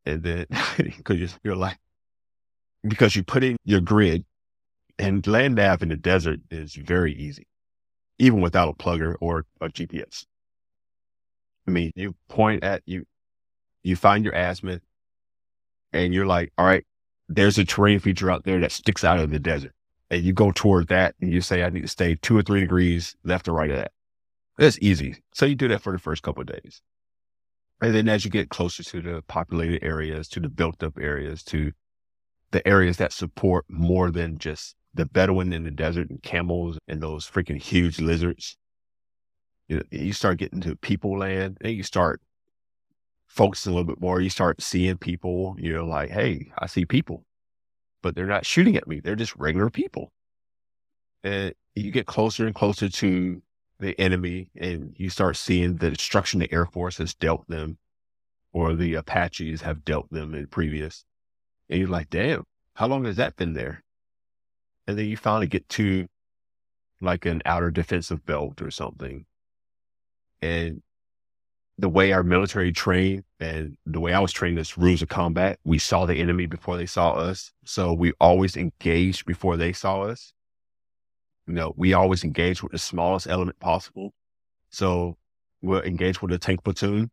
And 0.06 0.24
then, 0.24 0.46
cause 1.04 1.38
you're 1.44 1.56
like, 1.56 1.80
because 2.88 3.16
you 3.16 3.24
put 3.24 3.44
in 3.44 3.58
your 3.66 3.82
grid 3.82 4.24
and 4.98 5.26
land 5.28 5.56
nav 5.56 5.82
in 5.82 5.89
the 5.89 5.98
desert 5.98 6.39
is 6.50 6.76
very 6.76 7.14
easy, 7.14 7.48
even 8.20 8.39
without 8.39 8.70
a 8.70 8.74
plugger 8.74 9.16
or 9.20 9.46
a 9.60 9.68
GPS. 9.68 10.26
I 11.68 11.72
mean, 11.72 11.91
you 11.96 12.16
point 12.28 12.64
at 12.64 12.84
you, 12.86 13.06
you 13.84 13.95
find 13.95 14.23
your 14.23 14.34
azimuth 14.34 14.81
and 15.91 16.13
you're 16.13 16.25
like, 16.25 16.51
all 16.57 16.65
right, 16.65 16.86
there's 17.29 17.57
a 17.57 17.65
terrain 17.65 17.99
feature 17.99 18.31
out 18.31 18.43
there 18.43 18.59
that 18.59 18.71
sticks 18.71 19.03
out 19.03 19.19
of 19.19 19.29
the 19.29 19.39
desert. 19.39 19.73
And 20.09 20.23
you 20.23 20.34
go 20.34 20.51
toward 20.51 20.88
that 20.88 21.15
and 21.21 21.31
you 21.31 21.41
say, 21.41 21.63
I 21.63 21.69
need 21.69 21.81
to 21.81 21.88
stay 21.88 22.15
two 22.15 22.38
or 22.38 22.41
three 22.41 22.61
degrees 22.61 23.15
left 23.23 23.47
or 23.47 23.53
right 23.53 23.69
of 23.69 23.77
that. 23.77 23.91
That's 24.57 24.77
easy. 24.81 25.23
So 25.34 25.45
you 25.45 25.55
do 25.55 25.67
that 25.69 25.81
for 25.81 25.91
the 25.91 25.99
first 25.99 26.23
couple 26.23 26.41
of 26.41 26.47
days. 26.47 26.81
And 27.81 27.93
then 27.93 28.07
as 28.07 28.23
you 28.23 28.31
get 28.31 28.49
closer 28.49 28.84
to 28.84 29.01
the 29.01 29.21
populated 29.23 29.84
areas, 29.84 30.27
to 30.29 30.39
the 30.39 30.49
built 30.49 30.84
up 30.84 30.97
areas, 30.99 31.43
to 31.45 31.73
the 32.51 32.65
areas 32.67 32.97
that 32.97 33.11
support 33.11 33.65
more 33.67 34.11
than 34.11 34.38
just 34.38 34.75
the 34.93 35.05
Bedouin 35.05 35.51
in 35.51 35.63
the 35.63 35.71
desert 35.71 36.09
and 36.09 36.21
camels 36.21 36.77
and 36.88 37.01
those 37.01 37.29
freaking 37.29 37.61
huge 37.61 37.99
lizards, 37.99 38.55
you, 39.67 39.77
know, 39.77 39.84
you 39.89 40.13
start 40.13 40.38
getting 40.38 40.61
to 40.61 40.75
people 40.75 41.17
land 41.17 41.57
and 41.61 41.73
you 41.73 41.84
start 41.84 42.21
focusing 43.34 43.71
a 43.71 43.75
little 43.75 43.88
bit 43.88 43.99
more, 43.99 44.21
you 44.21 44.29
start 44.29 44.61
seeing 44.61 44.95
people, 44.95 45.55
you're 45.57 45.81
like, 45.81 46.11
hey, 46.11 46.51
I 46.59 46.67
see 46.67 46.86
people, 46.86 47.25
but 48.03 48.13
they're 48.13 48.27
not 48.27 48.45
shooting 48.45 48.75
at 48.75 48.88
me. 48.88 48.99
They're 48.99 49.15
just 49.15 49.36
regular 49.36 49.71
people. 49.71 50.11
And 51.23 51.55
you 51.73 51.89
get 51.89 52.05
closer 52.05 52.45
and 52.45 52.53
closer 52.53 52.89
to 52.89 53.41
the 53.79 53.99
enemy 53.99 54.49
and 54.55 54.93
you 54.97 55.09
start 55.09 55.36
seeing 55.36 55.77
the 55.77 55.89
destruction 55.89 56.41
the 56.41 56.53
Air 56.53 56.67
Force 56.67 56.99
has 56.99 57.15
dealt 57.15 57.47
them 57.47 57.79
or 58.51 58.75
the 58.75 58.93
Apaches 58.93 59.61
have 59.61 59.84
dealt 59.84 60.11
them 60.11 60.36
in 60.36 60.45
previous. 60.45 61.03
And 61.69 61.79
you're 61.79 61.89
like, 61.89 62.11
damn, 62.11 62.43
how 62.75 62.86
long 62.86 63.05
has 63.05 63.15
that 63.15 63.36
been 63.36 63.53
there? 63.53 63.84
And 64.86 64.95
then 64.95 65.07
you 65.07 65.17
finally 65.17 65.47
get 65.47 65.67
to 65.69 66.05
like 67.01 67.25
an 67.25 67.41
outer 67.45 67.71
defensive 67.71 68.27
belt 68.27 68.61
or 68.61 68.69
something. 68.69 69.25
And 70.39 70.84
the 71.78 71.89
way 71.89 72.11
our 72.11 72.24
military 72.24 72.71
trained 72.71 73.24
and 73.39 73.78
the 73.86 73.99
way 73.99 74.13
I 74.13 74.19
was 74.19 74.32
trained 74.32 74.59
as 74.59 74.78
rules 74.78 75.01
of 75.01 75.09
combat, 75.09 75.59
we 75.63 75.80
saw 75.80 76.05
the 76.05 76.15
enemy 76.15 76.45
before 76.45 76.78
they 76.78 76.86
saw 76.86 77.13
us. 77.13 77.51
So 77.65 77.93
we 77.93 78.13
always 78.19 78.55
engaged 78.55 79.26
before 79.26 79.57
they 79.57 79.74
saw 79.74 80.03
us. 80.03 80.34
You 81.47 81.53
know, 81.53 81.74
we 81.76 81.93
always 81.93 82.24
engaged 82.24 82.61
with 82.61 82.71
the 82.71 82.78
smallest 82.78 83.28
element 83.28 83.59
possible. 83.59 84.13
So 84.69 85.17
we'll 85.61 85.82
engage 85.82 86.21
with 86.21 86.32
a 86.32 86.38
tank 86.38 86.63
platoon. 86.63 87.09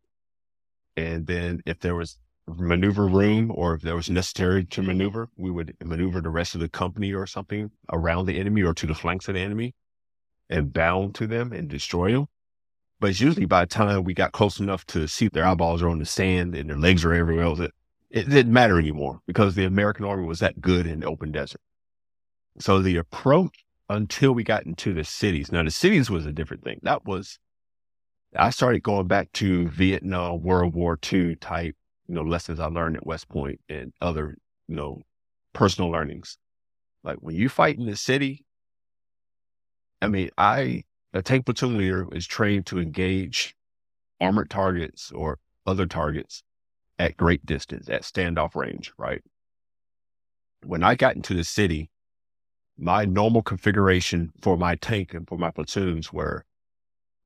And 0.95 1.25
then 1.25 1.61
if 1.65 1.79
there 1.79 1.95
was 1.95 2.17
maneuver 2.47 3.07
room 3.07 3.51
or 3.53 3.73
if 3.73 3.81
there 3.81 3.95
was 3.95 4.09
necessary 4.09 4.65
to 4.65 4.81
maneuver, 4.81 5.29
we 5.37 5.49
would 5.49 5.75
maneuver 5.83 6.21
the 6.21 6.29
rest 6.29 6.53
of 6.53 6.61
the 6.61 6.69
company 6.69 7.13
or 7.13 7.25
something 7.25 7.71
around 7.91 8.25
the 8.25 8.39
enemy 8.39 8.61
or 8.61 8.73
to 8.75 8.85
the 8.85 8.93
flanks 8.93 9.27
of 9.27 9.35
the 9.35 9.41
enemy 9.41 9.73
and 10.49 10.73
bound 10.73 11.15
to 11.15 11.27
them 11.27 11.51
and 11.51 11.67
destroy 11.67 12.11
them. 12.11 12.27
But 13.01 13.09
it's 13.09 13.19
usually 13.19 13.47
by 13.47 13.61
the 13.61 13.67
time 13.67 14.03
we 14.03 14.13
got 14.13 14.31
close 14.31 14.59
enough 14.59 14.85
to 14.87 15.07
see 15.07 15.27
their 15.27 15.43
eyeballs 15.43 15.81
are 15.81 15.89
on 15.89 15.97
the 15.97 16.05
sand 16.05 16.53
and 16.53 16.69
their 16.69 16.77
legs 16.77 17.03
are 17.03 17.13
everywhere 17.13 17.45
else, 17.45 17.59
it, 17.59 17.73
it 18.11 18.29
didn't 18.29 18.53
matter 18.53 18.77
anymore 18.77 19.21
because 19.25 19.55
the 19.55 19.65
American 19.65 20.05
army 20.05 20.23
was 20.23 20.37
that 20.39 20.61
good 20.61 20.85
in 20.85 20.99
the 20.99 21.07
open 21.07 21.31
desert. 21.31 21.61
So 22.59 22.79
the 22.79 22.97
approach 22.97 23.65
until 23.89 24.33
we 24.33 24.43
got 24.43 24.67
into 24.67 24.93
the 24.93 25.03
cities. 25.03 25.51
Now 25.51 25.63
the 25.63 25.71
cities 25.71 26.11
was 26.11 26.27
a 26.27 26.31
different 26.31 26.63
thing. 26.63 26.79
That 26.83 27.03
was, 27.03 27.39
I 28.35 28.51
started 28.51 28.83
going 28.83 29.07
back 29.07 29.31
to 29.33 29.67
Vietnam, 29.69 30.43
World 30.43 30.75
War 30.75 30.99
II 31.11 31.37
type, 31.37 31.75
you 32.07 32.13
know, 32.13 32.21
lessons 32.21 32.59
I 32.59 32.67
learned 32.67 32.97
at 32.97 33.05
West 33.07 33.27
Point 33.29 33.61
and 33.67 33.93
other, 33.99 34.37
you 34.67 34.75
know, 34.75 35.01
personal 35.53 35.89
learnings. 35.89 36.37
Like 37.03 37.17
when 37.17 37.35
you 37.35 37.49
fight 37.49 37.79
in 37.79 37.87
the 37.87 37.95
city, 37.95 38.45
I 40.03 40.07
mean, 40.07 40.29
I 40.37 40.83
a 41.13 41.21
tank 41.21 41.45
platoon 41.45 41.77
leader 41.77 42.07
is 42.11 42.25
trained 42.25 42.65
to 42.67 42.79
engage 42.79 43.55
armored 44.19 44.49
targets 44.49 45.11
or 45.11 45.39
other 45.65 45.85
targets 45.85 46.43
at 46.97 47.17
great 47.17 47.45
distance, 47.45 47.89
at 47.89 48.03
standoff 48.03 48.55
range, 48.55 48.93
right? 48.97 49.21
When 50.63 50.83
I 50.83 50.95
got 50.95 51.15
into 51.15 51.33
the 51.33 51.43
city, 51.43 51.89
my 52.77 53.05
normal 53.05 53.41
configuration 53.41 54.31
for 54.41 54.57
my 54.57 54.75
tank 54.75 55.13
and 55.13 55.27
for 55.27 55.37
my 55.37 55.51
platoons 55.51 56.13
were 56.13 56.45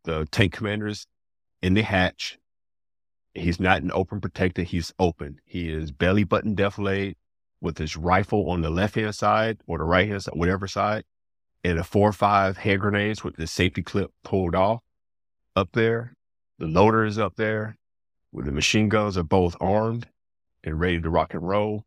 the 0.03 0.25
tank 0.31 0.53
commanders 0.53 1.07
in 1.61 1.73
the 1.73 1.81
hatch. 1.81 2.39
He's 3.33 3.59
not 3.59 3.81
an 3.81 3.91
open 3.91 4.21
protector, 4.21 4.63
he's 4.63 4.93
open. 4.97 5.39
He 5.45 5.69
is 5.69 5.91
belly 5.91 6.23
button 6.23 6.55
defilade 6.55 7.15
with 7.59 7.77
his 7.77 7.97
rifle 7.97 8.49
on 8.49 8.61
the 8.61 8.69
left 8.69 8.95
hand 8.95 9.13
side 9.13 9.59
or 9.67 9.77
the 9.77 9.83
right 9.83 10.07
hand 10.07 10.23
side, 10.23 10.36
whatever 10.36 10.67
side 10.67 11.03
and 11.66 11.80
a 11.80 11.84
four 11.84 12.09
or 12.09 12.13
five 12.13 12.57
hand 12.57 12.80
grenades 12.80 13.24
with 13.24 13.38
the 13.38 13.47
safety 13.47 13.82
clip 13.82 14.11
pulled 14.24 14.53
off 14.53 14.82
up 15.55 15.70
there. 15.74 16.13
The 16.59 16.68
loader 16.68 17.03
is 17.03 17.18
up 17.18 17.36
there 17.38 17.76
where 18.30 18.45
the 18.45 18.51
machine 18.51 18.88
guns 18.88 19.18
are 19.18 19.24
both 19.24 19.55
armed 19.59 20.07
and 20.63 20.80
ready 20.80 21.01
to 21.01 21.09
rock 21.09 21.34
and 21.34 21.47
roll. 21.47 21.84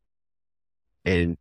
And 1.05 1.37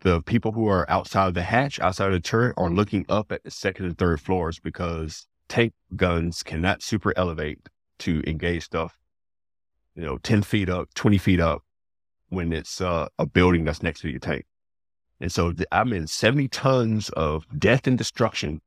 the 0.00 0.20
people 0.20 0.52
who 0.52 0.66
are 0.66 0.88
outside 0.90 1.32
the 1.32 1.44
hatch, 1.44 1.80
outside 1.80 2.10
the 2.10 2.20
turret, 2.20 2.54
are 2.58 2.68
looking 2.68 3.06
up 3.08 3.32
at 3.32 3.42
the 3.42 3.50
second 3.50 3.86
and 3.86 3.96
third 3.96 4.20
floors 4.20 4.58
because 4.58 5.26
tank 5.48 5.72
guns 5.96 6.42
cannot 6.42 6.82
super 6.82 7.14
elevate 7.16 7.68
to 8.00 8.22
engage 8.26 8.64
stuff, 8.64 8.98
you 9.94 10.04
know, 10.04 10.18
10 10.18 10.42
feet 10.42 10.68
up, 10.68 10.92
20 10.94 11.16
feet 11.16 11.40
up 11.40 11.62
when 12.28 12.52
it's 12.52 12.82
uh, 12.82 13.08
a 13.18 13.24
building 13.24 13.64
that's 13.64 13.82
next 13.82 14.00
to 14.00 14.10
your 14.10 14.18
tank. 14.18 14.44
And 15.22 15.30
so 15.30 15.54
I'm 15.70 15.92
in 15.92 16.08
70 16.08 16.48
tons 16.48 17.08
of 17.10 17.46
death 17.56 17.86
and 17.86 17.96
destruction. 17.96 18.60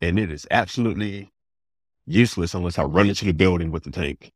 And 0.00 0.20
it 0.20 0.30
is 0.30 0.46
absolutely 0.52 1.32
useless 2.06 2.54
unless 2.54 2.78
I 2.78 2.84
run 2.84 3.08
into 3.08 3.24
the 3.24 3.32
building 3.32 3.72
with 3.72 3.82
the 3.82 3.90
tank 3.90 4.30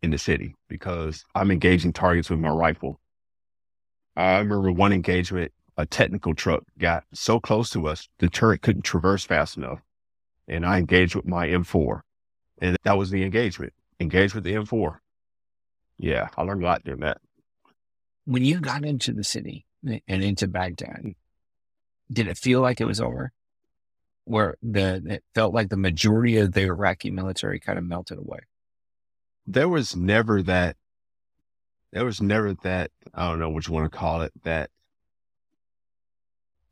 in 0.00 0.12
the 0.12 0.18
city 0.18 0.54
because 0.68 1.26
I'm 1.34 1.50
engaging 1.50 1.92
targets 1.92 2.30
with 2.30 2.38
my 2.38 2.48
rifle. 2.48 2.98
I 4.16 4.38
remember 4.38 4.72
one 4.72 4.94
engagement, 4.94 5.52
a 5.76 5.84
technical 5.84 6.34
truck 6.34 6.62
got 6.78 7.04
so 7.12 7.38
close 7.38 7.68
to 7.70 7.86
us, 7.86 8.08
the 8.18 8.30
turret 8.30 8.62
couldn't 8.62 8.82
traverse 8.82 9.24
fast 9.24 9.58
enough. 9.58 9.82
And 10.48 10.64
I 10.64 10.78
engaged 10.78 11.14
with 11.14 11.26
my 11.26 11.48
M4. 11.48 12.00
And 12.62 12.78
that 12.84 12.96
was 12.96 13.10
the 13.10 13.24
engagement. 13.24 13.74
Engaged 14.00 14.34
with 14.34 14.44
the 14.44 14.54
M4. 14.54 15.00
Yeah, 15.98 16.30
I 16.34 16.42
learned 16.44 16.62
a 16.62 16.66
lot 16.66 16.82
doing 16.82 17.00
that. 17.00 17.18
When 18.24 18.42
you 18.42 18.58
got 18.58 18.86
into 18.86 19.12
the 19.12 19.24
city, 19.24 19.66
and 19.84 20.22
into 20.22 20.46
Baghdad, 20.46 21.14
did 22.12 22.26
it 22.26 22.38
feel 22.38 22.60
like 22.60 22.80
it 22.80 22.86
was 22.86 23.00
over? 23.00 23.32
Where 24.24 24.56
the 24.62 25.02
it 25.06 25.24
felt 25.34 25.52
like 25.52 25.68
the 25.68 25.76
majority 25.76 26.36
of 26.38 26.52
the 26.52 26.62
Iraqi 26.62 27.10
military 27.10 27.58
kind 27.58 27.78
of 27.78 27.84
melted 27.84 28.18
away. 28.18 28.40
there 29.46 29.68
was 29.68 29.96
never 29.96 30.42
that, 30.42 30.76
there 31.92 32.04
was 32.04 32.20
never 32.20 32.54
that, 32.62 32.90
I 33.14 33.28
don't 33.28 33.38
know 33.38 33.50
what 33.50 33.66
you 33.66 33.74
want 33.74 33.90
to 33.90 33.98
call 33.98 34.22
it, 34.22 34.32
that, 34.44 34.70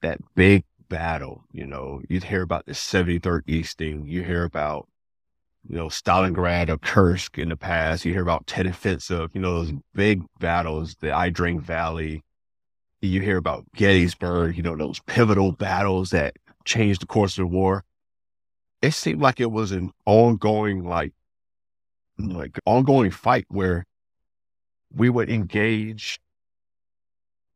that 0.00 0.20
big 0.34 0.64
battle. 0.88 1.44
You 1.52 1.66
know, 1.66 2.02
you'd 2.08 2.24
hear 2.24 2.42
about 2.42 2.66
the 2.66 2.72
73rd 2.72 3.42
Easting, 3.46 4.06
you 4.06 4.22
hear 4.22 4.44
about, 4.44 4.88
you 5.68 5.76
know, 5.76 5.86
Stalingrad 5.88 6.68
or 6.70 6.78
Kursk 6.78 7.38
in 7.38 7.50
the 7.50 7.56
past, 7.56 8.04
you 8.04 8.12
hear 8.12 8.22
about 8.22 8.46
Tet 8.46 8.66
Offensive, 8.66 9.30
you 9.34 9.40
know, 9.40 9.62
those 9.62 9.72
big 9.94 10.22
battles, 10.38 10.96
the 11.00 11.08
Ia 11.08 11.30
Drang 11.30 11.60
Valley. 11.60 12.22
You 13.02 13.20
hear 13.22 13.38
about 13.38 13.64
Gettysburg, 13.74 14.56
you 14.56 14.62
know, 14.62 14.76
those 14.76 15.00
pivotal 15.00 15.52
battles 15.52 16.10
that 16.10 16.36
changed 16.64 17.00
the 17.00 17.06
course 17.06 17.38
of 17.38 17.42
the 17.42 17.46
war. 17.46 17.84
It 18.82 18.92
seemed 18.92 19.22
like 19.22 19.40
it 19.40 19.50
was 19.50 19.72
an 19.72 19.90
ongoing, 20.04 20.84
like, 20.84 21.12
like 22.18 22.58
ongoing 22.66 23.10
fight 23.10 23.46
where 23.48 23.86
we 24.94 25.08
would 25.08 25.30
engage 25.30 26.20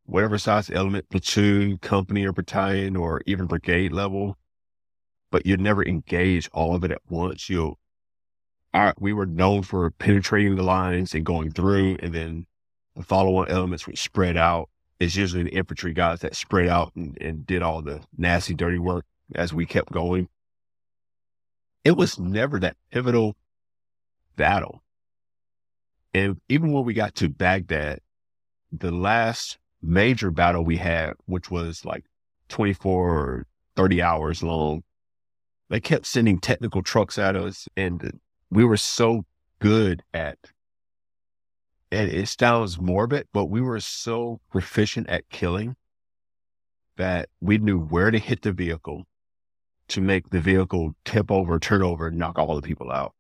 whatever 0.06 0.38
size 0.38 0.70
element, 0.70 1.08
platoon, 1.10 1.78
company, 1.78 2.26
or 2.26 2.32
battalion, 2.32 2.96
or 2.96 3.22
even 3.26 3.46
brigade 3.46 3.92
level, 3.92 4.38
but 5.30 5.44
you'd 5.44 5.60
never 5.60 5.84
engage 5.84 6.48
all 6.52 6.74
of 6.74 6.84
it 6.84 6.90
at 6.90 7.02
once. 7.08 7.50
Our, 8.72 8.94
we 8.98 9.12
were 9.12 9.26
known 9.26 9.62
for 9.62 9.90
penetrating 9.90 10.56
the 10.56 10.62
lines 10.62 11.14
and 11.14 11.24
going 11.24 11.50
through, 11.52 11.98
and 12.00 12.14
then 12.14 12.46
the 12.96 13.02
follow-on 13.02 13.48
elements 13.48 13.86
would 13.86 13.98
spread 13.98 14.36
out. 14.36 14.68
It's 15.00 15.16
usually 15.16 15.42
the 15.44 15.50
infantry 15.50 15.92
guys 15.92 16.20
that 16.20 16.36
spread 16.36 16.68
out 16.68 16.94
and, 16.94 17.18
and 17.20 17.46
did 17.46 17.62
all 17.62 17.82
the 17.82 18.00
nasty, 18.16 18.54
dirty 18.54 18.78
work 18.78 19.04
as 19.34 19.52
we 19.52 19.66
kept 19.66 19.92
going. 19.92 20.28
It 21.84 21.96
was 21.96 22.18
never 22.18 22.58
that 22.60 22.76
pivotal 22.90 23.36
battle. 24.36 24.82
And 26.14 26.40
even 26.48 26.72
when 26.72 26.84
we 26.84 26.94
got 26.94 27.14
to 27.16 27.28
Baghdad, 27.28 28.00
the 28.72 28.92
last 28.92 29.58
major 29.82 30.30
battle 30.30 30.64
we 30.64 30.76
had, 30.76 31.14
which 31.26 31.50
was 31.50 31.84
like 31.84 32.04
24 32.48 33.10
or 33.10 33.46
30 33.76 34.00
hours 34.00 34.42
long, 34.42 34.82
they 35.68 35.80
kept 35.80 36.06
sending 36.06 36.38
technical 36.38 36.82
trucks 36.82 37.18
at 37.18 37.36
us. 37.36 37.68
And 37.76 38.20
we 38.50 38.64
were 38.64 38.76
so 38.76 39.24
good 39.58 40.02
at, 40.12 40.38
and 41.90 42.10
it 42.10 42.28
sounds 42.28 42.80
morbid, 42.80 43.28
but 43.32 43.46
we 43.46 43.60
were 43.60 43.80
so 43.80 44.40
proficient 44.50 45.08
at 45.08 45.28
killing 45.28 45.76
that 46.96 47.28
we 47.40 47.58
knew 47.58 47.78
where 47.78 48.10
to 48.10 48.18
hit 48.18 48.42
the 48.42 48.52
vehicle 48.52 49.04
to 49.88 50.00
make 50.00 50.30
the 50.30 50.40
vehicle 50.40 50.94
tip 51.04 51.30
over, 51.30 51.58
turn 51.58 51.82
over, 51.82 52.10
knock 52.10 52.38
all 52.38 52.54
the 52.56 52.62
people 52.62 52.90
out. 52.90 53.14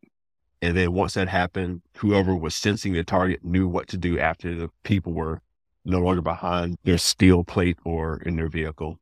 And 0.62 0.76
then 0.76 0.92
once 0.92 1.14
that 1.14 1.28
happened, 1.28 1.82
whoever 1.98 2.34
was 2.34 2.54
sensing 2.54 2.94
the 2.94 3.04
target 3.04 3.44
knew 3.44 3.68
what 3.68 3.86
to 3.88 3.96
do 3.96 4.18
after 4.18 4.54
the 4.54 4.70
people 4.82 5.12
were 5.12 5.40
no 5.84 5.98
longer 5.98 6.22
behind 6.22 6.78
their 6.84 6.96
steel 6.96 7.44
plate 7.44 7.78
or 7.84 8.22
in 8.22 8.36
their 8.36 8.48
vehicle. 8.48 8.98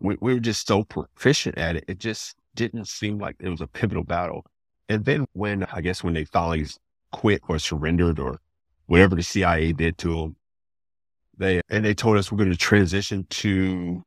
We, 0.00 0.16
we 0.20 0.34
were 0.34 0.40
just 0.40 0.66
so 0.66 0.84
proficient 0.84 1.56
at 1.56 1.76
it. 1.76 1.84
It 1.88 1.98
just 1.98 2.36
didn't 2.54 2.86
seem 2.86 3.18
like 3.18 3.36
it 3.40 3.48
was 3.48 3.62
a 3.62 3.66
pivotal 3.66 4.04
battle. 4.04 4.44
And 4.88 5.04
then 5.04 5.26
when, 5.32 5.64
I 5.72 5.80
guess, 5.80 6.04
when 6.04 6.14
they 6.14 6.24
finally 6.24 6.66
quit 7.12 7.40
or 7.48 7.58
surrendered 7.58 8.18
or 8.18 8.38
whatever 8.88 9.14
the 9.14 9.22
CIA 9.22 9.72
did 9.72 9.96
to 9.98 10.14
them, 10.14 10.36
they, 11.36 11.60
and 11.70 11.84
they 11.84 11.94
told 11.94 12.16
us 12.16 12.32
we're 12.32 12.38
going 12.38 12.50
to 12.50 12.56
transition 12.56 13.24
to 13.30 14.02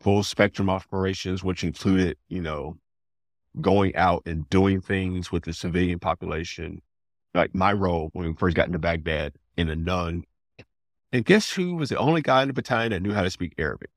full 0.00 0.22
spectrum 0.22 0.70
operations, 0.70 1.42
which 1.42 1.64
included, 1.64 2.16
you 2.28 2.40
know, 2.40 2.78
going 3.60 3.96
out 3.96 4.22
and 4.26 4.48
doing 4.48 4.80
things 4.80 5.32
with 5.32 5.42
the 5.42 5.52
civilian 5.52 5.98
population. 5.98 6.80
Like 7.34 7.54
my 7.54 7.72
role 7.72 8.10
when 8.12 8.28
we 8.28 8.34
first 8.34 8.56
got 8.56 8.66
into 8.66 8.78
Baghdad 8.78 9.34
in 9.56 9.68
a 9.68 9.76
nun 9.76 10.24
and 11.12 11.24
guess 11.24 11.52
who 11.52 11.74
was 11.74 11.88
the 11.88 11.98
only 11.98 12.22
guy 12.22 12.42
in 12.42 12.48
the 12.48 12.54
battalion 12.54 12.92
that 12.92 13.02
knew 13.02 13.12
how 13.12 13.22
to 13.22 13.30
speak 13.30 13.54
Arabic? 13.58 13.90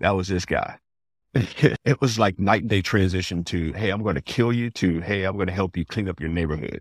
That 0.00 0.10
was 0.10 0.28
this 0.28 0.46
guy. 0.46 0.78
it 1.34 2.00
was 2.00 2.18
like 2.18 2.38
night 2.38 2.62
and 2.62 2.70
day 2.70 2.80
transition 2.80 3.44
to, 3.44 3.72
hey, 3.72 3.90
I'm 3.90 4.02
going 4.02 4.14
to 4.14 4.22
kill 4.22 4.52
you, 4.52 4.70
to, 4.70 5.00
hey, 5.00 5.24
I'm 5.24 5.36
going 5.36 5.48
to 5.48 5.52
help 5.52 5.76
you 5.76 5.84
clean 5.84 6.08
up 6.08 6.20
your 6.20 6.30
neighborhood. 6.30 6.80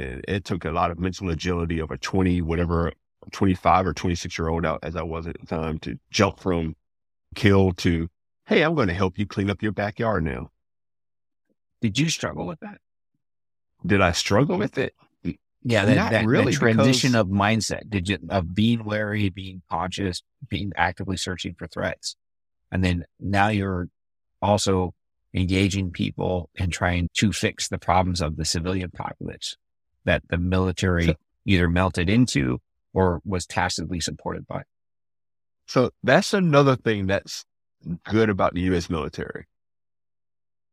And 0.00 0.24
it 0.26 0.44
took 0.44 0.64
a 0.64 0.70
lot 0.70 0.90
of 0.90 0.98
mental 0.98 1.30
agility 1.30 1.78
of 1.78 1.90
a 1.90 1.98
20, 1.98 2.42
whatever, 2.42 2.92
25 3.32 3.86
or 3.86 3.94
26 3.94 4.38
year 4.38 4.48
old 4.48 4.64
out 4.64 4.80
as 4.82 4.96
I 4.96 5.02
was 5.02 5.26
at 5.26 5.38
the 5.38 5.46
time 5.46 5.78
to 5.80 5.98
jump 6.10 6.40
from 6.40 6.74
kill 7.34 7.72
to, 7.72 8.08
hey, 8.46 8.62
I'm 8.62 8.74
going 8.74 8.88
to 8.88 8.94
help 8.94 9.18
you 9.18 9.26
clean 9.26 9.50
up 9.50 9.62
your 9.62 9.72
backyard 9.72 10.24
now. 10.24 10.50
Did 11.80 11.98
you 11.98 12.08
struggle 12.08 12.46
with 12.46 12.60
that? 12.60 12.78
Did 13.84 14.00
I 14.00 14.12
struggle 14.12 14.58
with 14.58 14.78
it? 14.78 14.94
Yeah, 15.62 15.84
that, 15.84 16.10
that, 16.10 16.26
really 16.26 16.52
that 16.52 16.58
transition 16.58 17.12
because... 17.12 17.20
of 17.20 17.28
mindset, 17.28 17.90
did 17.90 18.08
you, 18.08 18.18
of 18.30 18.54
being 18.54 18.84
wary, 18.84 19.28
being 19.28 19.62
conscious, 19.70 20.22
being 20.48 20.72
actively 20.74 21.18
searching 21.18 21.54
for 21.54 21.66
threats. 21.66 22.16
And 22.72 22.82
then 22.82 23.04
now 23.18 23.48
you're 23.48 23.88
also 24.40 24.94
engaging 25.34 25.90
people 25.90 26.48
and 26.56 26.72
trying 26.72 27.08
to 27.14 27.32
fix 27.32 27.68
the 27.68 27.78
problems 27.78 28.20
of 28.20 28.36
the 28.36 28.44
civilian 28.44 28.90
populace 28.90 29.56
that 30.04 30.22
the 30.28 30.38
military 30.38 31.06
so, 31.06 31.14
either 31.44 31.68
melted 31.68 32.08
into 32.08 32.60
or 32.92 33.20
was 33.24 33.46
tacitly 33.46 34.00
supported 34.00 34.46
by. 34.46 34.62
So 35.66 35.90
that's 36.02 36.34
another 36.34 36.76
thing 36.76 37.06
that's 37.06 37.44
good 38.04 38.28
about 38.28 38.54
the 38.54 38.60
U.S. 38.62 38.90
military. 38.90 39.46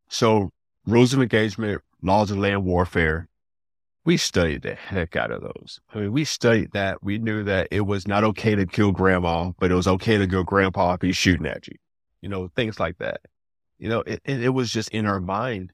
So 0.09 0.51
rules 0.85 1.13
of 1.13 1.21
engagement, 1.21 1.81
laws 2.01 2.31
of 2.31 2.37
land 2.37 2.63
warfare, 2.65 3.27
we 4.05 4.17
studied 4.17 4.61
the 4.61 4.73
heck 4.73 5.15
out 5.15 5.31
of 5.31 5.41
those. 5.41 5.81
I 5.93 5.99
mean, 5.99 6.13
we 6.13 6.23
studied 6.23 6.71
that. 6.71 7.03
We 7.03 7.17
knew 7.17 7.43
that 7.43 7.67
it 7.71 7.81
was 7.81 8.07
not 8.07 8.23
okay 8.23 8.55
to 8.55 8.65
kill 8.65 8.93
grandma, 8.93 9.51
but 9.59 9.69
it 9.69 9.75
was 9.75 9.87
okay 9.87 10.17
to 10.17 10.25
kill 10.25 10.45
grandpa 10.45 10.93
if 10.93 11.01
he's 11.01 11.17
shooting 11.17 11.45
at 11.45 11.67
you. 11.67 11.75
You 12.21 12.29
know, 12.29 12.47
things 12.55 12.79
like 12.79 12.97
that. 12.99 13.21
You 13.77 13.89
know, 13.89 13.99
it, 14.07 14.21
it 14.23 14.53
was 14.53 14.71
just 14.71 14.89
in 14.89 15.05
our 15.05 15.19
mind 15.19 15.73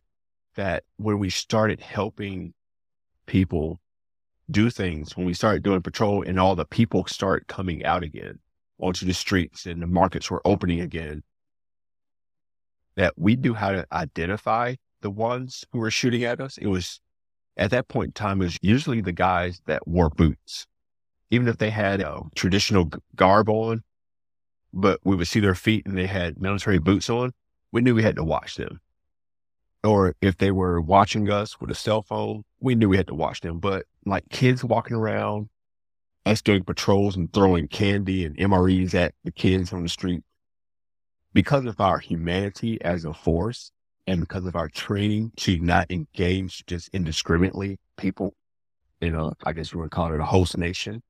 that 0.55 0.83
when 0.97 1.19
we 1.19 1.29
started 1.29 1.79
helping 1.79 2.53
people 3.33 3.81
do 4.51 4.69
things, 4.69 5.17
when 5.17 5.25
we 5.25 5.33
started 5.33 5.63
doing 5.63 5.81
patrol 5.81 6.21
and 6.21 6.39
all 6.39 6.55
the 6.55 6.65
people 6.65 7.03
start 7.07 7.47
coming 7.47 7.83
out 7.83 8.03
again 8.03 8.37
onto 8.77 9.07
the 9.07 9.13
streets 9.13 9.65
and 9.65 9.81
the 9.81 9.87
markets 9.87 10.29
were 10.29 10.41
opening 10.45 10.79
again, 10.79 11.23
that 12.95 13.11
we 13.17 13.35
knew 13.35 13.55
how 13.55 13.71
to 13.71 13.87
identify 13.91 14.75
the 15.01 15.09
ones 15.09 15.65
who 15.71 15.79
were 15.79 15.89
shooting 15.89 16.23
at 16.23 16.39
us. 16.39 16.59
It 16.59 16.67
was 16.67 17.01
at 17.57 17.71
that 17.71 17.87
point 17.87 18.09
in 18.09 18.13
time, 18.13 18.39
it 18.39 18.45
was 18.45 18.59
usually 18.61 19.01
the 19.01 19.11
guys 19.11 19.63
that 19.65 19.87
wore 19.87 20.11
boots, 20.11 20.67
even 21.31 21.47
if 21.47 21.57
they 21.57 21.71
had 21.71 22.01
a 22.01 22.21
traditional 22.35 22.91
garb 23.15 23.49
on, 23.49 23.81
but 24.71 24.99
we 25.03 25.15
would 25.15 25.27
see 25.27 25.39
their 25.39 25.55
feet 25.55 25.87
and 25.87 25.97
they 25.97 26.05
had 26.05 26.39
military 26.39 26.77
boots 26.77 27.09
on. 27.09 27.31
We 27.71 27.81
knew 27.81 27.95
we 27.95 28.03
had 28.03 28.17
to 28.17 28.23
watch 28.23 28.57
them. 28.57 28.79
Or 29.83 30.15
if 30.21 30.37
they 30.37 30.51
were 30.51 30.79
watching 30.79 31.29
us 31.29 31.59
with 31.59 31.69
a 31.69 31.75
cell 31.75 32.01
phone, 32.01 32.43
we 32.59 32.75
knew 32.75 32.89
we 32.89 32.97
had 32.97 33.07
to 33.07 33.15
watch 33.15 33.41
them. 33.41 33.59
But 33.59 33.85
like 34.05 34.29
kids 34.29 34.63
walking 34.63 34.95
around, 34.95 35.49
us 36.25 36.41
doing 36.41 36.63
patrols 36.63 37.17
and 37.17 37.31
throwing 37.33 37.67
candy 37.67 38.23
and 38.25 38.37
MREs 38.37 38.93
at 38.93 39.13
the 39.23 39.31
kids 39.31 39.73
on 39.73 39.83
the 39.83 39.89
street, 39.89 40.23
because 41.33 41.65
of 41.65 41.81
our 41.81 41.99
humanity 41.99 42.81
as 42.81 43.03
a 43.03 43.13
force, 43.13 43.71
and 44.07 44.19
because 44.19 44.45
of 44.45 44.55
our 44.55 44.69
training 44.69 45.31
to 45.37 45.59
not 45.59 45.89
engage 45.89 46.65
just 46.65 46.89
indiscriminately 46.93 47.79
people, 47.97 48.33
you 49.01 49.11
know, 49.11 49.33
I 49.45 49.53
guess 49.53 49.73
we 49.73 49.81
would 49.81 49.91
call 49.91 50.13
it 50.13 50.19
a 50.19 50.25
host 50.25 50.57
nation. 50.57 51.01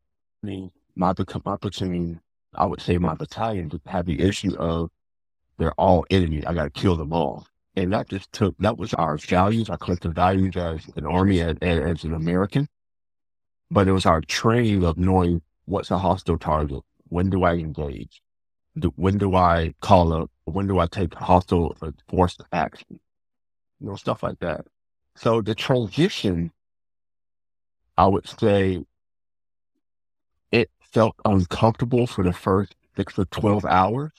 I 0.44 0.48
mean, 0.48 0.72
my, 0.96 1.14
my 1.46 1.58
platoon, 1.58 2.22
I 2.56 2.66
would 2.66 2.82
say 2.82 2.98
my 2.98 3.16
battalion 3.16 3.70
just 3.70 3.88
had 3.88 4.06
the 4.06 4.22
issue 4.22 4.56
of 4.58 4.92
they're 5.58 5.74
all 5.74 6.06
enemies. 6.10 6.44
I 6.46 6.54
got 6.54 6.66
to 6.66 6.70
kill 6.70 6.96
them 6.96 7.14
all. 7.14 7.48
And 7.76 7.92
that 7.94 8.10
just 8.10 8.32
took, 8.32 8.56
that 8.60 8.78
was 8.78 8.94
our 8.94 9.18
values, 9.18 9.70
our 9.70 9.78
collective 9.78 10.14
values 10.14 10.56
as 10.56 10.88
an 10.96 11.06
army, 11.06 11.42
as, 11.42 11.58
as 11.62 12.04
an 12.04 12.14
American. 12.14 12.68
But 13.72 13.88
it 13.88 13.92
was 13.92 14.06
our 14.06 14.22
training 14.22 14.84
of 14.84 14.98
knowing 14.98 15.42
what's 15.66 15.90
a 15.90 15.98
hostile 15.98 16.38
target. 16.38 16.84
When 17.10 17.30
do 17.30 17.44
I 17.44 17.54
engage? 17.54 18.22
when 18.96 19.18
do 19.18 19.36
I 19.36 19.74
call 19.82 20.14
up? 20.14 20.32
When 20.46 20.68
do 20.68 20.80
I 20.80 20.88
take 20.88 21.14
hostile 21.14 21.78
uh, 21.82 21.92
force 22.10 22.38
action? 22.52 23.00
You 23.80 23.88
know, 23.88 23.96
stuff 23.96 24.24
like 24.24 24.40
that. 24.40 24.66
So 25.16 25.42
the 25.42 25.54
transition, 25.54 26.52
I 27.98 28.08
would 28.08 28.28
say, 28.28 28.84
it 30.52 30.72
felt 30.82 31.16
uncomfortable 31.24 32.08
for 32.08 32.24
the 32.24 32.34
first 32.34 32.76
six 32.96 33.18
or 33.18 33.26
12 33.26 33.66
hours 33.66 34.12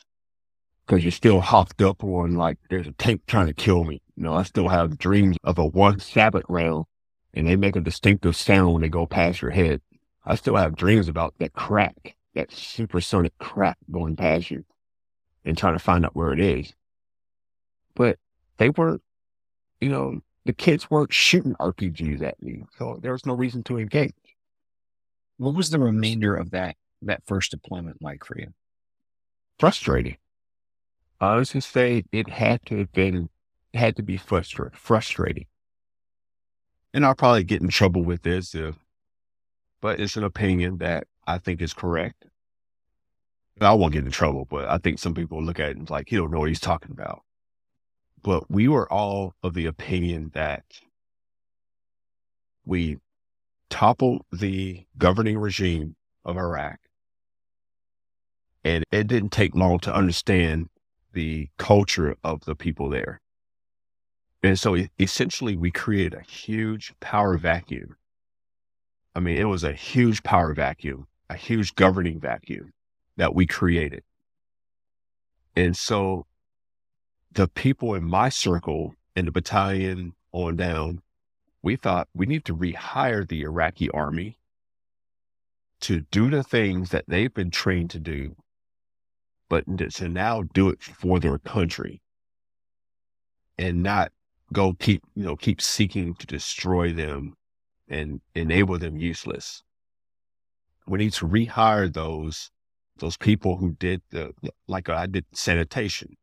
because 0.86 1.04
you're 1.04 1.12
still 1.12 1.40
hopped 1.40 1.80
up 1.82 2.02
on 2.04 2.34
like, 2.34 2.58
there's 2.70 2.86
a 2.86 2.92
tank 2.92 3.22
trying 3.26 3.46
to 3.46 3.54
kill 3.54 3.84
me. 3.84 4.02
You 4.16 4.24
know, 4.24 4.34
I 4.34 4.42
still 4.42 4.68
have 4.68 4.98
dreams 4.98 5.36
of 5.44 5.58
a 5.58 5.66
one 5.66 5.98
sabot 6.00 6.44
round 6.48 6.86
and 7.32 7.46
they 7.46 7.56
make 7.56 7.76
a 7.76 7.80
distinctive 7.80 8.36
sound 8.36 8.72
when 8.72 8.82
they 8.82 8.88
go 8.88 9.06
past 9.06 9.42
your 9.42 9.50
head. 9.50 9.80
I 10.24 10.34
still 10.36 10.56
have 10.56 10.76
dreams 10.76 11.08
about 11.08 11.34
that 11.38 11.52
crack 11.52 12.16
that 12.34 12.52
supersonic 12.52 13.36
crack 13.38 13.78
going 13.90 14.16
past 14.16 14.50
you 14.50 14.64
and 15.44 15.56
trying 15.56 15.74
to 15.74 15.82
find 15.82 16.04
out 16.04 16.16
where 16.16 16.32
it 16.32 16.40
is. 16.40 16.74
But 17.94 18.18
they 18.58 18.70
weren't, 18.70 19.02
you 19.80 19.88
know, 19.88 20.20
the 20.44 20.52
kids 20.52 20.90
weren't 20.90 21.12
shooting 21.12 21.54
RPGs 21.54 22.22
at 22.22 22.42
me. 22.42 22.64
So 22.78 22.98
there 23.00 23.12
was 23.12 23.24
no 23.24 23.34
reason 23.34 23.62
to 23.64 23.78
engage. 23.78 24.12
What 25.38 25.54
was 25.54 25.70
the 25.70 25.78
remainder 25.78 26.34
of 26.34 26.50
that 26.50 26.76
that 27.02 27.22
first 27.26 27.50
deployment 27.50 28.02
like 28.02 28.24
for 28.24 28.38
you? 28.38 28.48
Frustrating. 29.58 30.16
I 31.24 31.36
was 31.36 31.52
going 31.52 31.60
to 31.60 31.68
say 31.68 32.04
it 32.12 32.28
had 32.28 32.64
to 32.66 32.78
have 32.78 32.92
been 32.92 33.28
had 33.72 33.96
to 33.96 34.02
be 34.02 34.16
frustrating 34.16 34.78
frustrating. 34.78 35.46
And 36.92 37.04
I'll 37.04 37.14
probably 37.14 37.44
get 37.44 37.60
in 37.60 37.68
trouble 37.68 38.02
with 38.02 38.22
this 38.22 38.54
if 38.54 38.76
but 39.80 40.00
it's 40.00 40.16
an 40.16 40.24
opinion 40.24 40.78
that 40.78 41.06
I 41.26 41.36
think 41.36 41.60
is 41.60 41.74
correct. 41.74 42.24
I 43.60 43.74
won't 43.74 43.92
get 43.92 44.06
in 44.06 44.10
trouble, 44.10 44.46
but 44.48 44.66
I 44.66 44.78
think 44.78 44.98
some 44.98 45.12
people 45.12 45.42
look 45.42 45.60
at 45.60 45.68
it 45.68 45.76
and 45.76 45.90
like, 45.90 46.08
he 46.08 46.16
don't 46.16 46.30
know 46.30 46.38
what 46.38 46.48
he's 46.48 46.58
talking 46.58 46.90
about. 46.90 47.22
But 48.22 48.50
we 48.50 48.66
were 48.66 48.90
all 48.90 49.34
of 49.42 49.52
the 49.52 49.66
opinion 49.66 50.30
that 50.32 50.64
we 52.64 52.96
toppled 53.68 54.22
the 54.32 54.86
governing 54.96 55.36
regime 55.36 55.96
of 56.24 56.38
Iraq. 56.38 56.78
And 58.64 58.84
it 58.90 59.06
didn't 59.06 59.32
take 59.32 59.54
long 59.54 59.80
to 59.80 59.94
understand 59.94 60.70
the 61.14 61.48
culture 61.58 62.16
of 62.22 62.44
the 62.44 62.54
people 62.54 62.90
there. 62.90 63.20
And 64.42 64.58
so 64.58 64.76
essentially, 65.00 65.56
we 65.56 65.70
created 65.70 66.14
a 66.14 66.22
huge 66.22 66.92
power 67.00 67.38
vacuum. 67.38 67.96
I 69.14 69.20
mean, 69.20 69.38
it 69.38 69.44
was 69.44 69.64
a 69.64 69.72
huge 69.72 70.22
power 70.22 70.52
vacuum, 70.52 71.06
a 71.30 71.36
huge 71.36 71.74
governing 71.74 72.20
vacuum 72.20 72.72
that 73.16 73.34
we 73.34 73.46
created. 73.46 74.02
And 75.56 75.76
so 75.76 76.26
the 77.32 77.48
people 77.48 77.94
in 77.94 78.04
my 78.04 78.28
circle 78.28 78.94
in 79.16 79.24
the 79.24 79.32
battalion 79.32 80.14
on 80.32 80.56
down, 80.56 81.00
we 81.62 81.76
thought 81.76 82.08
we 82.14 82.26
need 82.26 82.44
to 82.44 82.56
rehire 82.56 83.26
the 83.26 83.42
Iraqi 83.42 83.88
army 83.90 84.38
to 85.80 86.00
do 86.10 86.30
the 86.30 86.42
things 86.42 86.90
that 86.90 87.04
they've 87.08 87.32
been 87.32 87.50
trained 87.50 87.90
to 87.90 87.98
do, 87.98 88.36
but 89.54 89.92
to 89.94 90.08
now 90.08 90.42
do 90.52 90.68
it 90.68 90.82
for 90.82 91.20
their 91.20 91.38
country 91.38 92.02
and 93.56 93.84
not 93.84 94.10
go 94.52 94.72
keep, 94.72 95.00
you 95.14 95.22
know, 95.22 95.36
keep 95.36 95.62
seeking 95.62 96.16
to 96.16 96.26
destroy 96.26 96.92
them 96.92 97.34
and 97.88 98.20
enable 98.34 98.76
them 98.80 98.96
useless. 98.96 99.62
We 100.88 100.98
need 100.98 101.12
to 101.12 101.28
rehire 101.28 101.92
those 101.92 102.50
those 102.98 103.16
people 103.16 103.56
who 103.56 103.76
did 103.78 104.02
the 104.10 104.32
like 104.66 104.88
uh, 104.88 104.94
I 104.94 105.06
did 105.06 105.24
sanitation. 105.32 106.16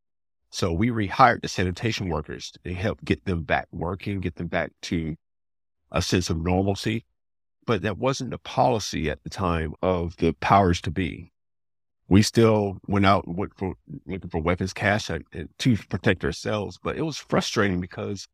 So 0.49 0.73
we 0.73 0.89
rehired 0.89 1.41
the 1.41 1.47
sanitation 1.47 2.09
workers 2.09 2.51
to 2.65 2.73
help 2.73 3.01
get 3.05 3.23
them 3.23 3.43
back 3.43 3.69
working, 3.71 4.19
get 4.19 4.35
them 4.35 4.47
back 4.47 4.73
to 4.83 5.15
a 5.89 6.01
sense 6.01 6.29
of 6.29 6.43
normalcy. 6.43 7.05
But 7.65 7.81
that 7.83 7.97
wasn't 7.97 8.31
the 8.31 8.39
policy 8.39 9.09
at 9.09 9.23
the 9.23 9.29
time 9.29 9.73
of 9.81 10.17
the 10.17 10.33
powers 10.33 10.81
to 10.81 10.91
be. 10.91 11.30
We 12.11 12.23
still 12.23 12.77
went 12.89 13.05
out 13.05 13.25
went 13.25 13.53
for, 13.55 13.75
looking 14.05 14.29
for 14.29 14.41
weapons 14.41 14.73
cache 14.73 15.07
to 15.59 15.77
protect 15.87 16.25
ourselves, 16.25 16.77
but 16.83 16.97
it 16.97 17.03
was 17.03 17.15
frustrating 17.15 17.79
because 17.79 18.27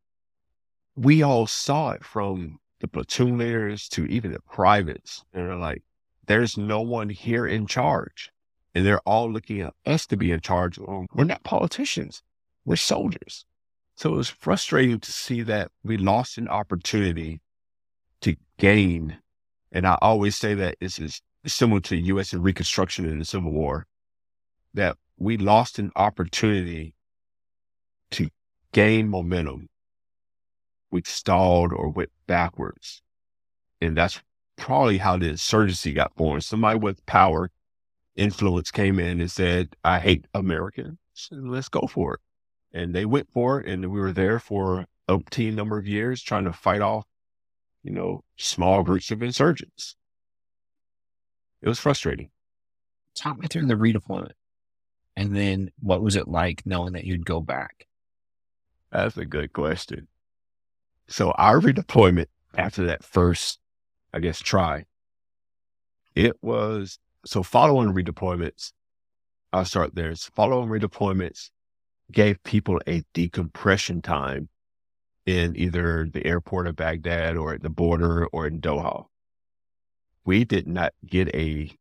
we 0.95 1.21
all 1.21 1.45
saw 1.45 1.91
it 1.91 2.03
from 2.03 2.57
the 2.79 2.87
platoon 2.87 3.37
leaders 3.37 3.87
to 3.89 4.07
even 4.07 4.31
the 4.31 4.39
privates. 4.39 5.23
And 5.31 5.45
they're 5.45 5.55
like, 5.55 5.83
there's 6.25 6.57
no 6.57 6.81
one 6.81 7.09
here 7.09 7.45
in 7.45 7.67
charge. 7.67 8.31
And 8.73 8.83
they're 8.83 9.01
all 9.01 9.31
looking 9.31 9.61
at 9.61 9.75
us 9.85 10.07
to 10.07 10.17
be 10.17 10.31
in 10.31 10.41
charge. 10.41 10.79
We're 10.79 11.23
not 11.25 11.43
politicians. 11.43 12.23
We're 12.65 12.77
soldiers. 12.77 13.45
So 13.95 14.15
it 14.15 14.17
was 14.17 14.29
frustrating 14.29 14.99
to 15.01 15.11
see 15.11 15.43
that 15.43 15.69
we 15.83 15.97
lost 15.97 16.39
an 16.39 16.47
opportunity 16.47 17.41
to 18.21 18.37
gain. 18.57 19.19
And 19.71 19.85
I 19.85 19.99
always 20.01 20.35
say 20.35 20.55
that 20.55 20.77
this 20.81 20.97
is 20.97 21.21
similar 21.47 21.81
to 21.81 21.95
U.S. 21.95 22.33
and 22.33 22.43
Reconstruction 22.43 23.05
in 23.05 23.19
the 23.19 23.25
Civil 23.25 23.51
War, 23.51 23.85
that 24.73 24.97
we 25.17 25.37
lost 25.37 25.79
an 25.79 25.91
opportunity 25.95 26.93
to 28.11 28.29
gain 28.71 29.09
momentum. 29.09 29.69
We 30.91 31.01
stalled 31.05 31.73
or 31.73 31.89
went 31.89 32.11
backwards. 32.27 33.01
And 33.81 33.97
that's 33.97 34.21
probably 34.55 34.97
how 34.97 35.17
the 35.17 35.29
insurgency 35.29 35.93
got 35.93 36.15
born. 36.15 36.41
Somebody 36.41 36.79
with 36.79 37.05
power 37.05 37.49
influence 38.15 38.71
came 38.71 38.99
in 38.99 39.19
and 39.19 39.31
said, 39.31 39.75
I 39.83 39.99
hate 39.99 40.25
Americans. 40.33 40.97
Let's 41.31 41.69
go 41.69 41.87
for 41.87 42.15
it. 42.15 42.19
And 42.73 42.93
they 42.93 43.05
went 43.05 43.29
for 43.31 43.59
it. 43.59 43.67
And 43.67 43.91
we 43.91 43.99
were 43.99 44.11
there 44.11 44.39
for 44.39 44.85
a 45.07 45.19
teen 45.29 45.55
number 45.55 45.77
of 45.77 45.87
years 45.87 46.21
trying 46.21 46.45
to 46.45 46.53
fight 46.53 46.81
off, 46.81 47.05
you 47.83 47.91
know, 47.91 48.23
small 48.37 48.83
groups 48.83 49.11
of 49.11 49.23
insurgents. 49.23 49.95
It 51.61 51.67
was 51.67 51.79
frustrating. 51.79 52.29
Talk 53.15 53.39
me 53.39 53.47
through 53.47 53.65
the 53.65 53.75
redeployment. 53.75 54.33
And 55.15 55.35
then 55.35 55.71
what 55.79 56.03
was 56.03 56.15
it 56.15 56.27
like 56.27 56.65
knowing 56.65 56.93
that 56.93 57.05
you'd 57.05 57.25
go 57.25 57.41
back? 57.41 57.87
That's 58.91 59.17
a 59.17 59.25
good 59.25 59.53
question. 59.53 60.07
So 61.07 61.31
our 61.31 61.59
redeployment 61.59 62.27
after 62.55 62.85
that 62.85 63.03
first, 63.03 63.59
I 64.13 64.19
guess, 64.19 64.39
try, 64.39 64.85
it 66.15 66.37
was 66.41 66.99
so 67.25 67.43
following 67.43 67.93
redeployments, 67.93 68.73
I'll 69.53 69.65
start 69.65 69.95
there. 69.95 70.13
So 70.15 70.29
following 70.33 70.69
redeployments 70.69 71.49
gave 72.11 72.41
people 72.43 72.79
a 72.87 73.03
decompression 73.13 74.01
time 74.01 74.49
in 75.25 75.55
either 75.57 76.07
the 76.11 76.25
airport 76.25 76.67
of 76.67 76.75
Baghdad 76.75 77.35
or 77.35 77.53
at 77.53 77.61
the 77.61 77.69
border 77.69 78.27
or 78.27 78.47
in 78.47 78.61
Doha. 78.61 79.05
We 80.27 80.43
did 80.43 80.67
not 80.67 80.91
get 81.05 81.33
a 81.33 81.71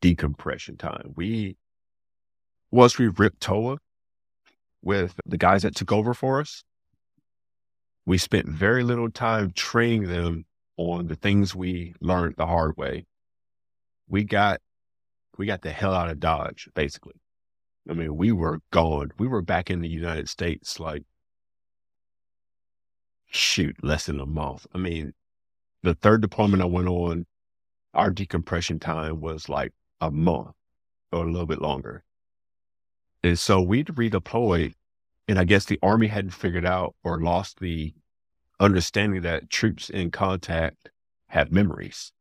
decompression 0.00 0.78
time. 0.78 1.12
We, 1.16 1.58
once 2.70 2.96
we 2.96 3.08
ripped 3.08 3.42
TOA 3.42 3.76
with 4.80 5.20
the 5.26 5.36
guys 5.36 5.64
that 5.64 5.76
took 5.76 5.92
over 5.92 6.14
for 6.14 6.40
us, 6.40 6.64
we 8.06 8.16
spent 8.16 8.48
very 8.48 8.82
little 8.82 9.10
time 9.10 9.50
training 9.50 10.08
them 10.08 10.46
on 10.78 11.08
the 11.08 11.14
things 11.14 11.54
we 11.54 11.94
learned 12.00 12.36
the 12.38 12.46
hard 12.46 12.74
way. 12.78 13.04
We 14.08 14.24
got 14.24 14.62
we 15.36 15.44
got 15.44 15.60
the 15.60 15.70
hell 15.70 15.92
out 15.92 16.08
of 16.08 16.18
Dodge, 16.18 16.70
basically. 16.74 17.20
I 17.88 17.92
mean, 17.92 18.16
we 18.16 18.32
were 18.32 18.60
gone. 18.70 19.10
We 19.18 19.28
were 19.28 19.42
back 19.42 19.68
in 19.68 19.82
the 19.82 19.88
United 19.90 20.30
States 20.30 20.80
like, 20.80 21.02
shoot, 23.26 23.76
less 23.82 24.06
than 24.06 24.20
a 24.20 24.26
month. 24.26 24.66
I 24.74 24.78
mean, 24.78 25.12
the 25.82 25.94
third 25.94 26.22
deployment 26.22 26.62
I 26.62 26.66
went 26.66 26.88
on, 26.88 27.26
our 27.94 28.10
decompression 28.10 28.78
time 28.78 29.20
was 29.20 29.48
like 29.48 29.72
a 30.00 30.10
month 30.10 30.54
or 31.12 31.24
a 31.24 31.30
little 31.30 31.46
bit 31.46 31.62
longer. 31.62 32.04
And 33.22 33.38
so 33.38 33.62
we'd 33.62 33.86
redeployed, 33.86 34.74
and 35.28 35.38
I 35.38 35.44
guess 35.44 35.64
the 35.64 35.78
Army 35.82 36.08
hadn't 36.08 36.32
figured 36.32 36.66
out 36.66 36.94
or 37.02 37.20
lost 37.20 37.60
the 37.60 37.94
understanding 38.60 39.22
that 39.22 39.50
troops 39.50 39.90
in 39.90 40.10
contact 40.10 40.90
have 41.28 41.50
memories 41.50 42.12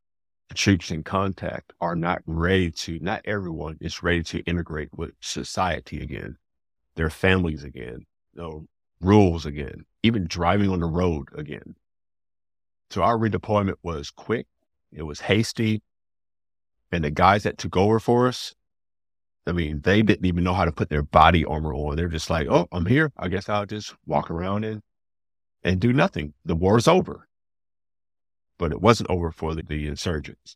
troops 0.54 0.92
in 0.92 1.04
contact 1.04 1.74
are 1.82 1.96
not 1.96 2.22
ready 2.26 2.72
to, 2.72 3.00
not 3.00 3.22
everyone 3.26 3.78
is 3.82 4.04
ready 4.04 4.24
to 4.24 4.40
integrate 4.42 4.90
with 4.96 5.12
society 5.20 6.02
again, 6.02 6.38
their 6.96 7.10
families 7.10 7.64
again, 7.64 8.06
you 8.36 8.68
rules 9.02 9.46
again, 9.46 9.86
even 10.02 10.26
driving 10.28 10.70
on 10.70 10.80
the 10.80 10.86
road 10.86 11.28
again. 11.36 11.76
So 12.90 13.02
our 13.02 13.18
redeployment 13.18 13.76
was 13.84 14.10
quick, 14.10 14.48
it 14.94 15.04
was 15.04 15.22
hasty, 15.22 15.82
and 16.92 17.04
the 17.04 17.12
guys 17.12 17.44
that 17.44 17.58
took 17.58 17.76
over 17.76 18.00
for 18.00 18.28
us, 18.28 18.54
I 19.46 19.52
mean, 19.52 19.82
they 19.82 20.02
didn't 20.02 20.26
even 20.26 20.44
know 20.44 20.54
how 20.54 20.66
to 20.66 20.72
put 20.72 20.90
their 20.90 21.04
body 21.04 21.44
armor 21.44 21.74
on. 21.74 21.96
They're 21.96 22.08
just 22.08 22.30
like, 22.30 22.48
oh, 22.48 22.68
I'm 22.72 22.86
here. 22.86 23.12
I 23.18 23.28
guess 23.28 23.50
I'll 23.50 23.66
just 23.66 23.94
walk 24.06 24.32
around 24.32 24.64
and 24.64 24.82
and 25.64 25.80
do 25.80 25.94
nothing. 25.94 26.34
The 26.46 26.56
war's 26.56 26.88
over 26.88 27.28
but 28.58 28.72
it 28.72 28.82
wasn't 28.82 29.10
over 29.10 29.32
for 29.32 29.56
the, 29.56 29.64
the 29.64 29.88
insurgents. 29.88 30.56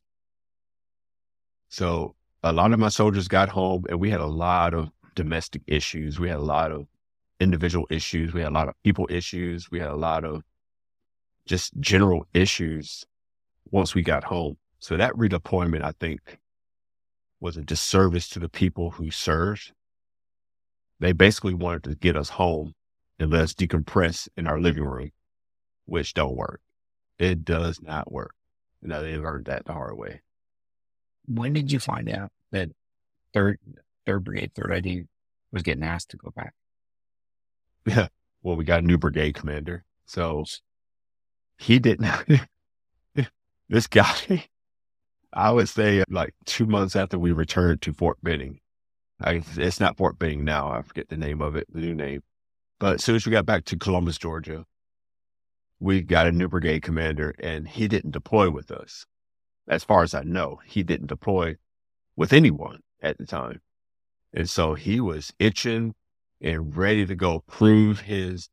So 1.70 2.16
a 2.44 2.54
lot 2.54 2.72
of 2.72 2.80
my 2.80 2.90
soldiers 2.90 3.28
got 3.28 3.50
home 3.50 3.84
and 3.90 4.00
we 4.00 4.10
had 4.10 4.22
a 4.22 4.26
lot 4.26 4.74
of 4.74 4.92
domestic 5.16 5.62
issues. 5.68 6.20
We 6.20 6.30
had 6.30 6.38
a 6.38 6.42
lot 6.42 6.72
of 6.72 6.88
individual 7.40 7.86
issues. 7.90 8.34
We 8.34 8.42
had 8.42 8.52
a 8.52 8.54
lot 8.54 8.70
of 8.70 8.76
people 8.84 9.08
issues. 9.10 9.70
We 9.70 9.80
had 9.80 9.90
a 9.90 9.96
lot 9.96 10.24
of 10.24 10.44
just 11.46 11.78
general 11.80 12.26
issues 12.34 13.06
once 13.72 13.95
we 13.95 14.01
got 14.01 14.26
home. 14.26 14.57
So 14.80 14.97
that 14.97 15.13
redeployment, 15.13 15.84
I 15.84 15.91
think, 15.99 16.39
was 17.39 17.57
a 17.57 17.61
disservice 17.61 18.30
to 18.30 18.39
the 18.39 18.49
people 18.49 18.91
who 18.91 19.11
served. 19.11 19.74
They 20.99 21.11
basically 21.11 21.53
wanted 21.53 21.84
to 21.86 21.95
get 21.95 22.18
us 22.18 22.30
home 22.30 22.74
and 23.20 23.32
let 23.32 23.41
us 23.41 23.53
decompress 23.53 24.28
in 24.38 24.47
our 24.47 24.59
living 24.59 24.84
room, 24.84 25.11
which 25.86 26.13
don't 26.13 26.36
work. 26.36 26.61
It 27.20 27.43
does 27.45 27.82
not 27.82 28.11
work. 28.11 28.34
You 28.82 28.89
know, 28.89 29.01
they 29.01 29.18
learned 29.18 29.45
that 29.45 29.65
the 29.65 29.74
hard 29.74 29.97
way. 29.97 30.22
When 31.26 31.53
did 31.53 31.72
you 31.72 31.80
find 31.80 32.09
out 32.09 32.32
that 32.51 32.70
third 33.34 33.59
third 34.05 34.24
brigade, 34.24 34.53
third 34.55 34.72
ID 34.72 35.03
was 35.51 35.63
getting 35.63 35.84
asked 35.84 36.11
to 36.11 36.18
go 36.18 36.32
back? 36.36 36.53
Yeah. 37.86 38.07
Well, 38.43 38.55
we 38.55 38.63
got 38.63 38.84
a 38.84 38.86
new 38.86 38.99
brigade 38.99 39.34
commander. 39.34 39.84
So 40.05 40.45
he 41.57 41.80
didn't. 41.80 42.07
this 43.70 43.88
guy, 43.88 44.45
I 45.34 45.51
would 45.51 45.70
say, 45.70 46.03
like 46.09 46.34
two 46.45 46.65
months 46.65 46.95
after 46.95 47.20
we 47.20 47.32
returned 47.32 47.82
to 47.84 47.93
Fort 47.93 48.18
Benning, 48.24 48.59
I, 49.22 49.43
it's 49.55 49.80
not 49.80 49.97
Fort 49.97 50.20
Benning 50.20 50.43
now. 50.43 50.70
I 50.70 50.82
forget 50.82 51.09
the 51.09 51.18
name 51.18 51.41
of 51.41 51.55
it, 51.55 51.68
the 51.72 51.80
new 51.80 51.95
name. 51.95 52.22
But 52.80 52.95
as 52.95 53.03
soon 53.03 53.15
as 53.15 53.26
we 53.26 53.32
got 53.32 53.45
back 53.45 53.65
to 53.65 53.78
Columbus, 53.78 54.18
Georgia, 54.18 54.65
we 55.80 56.01
got 56.01 56.28
a 56.28 56.32
new 56.32 56.47
brigade 56.47 56.82
commander, 56.84 57.36
and 57.39 57.68
he 57.68 57.88
didn't 57.88 58.11
deploy 58.11 58.49
with 58.49 58.72
us. 58.72 59.05
As 59.68 59.84
far 59.84 60.03
as 60.03 60.13
I 60.13 60.24
know, 60.24 60.59
he 60.65 60.84
didn't 60.84 61.07
deploy 61.07 61.57
with 62.15 62.34
anyone 62.34 62.82
at 63.01 63.18
the 63.18 63.26
time. 63.26 63.61
And 64.34 64.49
so 64.49 64.76
he 64.76 64.99
was 64.99 65.34
itching 65.39 65.95
and 66.41 66.76
ready 66.76 67.05
to 67.05 67.15
go 67.15 67.43
prove 67.47 68.01
his 68.01 68.49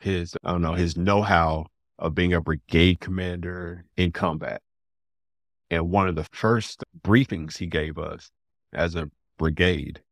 his 0.00 0.36
I 0.42 0.50
don't 0.52 0.62
know 0.62 0.74
his 0.74 0.96
know 0.96 1.22
how 1.22 1.66
of 2.02 2.16
being 2.16 2.34
a 2.34 2.40
brigade 2.40 2.98
commander 2.98 3.84
in 3.96 4.10
combat. 4.10 4.60
And 5.70 5.88
one 5.88 6.08
of 6.08 6.16
the 6.16 6.26
first 6.32 6.82
briefings 7.00 7.56
he 7.56 7.66
gave 7.66 7.96
us 7.96 8.30
as 8.72 8.96
a 8.96 9.08
brigade 9.38 10.02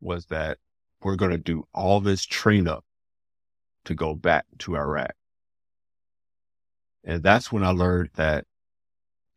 was 0.00 0.26
that 0.26 0.58
we're 1.02 1.16
going 1.16 1.32
to 1.32 1.38
do 1.38 1.66
all 1.74 2.00
this 2.00 2.24
train 2.24 2.68
up 2.68 2.84
to 3.84 3.94
go 3.94 4.14
back 4.14 4.46
to 4.58 4.76
Iraq. 4.76 5.10
And 7.02 7.24
that's 7.24 7.50
when 7.50 7.64
I 7.64 7.70
learned 7.70 8.10
that, 8.14 8.44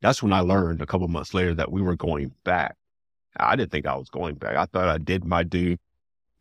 that's 0.02 0.22
when 0.22 0.32
I 0.32 0.42
learned 0.42 0.80
a 0.80 0.86
couple 0.86 1.08
months 1.08 1.34
later 1.34 1.56
that 1.56 1.72
we 1.72 1.82
were 1.82 1.96
going 1.96 2.32
back. 2.44 2.76
I 3.36 3.56
didn't 3.56 3.72
think 3.72 3.88
I 3.88 3.96
was 3.96 4.10
going 4.10 4.36
back. 4.36 4.56
I 4.56 4.66
thought 4.66 4.88
I 4.88 5.00
did 5.00 5.26
my 5.26 5.42
due. 5.42 5.78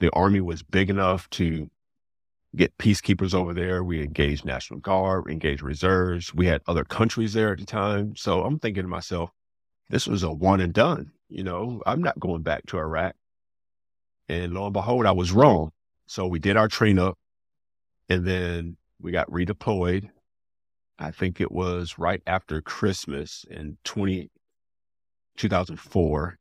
The 0.01 0.11
army 0.11 0.43
was 0.43 0.63
big 0.63 0.91
enough 0.91 1.31
to 1.31 1.71
get 2.57 2.77
peacekeepers 2.79 3.35
over 3.35 3.53
there. 3.53 3.83
We 3.83 4.03
engaged 4.03 4.45
National 4.45 4.81
Guard, 4.81 5.31
engaged 5.31 5.63
reserves. 5.63 6.35
We 6.35 6.47
had 6.47 6.63
other 6.67 6.85
countries 6.85 7.33
there 7.33 7.53
at 7.53 7.59
the 7.59 7.67
time. 7.67 8.17
So 8.17 8.45
I'm 8.45 8.59
thinking 8.59 8.85
to 8.85 8.89
myself, 8.89 9.31
this 9.91 10.07
was 10.07 10.23
a 10.23 10.33
one 10.33 10.61
and 10.61 10.73
done. 10.73 11.13
You 11.29 11.45
know, 11.45 11.83
I'm 11.87 12.03
not 12.03 12.21
going 12.21 12.43
back 12.43 12.67
to 12.67 12.79
Iraq. 12.79 13.15
And 14.29 14.55
lo 14.55 14.65
and 14.65 14.73
behold, 14.73 15.07
I 15.07 15.13
was 15.13 15.33
wrong. 15.33 15.71
So 16.07 16.27
we 16.27 16.39
did 16.39 16.57
our 16.57 16.69
train 16.69 16.99
up 16.99 17.19
and 18.09 18.27
then 18.27 18.77
we 19.01 19.13
got 19.13 19.31
redeployed. 19.31 20.11
I 20.99 21.11
think 21.11 21.41
it 21.41 21.51
was 21.51 21.99
right 21.99 22.23
after 22.27 22.63
Christmas 22.63 23.45
in 23.51 23.79
20, 23.85 24.31
2004. 25.37 26.39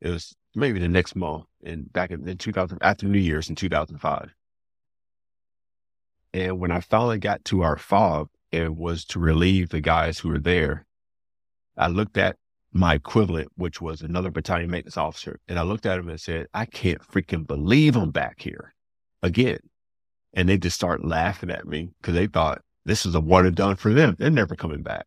It 0.00 0.08
was 0.08 0.34
maybe 0.54 0.80
the 0.80 0.88
next 0.88 1.14
month 1.14 1.44
and 1.62 1.90
back 1.92 2.10
in, 2.10 2.28
in 2.28 2.36
2000, 2.36 2.78
after 2.82 3.06
New 3.06 3.18
Year's 3.18 3.48
in 3.48 3.54
2005. 3.54 4.34
And 6.32 6.58
when 6.58 6.70
I 6.70 6.80
finally 6.80 7.18
got 7.18 7.44
to 7.46 7.62
our 7.62 7.76
fob 7.76 8.28
and 8.52 8.76
was 8.76 9.04
to 9.06 9.18
relieve 9.18 9.70
the 9.70 9.80
guys 9.80 10.18
who 10.18 10.28
were 10.28 10.38
there, 10.38 10.86
I 11.76 11.88
looked 11.88 12.16
at 12.16 12.36
my 12.72 12.94
equivalent, 12.94 13.50
which 13.56 13.80
was 13.80 14.00
another 14.00 14.30
battalion 14.30 14.70
maintenance 14.70 14.96
officer, 14.96 15.40
and 15.48 15.58
I 15.58 15.62
looked 15.62 15.86
at 15.86 15.98
him 15.98 16.08
and 16.08 16.20
said, 16.20 16.46
I 16.54 16.66
can't 16.66 17.02
freaking 17.02 17.46
believe 17.46 17.96
I'm 17.96 18.10
back 18.10 18.40
here 18.40 18.74
again. 19.22 19.58
And 20.34 20.48
they 20.48 20.58
just 20.58 20.76
start 20.76 21.04
laughing 21.04 21.50
at 21.50 21.66
me 21.66 21.90
because 22.00 22.14
they 22.14 22.28
thought 22.28 22.62
this 22.84 23.04
is 23.04 23.14
a 23.16 23.20
one 23.20 23.46
and 23.46 23.56
done 23.56 23.76
for 23.76 23.92
them. 23.92 24.14
They're 24.18 24.30
never 24.30 24.54
coming 24.54 24.82
back. 24.82 25.06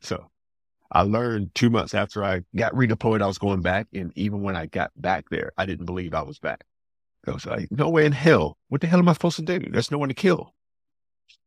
so 0.00 0.30
I 0.92 1.02
learned 1.02 1.54
two 1.54 1.70
months 1.70 1.94
after 1.94 2.22
I 2.22 2.42
got 2.54 2.74
redeployed, 2.74 3.22
I 3.22 3.26
was 3.26 3.38
going 3.38 3.62
back. 3.62 3.86
And 3.94 4.12
even 4.16 4.42
when 4.42 4.56
I 4.56 4.66
got 4.66 4.92
back 4.96 5.30
there, 5.30 5.52
I 5.56 5.64
didn't 5.64 5.86
believe 5.86 6.12
I 6.12 6.22
was 6.22 6.38
back. 6.38 6.64
I 7.26 7.32
was 7.32 7.46
like, 7.46 7.68
no 7.70 7.88
way 7.88 8.04
in 8.04 8.12
hell. 8.12 8.58
What 8.68 8.80
the 8.80 8.86
hell 8.86 8.98
am 8.98 9.08
I 9.08 9.12
supposed 9.14 9.36
to 9.36 9.42
do? 9.42 9.70
There's 9.70 9.90
no 9.90 9.98
one 9.98 10.08
to 10.08 10.14
kill. 10.14 10.54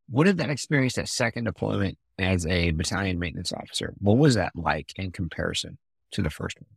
What 0.10 0.26
did 0.26 0.38
that 0.38 0.50
experience, 0.50 0.94
that 0.96 1.10
second 1.10 1.44
deployment 1.44 1.98
as 2.18 2.46
a 2.46 2.72
battalion 2.72 3.20
maintenance 3.20 3.52
officer, 3.52 3.94
what 4.00 4.18
was 4.18 4.36
that 4.36 4.54
like 4.56 4.94
in 4.96 5.12
comparison 5.12 5.78
to 6.12 6.22
the 6.22 6.30
first 6.30 6.58
one? 6.60 6.70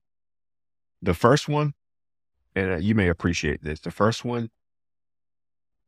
The 1.03 1.15
first 1.15 1.49
one, 1.49 1.75
and 2.55 2.73
uh, 2.73 2.77
you 2.77 2.95
may 2.95 3.09
appreciate 3.09 3.63
this, 3.63 3.81
the 3.81 3.91
first 3.91 4.25
one 4.25 4.51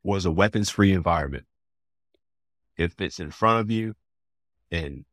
was 0.03 0.25
a 0.25 0.31
weapons 0.31 0.71
free 0.71 0.93
environment. 0.93 1.45
If 2.77 3.01
it's 3.01 3.21
in 3.21 3.31
front 3.31 3.61
of 3.61 3.71
you 3.71 3.95
and 4.71 5.05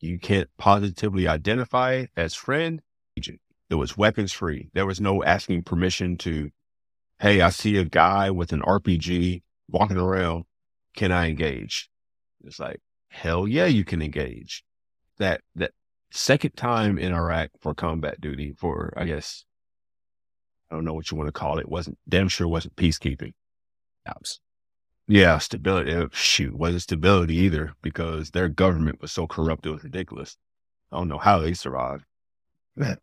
you 0.00 0.18
can't 0.18 0.48
positively 0.58 1.28
identify 1.28 1.92
it 1.94 2.10
as 2.16 2.34
friend, 2.34 2.82
agent, 3.16 3.40
it 3.70 3.76
was 3.76 3.96
weapons 3.96 4.32
free. 4.32 4.70
There 4.72 4.86
was 4.86 5.00
no 5.00 5.22
asking 5.22 5.62
permission 5.64 6.16
to 6.18 6.50
hey, 7.20 7.40
I 7.40 7.50
see 7.50 7.76
a 7.76 7.84
guy 7.84 8.30
with 8.30 8.52
an 8.52 8.62
RPG 8.62 9.42
walking 9.68 9.96
around. 9.96 10.44
Can 10.96 11.12
I 11.12 11.28
engage? 11.28 11.90
It's 12.44 12.58
like, 12.58 12.80
hell 13.08 13.46
yeah, 13.46 13.66
you 13.66 13.84
can 13.84 14.02
engage. 14.02 14.64
That, 15.18 15.40
that 15.56 15.72
second 16.10 16.52
time 16.56 16.98
in 16.98 17.12
Iraq 17.12 17.50
for 17.60 17.74
combat 17.74 18.20
duty 18.20 18.54
for, 18.56 18.92
I 18.96 19.04
guess, 19.04 19.44
I 20.70 20.74
don't 20.74 20.84
know 20.84 20.94
what 20.94 21.10
you 21.10 21.16
want 21.16 21.28
to 21.28 21.32
call 21.32 21.58
it. 21.58 21.68
Wasn't 21.68 21.98
damn 22.08 22.28
sure 22.28 22.46
wasn't 22.46 22.76
peacekeeping. 22.76 23.32
Ops. 24.06 24.40
Yeah, 25.06 25.38
stability. 25.38 25.94
Uh, 25.94 26.08
shoot, 26.12 26.54
wasn't 26.54 26.82
stability 26.82 27.36
either 27.36 27.72
because 27.82 28.30
their 28.30 28.48
government 28.48 29.00
was 29.00 29.10
so 29.10 29.26
corrupt. 29.26 29.64
It 29.64 29.70
was 29.70 29.84
ridiculous. 29.84 30.36
I 30.92 30.98
don't 30.98 31.08
know 31.08 31.18
how 31.18 31.38
they 31.38 31.54
survived. 31.54 32.04
That 32.76 33.00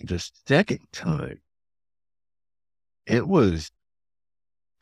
the 0.00 0.18
second 0.46 0.80
time 0.92 1.40
it 3.08 3.26
was, 3.26 3.70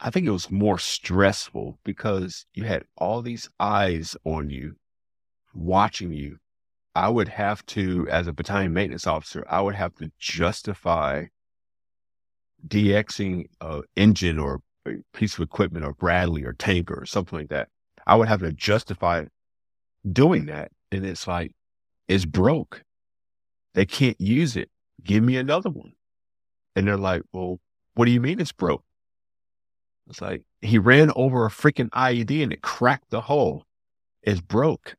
I 0.01 0.11
think 0.11 0.27
it 0.27 0.31
was 0.31 0.51
more 0.51 0.79
stressful 0.79 1.79
because 1.85 2.45
you 2.53 2.65
had 2.65 2.85
all 2.97 3.23
these 3.23 3.49
eyes 3.59 4.17
on 4.25 4.51
you, 4.51 4.75
watching 5.55 6.13
you. 6.13 6.39
I 6.95 7.09
would 7.09 7.29
have 7.29 7.65
to, 7.67 8.09
as 8.11 8.27
a 8.27 8.33
battalion 8.33 8.73
maintenance 8.73 9.07
officer, 9.07 9.45
I 9.49 9.61
would 9.61 9.75
have 9.75 9.95
to 9.97 10.11
justify 10.19 11.27
DXing 12.67 13.47
a 13.61 13.83
engine 13.97 14.39
or 14.39 14.61
a 14.87 14.93
piece 15.13 15.35
of 15.35 15.41
equipment 15.41 15.85
or 15.85 15.93
Bradley 15.93 16.45
or 16.45 16.53
tanker 16.55 17.01
or 17.01 17.07
something 17.07 17.39
like 17.39 17.49
that. 17.51 17.69
I 18.07 18.17
would 18.17 18.29
have 18.29 18.41
to 18.41 18.53
justify 18.53 19.27
doing 20.11 20.47
that. 20.47 20.73
And 20.91 21.05
it's 21.05 21.27
like, 21.27 21.53
it's 22.09 22.25
broke. 22.25 22.83
They 23.75 23.85
can't 23.85 24.21
use 24.21 24.57
it. 24.57 24.71
Give 25.03 25.23
me 25.23 25.37
another 25.37 25.71
one. 25.71 25.93
And 26.75 26.87
they're 26.87 26.97
like, 26.97 27.23
well, 27.33 27.59
what 27.97 28.05
do 28.05 28.13
you 28.13 28.21
mean 28.21 28.41
it's 28.41 28.53
broke? 28.53 28.85
It's 30.09 30.21
like 30.21 30.43
he 30.61 30.79
ran 30.79 31.11
over 31.17 31.47
a 31.47 31.51
freaking 31.51 31.89
IED 31.91 32.43
and 32.43 32.53
it 32.53 32.63
cracked 32.63 33.11
the 33.11 33.23
hole. 33.23 33.65
It's 34.23 34.41
broke. 34.41 34.97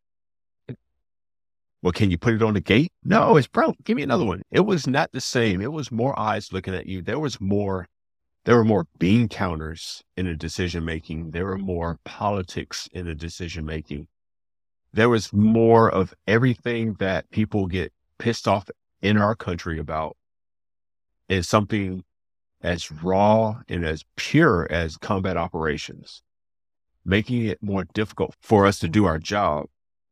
Well, 1.82 1.94
can 1.94 2.10
you 2.10 2.18
put 2.18 2.34
it 2.34 2.42
on 2.42 2.56
the 2.56 2.60
gate? 2.60 2.92
No, 3.04 3.38
it's 3.38 3.48
broke. 3.48 3.76
Give 3.84 3.96
me 3.96 4.04
another 4.04 4.26
one. 4.26 4.42
It 4.52 4.62
was 4.62 4.88
not 4.88 5.12
the 5.12 5.22
same. 5.22 5.62
It 5.62 5.72
was 5.72 5.92
more 5.92 6.18
eyes 6.20 6.52
looking 6.52 6.74
at 6.74 6.88
you. 6.88 7.04
There 7.04 7.20
was 7.20 7.40
more, 7.40 7.88
there 8.46 8.56
were 8.56 8.66
more 8.66 8.88
bean 8.98 9.30
counters 9.30 10.04
in 10.18 10.26
the 10.26 10.34
decision 10.34 10.84
making. 10.84 11.32
There 11.32 11.46
were 11.46 11.58
more 11.58 12.00
politics 12.04 12.90
in 12.92 13.06
the 13.06 13.16
decision 13.16 13.64
making. 13.64 14.08
There 14.92 15.10
was 15.10 15.32
more 15.32 15.90
of 15.90 16.16
everything 16.26 16.96
that 16.96 17.30
people 17.30 17.68
get 17.68 17.94
pissed 18.18 18.48
off 18.48 18.70
in 19.02 19.18
our 19.18 19.36
country 19.36 19.78
about 19.78 20.18
is 21.30 21.48
something 21.48 22.04
as 22.62 22.92
raw 22.92 23.62
and 23.68 23.86
as 23.86 24.06
pure 24.16 24.68
as 24.70 24.98
combat 24.98 25.38
operations, 25.38 26.24
making 27.06 27.46
it 27.46 27.62
more 27.62 27.86
difficult 27.94 28.36
for 28.42 28.66
us 28.66 28.80
to 28.80 28.88
do 28.88 29.06
our 29.06 29.20
job. 29.20 29.68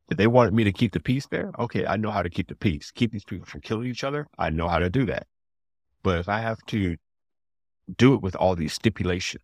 If 0.10 0.18
they 0.18 0.28
wanted 0.28 0.54
me 0.54 0.64
to 0.64 0.72
keep 0.72 0.94
the 0.94 1.00
peace 1.00 1.26
there, 1.26 1.52
okay, 1.58 1.86
I 1.86 1.98
know 1.98 2.12
how 2.12 2.22
to 2.22 2.30
keep 2.30 2.48
the 2.48 2.56
peace. 2.56 2.92
Keep 2.92 3.12
these 3.12 3.24
people 3.24 3.46
from 3.46 3.62
killing 3.62 3.88
each 3.88 4.04
other, 4.04 4.28
I 4.38 4.52
know 4.52 4.68
how 4.68 4.80
to 4.80 4.90
do 4.90 5.06
that. 5.08 5.26
But 6.04 6.20
if 6.20 6.30
I 6.30 6.40
have 6.40 6.64
to 6.68 6.98
do 7.98 8.14
it 8.14 8.22
with 8.22 8.36
all 8.36 8.56
these 8.56 8.74
stipulations 8.74 9.44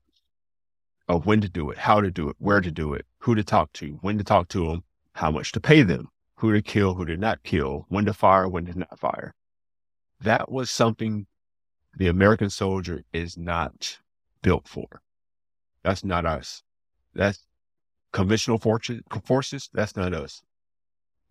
of 1.08 1.26
when 1.26 1.42
to 1.42 1.50
do 1.50 1.72
it, 1.72 1.80
how 1.80 2.02
to 2.02 2.12
do 2.12 2.30
it, 2.30 2.36
where 2.38 2.62
to 2.62 2.72
do 2.72 2.94
it, 2.94 3.06
who 3.20 3.34
to 3.34 3.44
talk 3.44 3.74
to, 3.74 3.98
when 4.02 4.18
to 4.20 4.24
talk 4.24 4.48
to 4.50 4.68
them, 4.68 4.84
how 5.14 5.32
much 5.32 5.52
to 5.54 5.60
pay 5.60 5.82
them, 5.82 6.10
who 6.36 6.54
to 6.54 6.62
kill, 6.62 6.94
who 6.94 7.06
to 7.06 7.18
not 7.18 7.44
kill, 7.44 7.86
when 7.90 8.06
to 8.06 8.14
fire, 8.14 8.48
when 8.48 8.66
to 8.66 8.78
not 8.78 9.00
fire. 9.00 9.34
That 10.22 10.52
was 10.52 10.70
something 10.70 11.26
the 11.98 12.08
American 12.08 12.50
soldier 12.50 13.04
is 13.14 13.38
not 13.38 14.00
built 14.42 14.68
for. 14.68 15.02
That's 15.84 16.04
not 16.04 16.26
us. 16.26 16.64
That's 17.14 17.46
conventional 18.14 18.58
forces. 18.58 19.70
That's 19.74 19.96
not 19.96 20.14
us. 20.14 20.42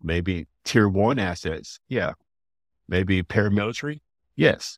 Maybe 0.01 0.47
tier 0.63 0.89
one 0.89 1.19
assets. 1.19 1.79
Yeah. 1.87 2.13
Maybe 2.87 3.23
paramilitary. 3.23 4.01
Yes. 4.35 4.77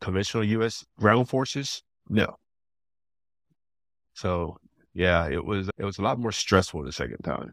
Conventional 0.00 0.44
U.S. 0.44 0.84
ground 0.98 1.28
forces. 1.28 1.82
No. 2.08 2.36
So 4.14 4.58
yeah, 4.94 5.28
it 5.28 5.44
was, 5.44 5.70
it 5.78 5.84
was 5.84 5.98
a 5.98 6.02
lot 6.02 6.18
more 6.18 6.32
stressful 6.32 6.82
the 6.82 6.92
second 6.92 7.18
time. 7.22 7.52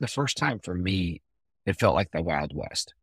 The 0.00 0.06
first 0.08 0.36
time 0.36 0.58
for 0.58 0.74
me, 0.74 1.22
it 1.66 1.78
felt 1.78 1.94
like 1.94 2.10
the 2.12 2.22
Wild 2.22 2.52
West. 2.54 2.94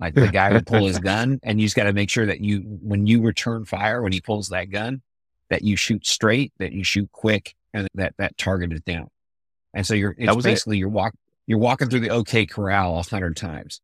Like 0.00 0.14
the 0.14 0.28
guy 0.28 0.52
would 0.52 0.66
pull 0.66 0.86
his 0.86 0.98
gun, 1.00 1.40
and 1.42 1.60
you 1.60 1.66
just 1.66 1.76
got 1.76 1.84
to 1.84 1.92
make 1.92 2.10
sure 2.10 2.26
that 2.26 2.40
you, 2.40 2.60
when 2.60 3.06
you 3.06 3.20
return 3.22 3.64
fire, 3.64 4.00
when 4.02 4.12
he 4.12 4.20
pulls 4.20 4.48
that 4.48 4.70
gun, 4.70 5.02
that 5.50 5.62
you 5.62 5.76
shoot 5.76 6.06
straight, 6.06 6.52
that 6.58 6.72
you 6.72 6.84
shoot 6.84 7.10
quick, 7.10 7.54
and 7.74 7.88
that 7.94 8.14
that 8.18 8.38
target 8.38 8.72
is 8.72 8.80
down. 8.82 9.08
And 9.74 9.86
so 9.86 9.94
you're 9.94 10.14
it's 10.16 10.42
basically 10.42 10.76
it. 10.76 10.80
you're 10.80 10.88
walk 10.88 11.14
you're 11.46 11.58
walking 11.58 11.88
through 11.88 12.00
the 12.00 12.10
OK 12.10 12.46
Corral 12.46 12.98
a 12.98 13.02
hundred 13.02 13.36
times, 13.36 13.80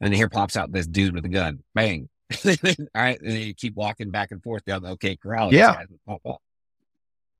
and 0.00 0.14
here 0.14 0.28
pops 0.28 0.56
out 0.56 0.72
this 0.72 0.86
dude 0.86 1.14
with 1.14 1.24
a 1.24 1.28
gun, 1.28 1.62
bang. 1.74 2.08
All 2.44 2.52
right, 2.94 3.20
and 3.20 3.30
then 3.30 3.40
you 3.40 3.54
keep 3.54 3.74
walking 3.76 4.10
back 4.10 4.30
and 4.30 4.42
forth 4.42 4.64
down 4.64 4.82
the 4.82 4.90
OK 4.90 5.16
Corral. 5.16 5.52
Yeah. 5.52 5.84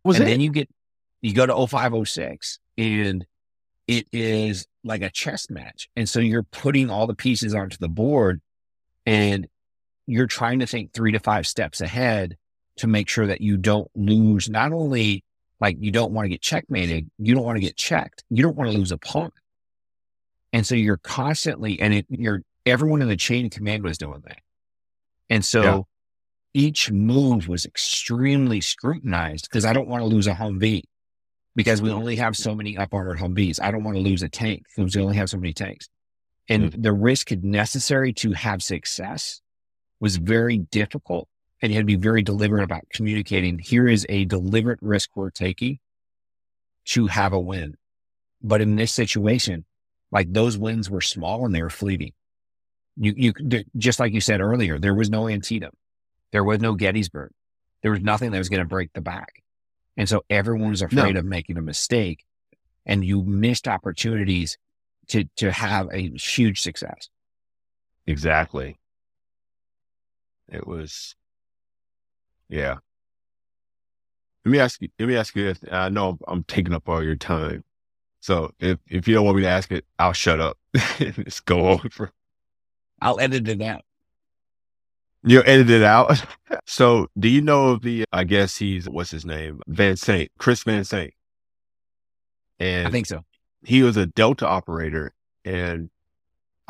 Was 0.05 0.17
and 0.17 0.27
it? 0.27 0.31
then 0.31 0.41
you 0.41 0.51
get 0.51 0.69
you 1.23 1.35
go 1.35 1.47
to 1.47 1.67
0506 1.67 2.59
and 2.79 3.27
it 3.91 4.07
is 4.13 4.69
like 4.85 5.03
a 5.03 5.11
chess 5.11 5.51
match. 5.51 5.89
And 5.97 6.09
so 6.09 6.21
you're 6.21 6.45
putting 6.45 6.91
all 6.91 7.09
the 7.09 7.15
pieces 7.15 7.57
onto 7.57 7.77
the 7.77 7.89
board 7.89 8.41
and 9.05 9.49
you're 10.07 10.29
trying 10.29 10.61
to 10.61 10.67
think 10.67 10.93
three 10.93 11.11
to 11.11 11.19
five 11.19 11.45
steps 11.45 11.81
ahead 11.81 12.37
to 12.77 12.87
make 12.87 13.09
sure 13.09 13.27
that 13.27 13.41
you 13.41 13.57
don't 13.57 13.91
lose 13.97 14.49
not 14.49 14.73
only 14.73 15.25
like 15.61 15.77
you 15.81 15.91
don't 15.91 16.13
want 16.13 16.25
to 16.25 16.29
get 16.29 16.41
checkmated, 16.41 17.11
you 17.19 17.35
don't 17.35 17.43
want 17.43 17.57
to 17.57 17.61
get 17.61 17.77
checked, 17.77 18.23
you 18.31 18.45
don't 18.45 18.57
want 18.57 18.71
to 18.71 18.79
lose 18.79 18.93
a 18.93 18.99
pawn. 18.99 19.33
And 20.53 20.65
so 20.65 20.77
you're 20.77 20.97
constantly, 20.99 21.81
and 21.81 21.93
it, 21.93 22.07
you're 22.09 22.43
everyone 22.67 23.03
in 23.03 23.09
the 23.09 23.17
chain 23.17 23.47
of 23.47 23.51
command 23.51 23.83
was 23.83 23.99
doing 23.99 24.23
that. 24.25 24.39
And 25.29 25.45
so 25.45 25.63
yeah. 26.55 26.63
each 26.63 26.93
move 26.93 27.49
was 27.49 27.67
extremely 27.67 28.61
scrutinized 28.61 29.49
because 29.51 29.65
I 29.65 29.73
don't 29.73 29.89
want 29.89 30.03
to 30.03 30.07
lose 30.07 30.29
a 30.29 30.35
home 30.35 30.61
Humvee 30.61 30.85
because 31.57 31.83
we 31.83 31.91
only 31.91 32.17
have 32.17 32.37
so 32.37 32.55
many 32.55 32.77
up 32.77 32.95
armored 32.95 33.19
Humvees. 33.19 33.61
I 33.61 33.71
don't 33.71 33.85
want 33.85 33.97
to 33.97 34.03
lose 34.03 34.23
a 34.23 34.29
tank 34.29 34.65
because 34.77 34.95
we 34.95 35.03
only 35.03 35.17
have 35.17 35.31
so 35.31 35.37
many 35.37 35.53
tanks. 35.53 35.89
And 36.49 36.65
mm-hmm. 36.65 36.83
the 36.83 36.93
risk 36.93 37.31
necessary 37.31 38.13
to 38.15 38.33
have 38.33 38.63
success 38.63 39.41
was 40.01 40.17
very 40.17 40.59
difficult. 40.59 41.29
And 41.63 41.71
you 41.71 41.77
had 41.77 41.83
to 41.83 41.87
be 41.87 41.97
very 41.97 42.23
deliberate 42.23 42.65
about 42.65 42.89
communicating. 42.93 43.59
Here 43.59 43.87
is 43.87 44.07
a 44.09 44.25
deliberate 44.25 44.79
risk 44.81 45.11
we're 45.15 45.31
taking 45.31 45.79
to 46.87 47.07
have 47.07 47.33
a 47.33 47.41
win. 47.41 47.77
But 48.43 48.61
in 48.63 48.77
this 48.77 48.93
situation, 48.93 49.65
like 50.11 50.33
those 50.33 50.57
wins 50.57 50.89
were 50.89 51.03
small 51.03 51.45
and 51.45 51.55
they 51.55 51.63
were 51.63 51.71
fleeting. 51.71 52.13
You, 52.97 53.15
you, 53.17 53.65
just 53.77 54.01
like 54.01 54.13
you 54.13 54.21
said 54.21 54.41
earlier, 54.41 54.79
there 54.79 54.95
was 54.95 55.11
no 55.11 55.29
Antietam. 55.29 55.73
There 56.33 56.45
was 56.45 56.61
no 56.61 56.75
Gettysburg. 56.75 57.33
There 57.83 57.91
was 57.91 58.01
nothing 58.01 58.31
that 58.31 58.39
was 58.39 58.49
going 58.49 58.61
to 58.61 58.69
break 58.69 58.93
the 58.93 59.01
back. 59.01 59.43
And 60.01 60.09
so 60.09 60.25
everyone 60.31 60.71
was 60.71 60.81
afraid 60.81 61.13
no. 61.13 61.21
of 61.21 61.27
making 61.27 61.59
a 61.59 61.61
mistake 61.61 62.25
and 62.87 63.05
you 63.05 63.23
missed 63.23 63.69
opportunities 63.69 64.57
to, 65.09 65.25
to 65.37 65.53
have 65.53 65.91
a 65.93 66.09
huge 66.17 66.63
success. 66.63 67.11
Exactly. 68.07 68.79
It 70.49 70.67
was, 70.67 71.17
yeah. 72.49 72.77
Let 74.47 74.51
me 74.51 74.59
ask 74.59 74.81
you, 74.81 74.89
let 74.99 75.07
me 75.07 75.17
ask 75.17 75.37
you 75.37 75.45
this. 75.45 75.61
I 75.71 75.91
know 75.91 76.17
I'm 76.27 76.45
taking 76.45 76.73
up 76.73 76.89
all 76.89 77.05
your 77.05 77.17
time. 77.17 77.63
So 78.21 78.55
if, 78.59 78.79
if 78.89 79.07
you 79.07 79.13
don't 79.13 79.27
want 79.27 79.37
me 79.37 79.43
to 79.43 79.51
ask 79.51 79.71
it, 79.71 79.85
I'll 79.99 80.15
shut 80.15 80.41
up. 80.41 80.57
Just 80.99 81.45
go 81.45 81.69
over. 81.69 82.11
I'll 83.03 83.21
edit 83.21 83.47
it 83.49 83.61
out. 83.61 83.83
You 85.23 85.43
edit 85.45 85.71
it 85.71 85.83
out. 85.83 86.25
so 86.67 87.09
do 87.19 87.29
you 87.29 87.43
know 87.43 87.71
of 87.71 87.83
the, 87.83 88.05
I 88.13 88.25
guess 88.25 88.57
he's, 88.57 88.89
what's 88.89 89.11
his 89.11 89.25
name? 89.25 89.61
VanSant, 89.69 90.29
Chris 90.39 90.65
VanSant. 90.65 91.11
And 92.59 92.89
I 92.89 92.91
think 92.91 93.07
so. 93.07 93.25
He 93.65 93.83
was 93.83 93.97
a 93.97 94.07
Delta 94.07 94.47
operator 94.47 95.13
and 95.45 95.91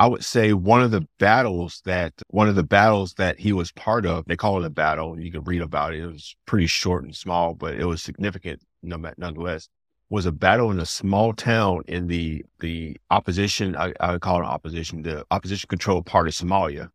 I 0.01 0.07
would 0.07 0.25
say 0.25 0.55
one 0.55 0.81
of 0.81 0.93
the 0.93 1.07
battles 1.19 1.83
that 1.85 2.15
one 2.29 2.49
of 2.49 2.55
the 2.55 2.63
battles 2.63 3.13
that 3.19 3.39
he 3.39 3.53
was 3.53 3.71
part 3.71 4.07
of, 4.07 4.25
they 4.25 4.35
call 4.35 4.57
it 4.57 4.65
a 4.65 4.71
battle. 4.71 5.21
You 5.21 5.31
can 5.31 5.45
read 5.45 5.61
about 5.61 5.93
it. 5.93 6.01
It 6.01 6.07
was 6.07 6.35
pretty 6.47 6.67
short 6.69 7.05
and 7.05 7.15
small, 7.15 7.53
but 7.53 7.75
it 7.75 7.85
was 7.85 8.03
significant 8.03 8.63
nonetheless. 8.83 9.69
Was 10.09 10.25
a 10.25 10.33
battle 10.33 10.71
in 10.71 10.81
a 10.81 10.87
small 10.87 11.35
town 11.35 11.83
in 11.87 12.07
the 12.07 12.47
the 12.61 12.97
opposition. 13.11 13.77
I, 13.77 13.93
I 14.01 14.13
would 14.13 14.23
call 14.23 14.41
it 14.41 14.47
opposition, 14.47 15.03
the 15.03 15.27
opposition 15.31 15.69
controlled 15.69 16.07
part 16.07 16.29
of 16.29 16.33
Somalia, 16.33 16.89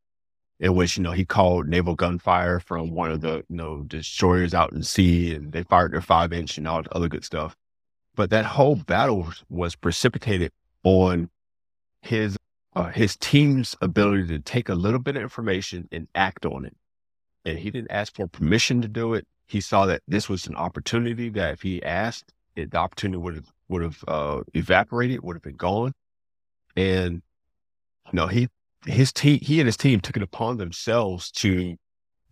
in 0.60 0.76
which 0.76 0.98
you 0.98 1.04
know 1.04 1.12
he 1.12 1.26
called 1.26 1.68
naval 1.68 1.96
gunfire 1.96 2.60
from 2.60 2.92
one 2.92 3.12
of 3.12 3.22
the 3.22 3.44
you 3.50 3.56
know 3.56 3.84
destroyers 3.84 4.54
out 4.54 4.72
in 4.72 4.84
sea, 4.84 5.34
and 5.34 5.52
they 5.52 5.64
fired 5.64 5.94
their 5.94 6.02
five 6.02 6.32
inch 6.32 6.58
and 6.58 6.68
all 6.68 6.84
the 6.84 6.96
other 6.96 7.10
good 7.10 7.26
stuff. 7.26 7.56
But 8.16 8.30
that 8.30 8.46
whole 8.46 8.76
battle 8.76 9.30
was 9.50 9.76
precipitated 9.76 10.52
on 10.84 11.30
his 12.02 12.38
uh, 12.76 12.90
his 12.90 13.16
team's 13.18 13.76
ability 13.82 14.28
to 14.28 14.40
take 14.40 14.70
a 14.70 14.76
little 14.76 15.00
bit 15.00 15.16
of 15.16 15.22
information 15.22 15.88
and 15.92 16.08
act 16.16 16.46
on 16.46 16.66
it. 16.66 16.76
And 17.46 17.60
he 17.60 17.72
didn't 17.72 17.92
ask 17.92 18.16
for 18.16 18.28
permission 18.28 18.82
to 18.82 18.88
do 18.88 19.14
it. 19.14 19.28
He 19.48 19.62
saw 19.62 19.86
that 19.86 20.02
this 20.08 20.28
was 20.28 20.48
an 20.48 20.56
opportunity 20.56 21.30
that 21.30 21.54
if 21.54 21.62
he 21.62 21.84
asked, 21.84 22.34
it, 22.56 22.72
the 22.72 22.78
opportunity 22.78 23.18
would 23.18 23.36
have 23.36 23.52
would 23.68 23.82
have 23.82 24.04
uh, 24.08 24.42
evaporated, 24.54 25.22
would 25.22 25.36
have 25.36 25.44
been 25.44 25.56
gone. 25.56 25.94
And 26.76 27.22
you 28.12 28.14
know, 28.14 28.28
he 28.28 28.50
his 28.86 29.12
team, 29.12 29.40
he 29.42 29.60
and 29.60 29.68
his 29.68 29.78
team 29.78 30.00
took 30.00 30.18
it 30.18 30.24
upon 30.24 30.58
themselves 30.58 31.32
to 31.32 31.76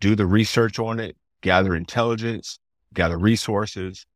do 0.00 0.14
the 0.14 0.26
research 0.26 0.78
on 0.78 1.00
it, 1.00 1.16
gather 1.40 1.74
intelligence, 1.74 2.58
gather 2.92 3.18
resources, 3.18 4.06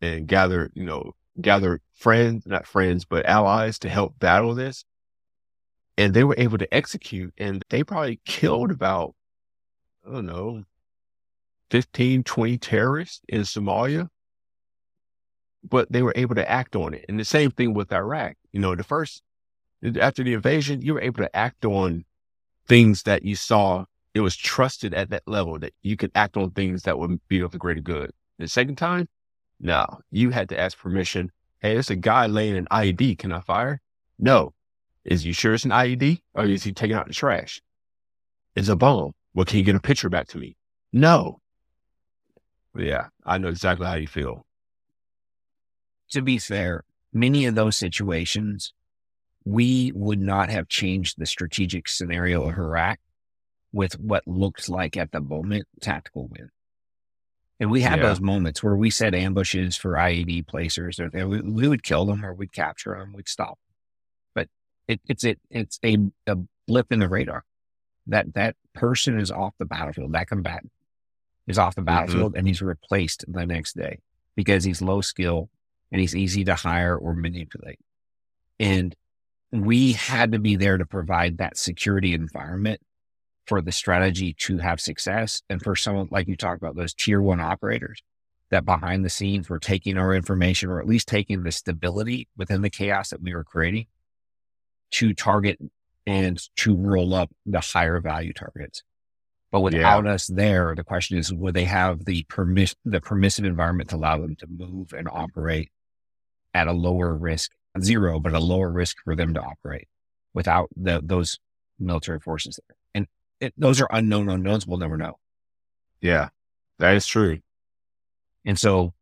and 0.00 0.26
gather 0.26 0.70
you 0.74 0.84
know 0.84 1.12
gather 1.40 1.80
friends, 1.94 2.46
not 2.46 2.66
friends, 2.66 3.04
but 3.04 3.26
allies 3.26 3.78
to 3.80 3.88
help 3.88 4.18
battle 4.18 4.54
this. 4.54 4.84
And 5.96 6.14
they 6.14 6.24
were 6.24 6.36
able 6.38 6.58
to 6.58 6.74
execute 6.74 7.32
and 7.38 7.62
they 7.70 7.84
probably 7.84 8.20
killed 8.24 8.70
about 8.70 9.14
i 10.06 10.12
don't 10.12 10.26
know 10.26 10.64
15 11.70 12.24
20 12.24 12.58
terrorists 12.58 13.20
in 13.28 13.42
somalia. 13.42 14.08
But 15.66 15.90
they 15.90 16.02
were 16.02 16.12
able 16.14 16.34
to 16.34 16.50
act 16.50 16.76
on 16.76 16.92
it. 16.92 17.06
And 17.08 17.18
the 17.18 17.24
same 17.24 17.50
thing 17.50 17.72
with 17.72 17.92
iraq. 17.92 18.36
You 18.52 18.60
know 18.60 18.74
the 18.74 18.84
first 18.84 19.22
after 20.00 20.22
the 20.22 20.34
invasion 20.34 20.80
you 20.80 20.94
were 20.94 21.00
able 21.00 21.22
to 21.22 21.36
act 21.36 21.64
on 21.64 22.04
things 22.66 23.02
that 23.02 23.22
you 23.22 23.36
saw 23.36 23.84
it 24.14 24.20
was 24.20 24.36
trusted 24.36 24.94
at 24.94 25.10
that 25.10 25.22
level 25.26 25.58
that 25.58 25.74
you 25.82 25.96
could 25.96 26.10
act 26.14 26.36
on 26.36 26.50
things 26.50 26.82
that 26.82 26.98
would 26.98 27.20
be 27.28 27.40
of 27.40 27.52
the 27.52 27.58
greater 27.58 27.80
good 27.80 28.10
the 28.38 28.48
second 28.48 28.76
time 28.76 29.08
no 29.60 29.84
you 30.10 30.30
had 30.30 30.48
to 30.48 30.58
ask 30.58 30.78
permission 30.78 31.30
hey 31.60 31.74
there's 31.74 31.90
a 31.90 31.96
guy 31.96 32.26
laying 32.26 32.56
an 32.56 32.66
ied 32.70 33.18
can 33.18 33.32
i 33.32 33.40
fire 33.40 33.80
no 34.18 34.52
is 35.04 35.26
you 35.26 35.34
sure 35.34 35.54
it's 35.54 35.64
an 35.64 35.70
IED 35.70 36.20
or 36.34 36.46
is 36.46 36.64
he 36.64 36.72
taking 36.72 36.96
out 36.96 37.06
the 37.06 37.14
trash? 37.14 37.60
It's 38.56 38.68
a 38.68 38.76
bomb. 38.76 39.12
Well, 39.34 39.44
can 39.44 39.58
you 39.58 39.64
get 39.64 39.74
a 39.74 39.80
picture 39.80 40.08
back 40.08 40.28
to 40.28 40.38
me? 40.38 40.56
No. 40.92 41.40
Yeah, 42.76 43.08
I 43.24 43.38
know 43.38 43.48
exactly 43.48 43.86
how 43.86 43.94
you 43.94 44.06
feel. 44.06 44.46
To 46.10 46.22
be 46.22 46.38
fair, 46.38 46.84
many 47.12 47.44
of 47.44 47.54
those 47.54 47.76
situations, 47.76 48.72
we 49.44 49.92
would 49.94 50.20
not 50.20 50.48
have 50.50 50.68
changed 50.68 51.18
the 51.18 51.26
strategic 51.26 51.88
scenario 51.88 52.48
of 52.48 52.56
Iraq 52.56 52.98
with 53.72 53.98
what 53.98 54.26
looked 54.26 54.68
like 54.68 54.96
at 54.96 55.12
the 55.12 55.20
moment 55.20 55.66
tactical 55.80 56.28
win. 56.28 56.50
And 57.60 57.70
we 57.70 57.82
had 57.82 57.98
yeah. 57.98 58.08
those 58.08 58.20
moments 58.20 58.62
where 58.62 58.76
we 58.76 58.90
set 58.90 59.14
ambushes 59.14 59.76
for 59.76 59.92
IED 59.92 60.46
placers, 60.46 60.98
or 60.98 61.10
we, 61.12 61.40
we 61.40 61.68
would 61.68 61.82
kill 61.82 62.04
them 62.04 62.24
or 62.24 62.34
we'd 62.34 62.52
capture 62.52 62.96
them, 62.98 63.12
we'd 63.12 63.28
stop 63.28 63.58
it, 64.88 65.00
it's 65.06 65.24
it, 65.24 65.38
it's 65.50 65.78
a, 65.84 65.98
a 66.26 66.36
blip 66.66 66.92
in 66.92 66.98
the 66.98 67.08
radar. 67.08 67.44
That 68.06 68.34
that 68.34 68.56
person 68.74 69.18
is 69.18 69.30
off 69.30 69.54
the 69.58 69.64
battlefield. 69.64 70.12
That 70.12 70.28
combatant 70.28 70.72
is 71.46 71.58
off 71.58 71.74
the 71.74 71.80
mm-hmm. 71.80 71.86
battlefield, 71.86 72.32
mm-hmm. 72.32 72.38
and 72.38 72.48
he's 72.48 72.62
replaced 72.62 73.24
the 73.26 73.46
next 73.46 73.76
day 73.76 74.00
because 74.36 74.64
he's 74.64 74.82
low 74.82 75.00
skill 75.00 75.48
and 75.90 76.00
he's 76.00 76.14
easy 76.14 76.44
to 76.44 76.54
hire 76.54 76.96
or 76.96 77.14
manipulate. 77.14 77.78
And 78.58 78.94
we 79.54 79.92
had 79.92 80.32
to 80.32 80.38
be 80.38 80.56
there 80.56 80.78
to 80.78 80.84
provide 80.84 81.38
that 81.38 81.56
security 81.56 82.12
environment 82.12 82.80
for 83.46 83.60
the 83.60 83.72
strategy 83.72 84.34
to 84.40 84.58
have 84.58 84.80
success. 84.80 85.42
And 85.48 85.62
for 85.62 85.76
someone 85.76 86.08
like 86.10 86.26
you 86.26 86.36
talked 86.36 86.60
about, 86.60 86.76
those 86.76 86.94
tier 86.94 87.20
one 87.20 87.40
operators 87.40 88.02
that 88.50 88.64
behind 88.64 89.04
the 89.04 89.10
scenes 89.10 89.48
were 89.48 89.58
taking 89.58 89.96
our 89.96 90.14
information 90.14 90.70
or 90.70 90.80
at 90.80 90.86
least 90.86 91.08
taking 91.08 91.42
the 91.42 91.52
stability 91.52 92.28
within 92.36 92.62
the 92.62 92.70
chaos 92.70 93.10
that 93.10 93.22
we 93.22 93.34
were 93.34 93.44
creating 93.44 93.86
to 94.90 95.14
target 95.14 95.58
and 96.06 96.48
to 96.56 96.76
roll 96.76 97.14
up 97.14 97.30
the 97.46 97.60
higher 97.60 98.00
value 98.00 98.32
targets. 98.32 98.82
But 99.50 99.60
without 99.60 100.04
yeah. 100.04 100.12
us 100.12 100.26
there, 100.26 100.74
the 100.74 100.84
question 100.84 101.16
is, 101.16 101.32
would 101.32 101.54
they 101.54 101.64
have 101.64 102.06
the 102.06 102.24
permission, 102.24 102.76
the 102.84 103.00
permissive 103.00 103.44
environment 103.44 103.90
to 103.90 103.96
allow 103.96 104.18
them 104.18 104.34
to 104.36 104.46
move 104.48 104.92
and 104.92 105.08
operate 105.08 105.70
at 106.52 106.66
a 106.66 106.72
lower 106.72 107.14
risk, 107.14 107.52
zero, 107.80 108.20
but 108.20 108.32
a 108.34 108.38
lower 108.40 108.70
risk 108.70 108.96
for 109.04 109.16
them 109.16 109.34
to 109.34 109.40
operate 109.40 109.88
without 110.32 110.68
the, 110.76 111.00
those 111.02 111.38
military 111.78 112.20
forces 112.20 112.58
there? 112.68 112.76
And 112.94 113.06
it, 113.40 113.54
those 113.56 113.80
are 113.80 113.88
unknown 113.90 114.28
unknowns. 114.28 114.66
We'll 114.66 114.78
never 114.78 114.96
know. 114.96 115.18
Yeah, 116.00 116.28
that 116.78 116.94
is 116.96 117.06
true. 117.06 117.40
And 118.44 118.58
so 118.58 118.92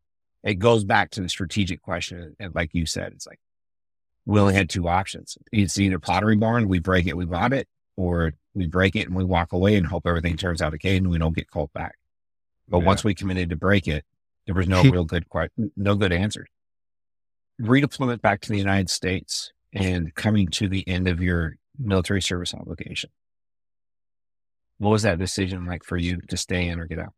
it 0.42 0.54
goes 0.54 0.84
back 0.84 1.10
to 1.12 1.20
the 1.20 1.28
strategic 1.28 1.82
question. 1.82 2.36
And 2.38 2.54
like 2.54 2.70
you 2.72 2.86
said, 2.86 3.12
it's 3.12 3.26
like, 3.26 3.40
we 4.24 4.38
only 4.38 4.54
had 4.54 4.70
two 4.70 4.86
options. 4.88 5.36
It's 5.50 5.78
either 5.78 5.98
pottery 5.98 6.36
barn, 6.36 6.68
we 6.68 6.78
break 6.78 7.06
it, 7.08 7.16
we 7.16 7.24
rob 7.24 7.52
it, 7.52 7.66
or 7.96 8.32
we 8.54 8.66
break 8.68 8.94
it 8.94 9.06
and 9.08 9.16
we 9.16 9.24
walk 9.24 9.52
away 9.52 9.74
and 9.74 9.86
hope 9.86 10.06
everything 10.06 10.36
turns 10.36 10.62
out 10.62 10.74
okay 10.74 10.96
and 10.96 11.10
we 11.10 11.18
don't 11.18 11.34
get 11.34 11.50
called 11.50 11.72
back. 11.72 11.96
But 12.68 12.78
Yeah. 12.78 12.84
once 12.84 13.02
we 13.02 13.14
committed 13.14 13.50
to 13.50 13.56
break 13.56 13.88
it, 13.88 14.04
there 14.46 14.54
was 14.54 14.68
no 14.68 14.82
real 14.82 15.04
good, 15.04 15.28
que- 15.28 15.48
no 15.76 15.96
good 15.96 16.12
answers. 16.12 16.48
Redeployment 17.62 18.20
back 18.20 18.40
to 18.42 18.48
the 18.48 18.58
United 18.58 18.90
States 18.90 19.52
and 19.72 20.14
coming 20.14 20.48
to 20.48 20.68
the 20.68 20.86
end 20.88 21.08
of 21.08 21.22
your 21.22 21.56
military 21.78 22.20
service 22.20 22.52
obligation. 22.54 23.10
What 24.78 24.90
was 24.90 25.02
that 25.02 25.18
decision 25.18 25.64
like 25.64 25.84
for 25.84 25.96
you 25.96 26.20
to 26.28 26.36
stay 26.36 26.66
in 26.66 26.80
or 26.80 26.86
get 26.86 26.98
out? 26.98 27.14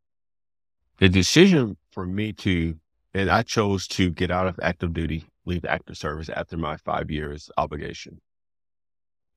the 0.99 1.09
decision 1.09 1.77
for 1.91 2.07
me 2.07 2.33
to, 2.33 2.77
and 3.13 3.31
I 3.31 3.43
chose 3.43 3.87
to 3.89 4.11
get 4.11 4.31
out 4.31 4.47
of 4.47 4.59
active 4.63 4.93
duty, 4.93 5.25
leave 5.45 5.65
active 5.65 5.97
service 5.97 6.29
after 6.29 6.57
my 6.57 6.77
five 6.77 7.11
years 7.11 7.51
obligation. 7.57 8.21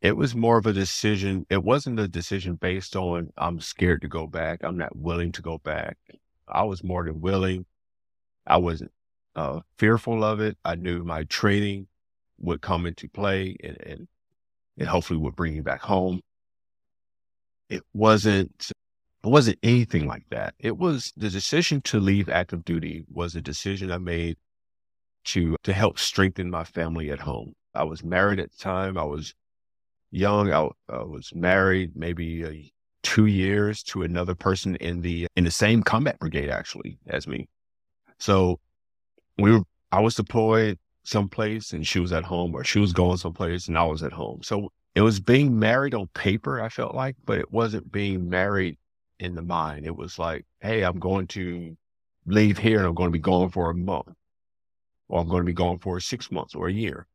It 0.01 0.15
was 0.15 0.35
more 0.35 0.57
of 0.57 0.67
a 0.67 0.73
decision. 0.73 1.47
It 1.49 1.63
wasn't 1.63 1.99
a 1.99 2.07
decision 2.07 2.55
based 2.55 2.95
on 2.95 3.31
I'm 3.35 3.59
scared 3.59 4.01
to 4.03 4.07
go 4.07 4.27
back. 4.27 4.59
I'm 4.63 4.77
not 4.77 4.95
willing 4.95 5.31
to 5.33 5.41
go 5.41 5.57
back. 5.57 5.97
I 6.47 6.63
was 6.63 6.83
more 6.83 7.03
than 7.03 7.19
willing. 7.19 7.65
I 8.45 8.57
wasn't 8.57 8.91
uh, 9.37 9.59
fearful 9.77 10.23
of 10.23 10.41
it. 10.41 10.57
I 10.65 10.75
knew 10.75 11.03
my 11.03 11.23
training 11.23 11.87
would 12.39 12.61
come 12.61 12.85
into 12.85 13.07
play 13.07 13.55
and, 13.63 13.77
and 13.81 14.07
it 14.75 14.87
hopefully 14.87 15.19
would 15.19 15.35
bring 15.35 15.53
me 15.53 15.61
back 15.61 15.81
home. 15.81 16.21
It 17.69 17.83
wasn't 17.93 18.71
it 19.23 19.29
wasn't 19.29 19.59
anything 19.63 20.07
like 20.07 20.23
that. 20.29 20.55
It 20.59 20.77
was 20.77 21.13
the 21.15 21.29
decision 21.29 21.81
to 21.81 21.99
leave 21.99 22.29
active 22.29 22.65
duty 22.65 23.05
was 23.11 23.35
a 23.35 23.41
decision 23.41 23.91
I 23.91 23.97
made 23.99 24.37
to 25.25 25.55
to 25.63 25.73
help 25.73 25.99
strengthen 25.99 26.49
my 26.49 26.63
family 26.63 27.11
at 27.11 27.19
home. 27.19 27.53
I 27.73 27.83
was 27.83 28.03
married 28.03 28.39
at 28.39 28.51
the 28.51 28.57
time. 28.57 28.97
I 28.97 29.03
was 29.03 29.33
young. 30.11 30.51
I, 30.51 30.67
I 30.89 31.03
was 31.03 31.31
married 31.35 31.91
maybe 31.95 32.43
uh, 32.43 32.51
two 33.03 33.25
years 33.25 33.83
to 33.83 34.01
another 34.01 34.33
person 34.35 34.75
in 34.77 35.01
the 35.01 35.27
in 35.35 35.43
the 35.43 35.51
same 35.51 35.83
combat 35.83 36.17
brigade 36.19 36.49
actually 36.49 36.97
as 37.07 37.27
me. 37.27 37.49
So 38.19 38.59
we 39.37 39.51
were 39.51 39.61
I 39.91 40.01
was 40.01 40.15
deployed 40.15 40.77
someplace 41.03 41.71
and 41.71 41.87
she 41.87 41.99
was 41.99 42.11
at 42.11 42.25
home, 42.25 42.53
or 42.53 42.63
she 42.63 42.79
was 42.79 42.93
going 42.93 43.17
someplace 43.17 43.67
and 43.67 43.77
I 43.77 43.85
was 43.85 44.03
at 44.03 44.13
home. 44.13 44.43
So 44.43 44.71
it 44.95 45.01
was 45.01 45.19
being 45.19 45.57
married 45.57 45.93
on 45.93 46.07
paper. 46.07 46.61
I 46.61 46.69
felt 46.69 46.95
like, 46.95 47.15
but 47.25 47.37
it 47.37 47.51
wasn't 47.51 47.91
being 47.91 48.29
married 48.29 48.77
in 49.19 49.35
the 49.35 49.41
mind. 49.41 49.85
It 49.85 49.95
was 49.95 50.19
like, 50.19 50.45
hey, 50.59 50.83
I'm 50.83 50.99
going 50.99 51.27
to 51.27 51.77
leave 52.25 52.57
here 52.57 52.79
and 52.79 52.87
I'm 52.87 52.95
going 52.95 53.07
to 53.07 53.13
be 53.13 53.19
gone 53.19 53.49
for 53.49 53.69
a 53.69 53.73
month, 53.73 54.13
or 55.07 55.21
I'm 55.21 55.29
going 55.29 55.41
to 55.41 55.45
be 55.45 55.53
gone 55.53 55.79
for 55.79 55.99
six 55.99 56.29
months 56.31 56.55
or 56.55 56.67
a 56.67 56.73
year. 56.73 57.07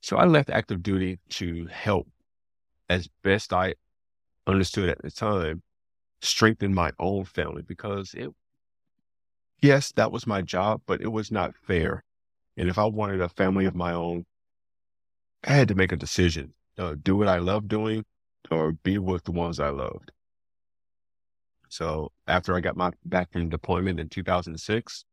So 0.00 0.16
I 0.16 0.24
left 0.24 0.50
active 0.50 0.82
duty 0.82 1.20
to 1.30 1.66
help 1.66 2.08
as 2.88 3.08
best 3.22 3.52
I 3.52 3.74
understood 4.46 4.88
at 4.88 5.00
the 5.02 5.10
time, 5.10 5.62
strengthen 6.20 6.74
my 6.74 6.92
own 6.98 7.24
family 7.24 7.62
because 7.62 8.14
it, 8.14 8.30
yes, 9.62 9.92
that 9.92 10.12
was 10.12 10.26
my 10.26 10.42
job, 10.42 10.82
but 10.86 11.00
it 11.00 11.12
was 11.12 11.30
not 11.30 11.56
fair. 11.56 12.04
And 12.56 12.68
if 12.68 12.76
I 12.76 12.84
wanted 12.84 13.22
a 13.22 13.28
family 13.30 13.64
of 13.64 13.74
my 13.74 13.92
own, 13.92 14.26
I 15.44 15.54
had 15.54 15.68
to 15.68 15.74
make 15.74 15.92
a 15.92 15.96
decision, 15.96 16.52
do 17.02 17.16
what 17.16 17.28
I 17.28 17.38
love 17.38 17.68
doing 17.68 18.04
or 18.50 18.72
be 18.72 18.98
with 18.98 19.24
the 19.24 19.32
ones 19.32 19.58
I 19.58 19.70
loved. 19.70 20.12
So 21.68 22.12
after 22.26 22.54
I 22.54 22.60
got 22.60 22.76
my 22.76 22.90
back 23.04 23.32
from 23.32 23.48
deployment 23.48 23.98
in 23.98 24.10
2006, 24.10 25.04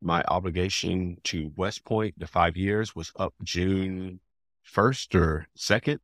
my 0.00 0.22
obligation 0.28 1.16
to 1.24 1.52
West 1.56 1.84
Point, 1.84 2.18
the 2.18 2.26
five 2.26 2.56
years, 2.56 2.94
was 2.94 3.12
up 3.16 3.34
June 3.42 4.20
1st 4.72 5.14
or 5.14 5.46
2nd. 5.58 5.98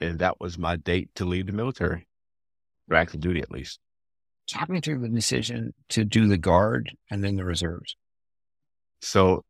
And 0.00 0.18
that 0.20 0.40
was 0.40 0.56
my 0.56 0.76
date 0.76 1.10
to 1.16 1.24
leave 1.24 1.46
the 1.46 1.52
military, 1.52 2.06
or 2.88 2.96
active 2.96 3.20
duty 3.20 3.40
at 3.40 3.50
least. 3.50 3.80
Talk 4.48 4.70
me 4.70 4.80
through 4.80 5.00
the 5.00 5.08
decision 5.08 5.74
to 5.90 6.04
do 6.04 6.26
the 6.26 6.38
guard 6.38 6.96
and 7.10 7.22
then 7.22 7.36
the 7.36 7.44
reserves. 7.44 7.96
So, 9.00 9.44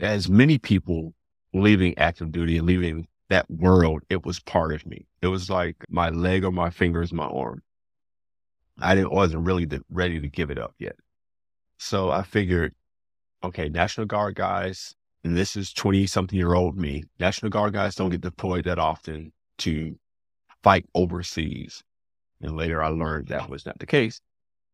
as 0.00 0.28
many 0.28 0.58
people 0.58 1.14
leaving 1.52 1.98
active 1.98 2.32
duty 2.32 2.56
and 2.56 2.66
leaving 2.66 3.08
that 3.28 3.50
world, 3.50 4.02
it 4.08 4.24
was 4.24 4.38
part 4.40 4.72
of 4.72 4.86
me. 4.86 5.06
It 5.22 5.26
was 5.26 5.50
like 5.50 5.76
my 5.88 6.10
leg 6.10 6.44
or 6.44 6.52
my 6.52 6.70
fingers, 6.70 7.12
my 7.12 7.26
arm. 7.26 7.62
I 8.78 8.94
didn't 8.94 9.12
wasn't 9.12 9.44
really 9.44 9.64
the, 9.64 9.82
ready 9.90 10.20
to 10.20 10.28
give 10.28 10.50
it 10.50 10.58
up 10.58 10.74
yet. 10.78 10.96
So 11.78 12.10
I 12.10 12.22
figured, 12.22 12.74
okay, 13.42 13.68
National 13.68 14.06
Guard 14.06 14.36
guys, 14.36 14.94
and 15.24 15.36
this 15.36 15.56
is 15.56 15.72
20 15.72 16.06
something 16.06 16.38
year 16.38 16.54
old 16.54 16.78
me. 16.78 17.04
National 17.18 17.50
Guard 17.50 17.72
guys 17.74 17.94
don't 17.96 18.10
get 18.10 18.20
deployed 18.20 18.64
that 18.64 18.78
often 18.78 19.32
to 19.58 19.98
fight 20.62 20.86
overseas. 20.94 21.82
And 22.42 22.56
later 22.56 22.82
I 22.82 22.88
learned 22.88 23.28
that 23.28 23.48
was 23.48 23.64
not 23.64 23.78
the 23.78 23.86
case. 23.86 24.20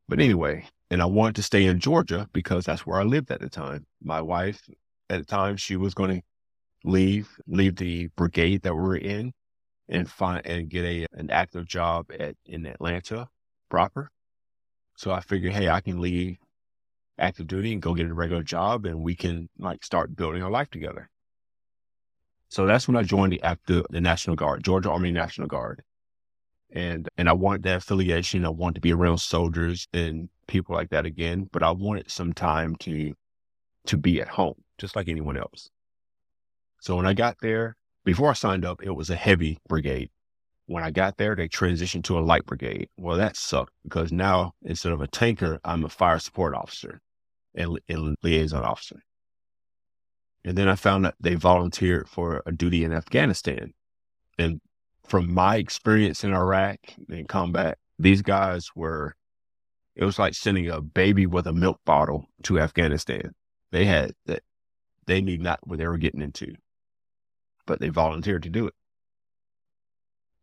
But 0.08 0.20
anyway, 0.20 0.66
and 0.90 1.02
I 1.02 1.04
wanted 1.04 1.36
to 1.36 1.42
stay 1.42 1.66
in 1.66 1.80
Georgia 1.80 2.28
because 2.32 2.64
that's 2.64 2.86
where 2.86 2.98
I 2.98 3.04
lived 3.04 3.30
at 3.30 3.40
the 3.40 3.50
time. 3.50 3.86
My 4.02 4.22
wife 4.22 4.60
at 5.10 5.18
the 5.18 5.24
time, 5.24 5.56
she 5.56 5.76
was 5.76 5.94
going 5.94 6.20
to 6.20 6.22
leave, 6.84 7.28
leave 7.46 7.76
the 7.76 8.08
brigade 8.16 8.62
that 8.62 8.74
we 8.74 8.80
were 8.80 8.96
in 8.96 9.32
and 9.88 10.10
find 10.10 10.46
and 10.46 10.68
get 10.68 10.84
a 10.84 11.06
an 11.12 11.30
active 11.30 11.66
job 11.66 12.10
at 12.18 12.36
in 12.46 12.66
Atlanta 12.66 13.28
proper. 13.70 14.10
So 14.96 15.10
I 15.10 15.20
figured, 15.20 15.52
hey, 15.52 15.68
I 15.68 15.80
can 15.80 16.00
leave 16.00 16.38
active 17.18 17.46
duty 17.46 17.72
and 17.72 17.82
go 17.82 17.94
get 17.94 18.06
a 18.08 18.14
regular 18.14 18.42
job 18.42 18.86
and 18.86 19.00
we 19.00 19.14
can 19.14 19.48
like 19.58 19.84
start 19.84 20.16
building 20.16 20.42
our 20.42 20.50
life 20.50 20.70
together. 20.70 21.08
So 22.48 22.66
that's 22.66 22.88
when 22.88 22.96
I 22.96 23.02
joined 23.02 23.32
the 23.32 23.42
active 23.42 23.86
the 23.90 24.00
National 24.00 24.36
Guard, 24.36 24.64
Georgia 24.64 24.90
Army 24.90 25.12
National 25.12 25.48
Guard. 25.48 25.82
And 26.70 27.08
and 27.16 27.28
I 27.28 27.32
wanted 27.32 27.62
that 27.62 27.78
affiliation. 27.78 28.44
I 28.44 28.50
wanted 28.50 28.76
to 28.76 28.80
be 28.80 28.92
around 28.92 29.18
soldiers 29.18 29.86
and 29.92 30.28
people 30.46 30.74
like 30.74 30.90
that 30.90 31.06
again, 31.06 31.48
but 31.50 31.62
I 31.62 31.70
wanted 31.70 32.10
some 32.10 32.32
time 32.32 32.76
to 32.76 33.14
to 33.86 33.96
be 33.96 34.20
at 34.20 34.28
home, 34.28 34.62
just 34.76 34.94
like 34.94 35.08
anyone 35.08 35.38
else. 35.38 35.70
So 36.80 36.96
when 36.96 37.06
I 37.06 37.14
got 37.14 37.38
there, 37.40 37.76
before 38.04 38.30
I 38.30 38.34
signed 38.34 38.64
up, 38.64 38.82
it 38.82 38.90
was 38.90 39.10
a 39.10 39.16
heavy 39.16 39.58
brigade. 39.68 40.10
When 40.66 40.84
I 40.84 40.90
got 40.90 41.16
there, 41.16 41.34
they 41.34 41.48
transitioned 41.48 42.04
to 42.04 42.18
a 42.18 42.20
light 42.20 42.44
brigade. 42.44 42.88
Well, 42.98 43.16
that 43.16 43.36
sucked 43.36 43.72
because 43.82 44.12
now 44.12 44.52
instead 44.62 44.92
of 44.92 45.00
a 45.00 45.06
tanker, 45.06 45.58
I'm 45.64 45.84
a 45.84 45.88
fire 45.88 46.18
support 46.18 46.54
officer 46.54 47.00
and, 47.54 47.80
and 47.88 48.16
liaison 48.22 48.62
officer. 48.62 49.02
And 50.44 50.56
then 50.56 50.68
I 50.68 50.76
found 50.76 51.04
that 51.04 51.14
they 51.18 51.34
volunteered 51.34 52.08
for 52.08 52.42
a 52.46 52.52
duty 52.52 52.84
in 52.84 52.92
Afghanistan. 52.92 53.72
And 54.38 54.60
from 55.08 55.32
my 55.32 55.56
experience 55.56 56.22
in 56.22 56.32
Iraq 56.34 56.78
in 57.08 57.26
combat, 57.26 57.78
these 57.98 58.22
guys 58.22 58.68
were, 58.74 59.16
it 59.96 60.04
was 60.04 60.18
like 60.18 60.34
sending 60.34 60.68
a 60.68 60.80
baby 60.80 61.26
with 61.26 61.46
a 61.46 61.52
milk 61.52 61.80
bottle 61.84 62.26
to 62.44 62.60
Afghanistan. 62.60 63.32
They 63.72 63.84
had 63.86 64.12
that, 64.26 64.42
they 65.06 65.20
knew 65.20 65.38
not 65.38 65.60
what 65.66 65.78
they 65.78 65.86
were 65.86 65.98
getting 65.98 66.22
into, 66.22 66.54
but 67.66 67.80
they 67.80 67.88
volunteered 67.88 68.42
to 68.44 68.50
do 68.50 68.66
it. 68.66 68.74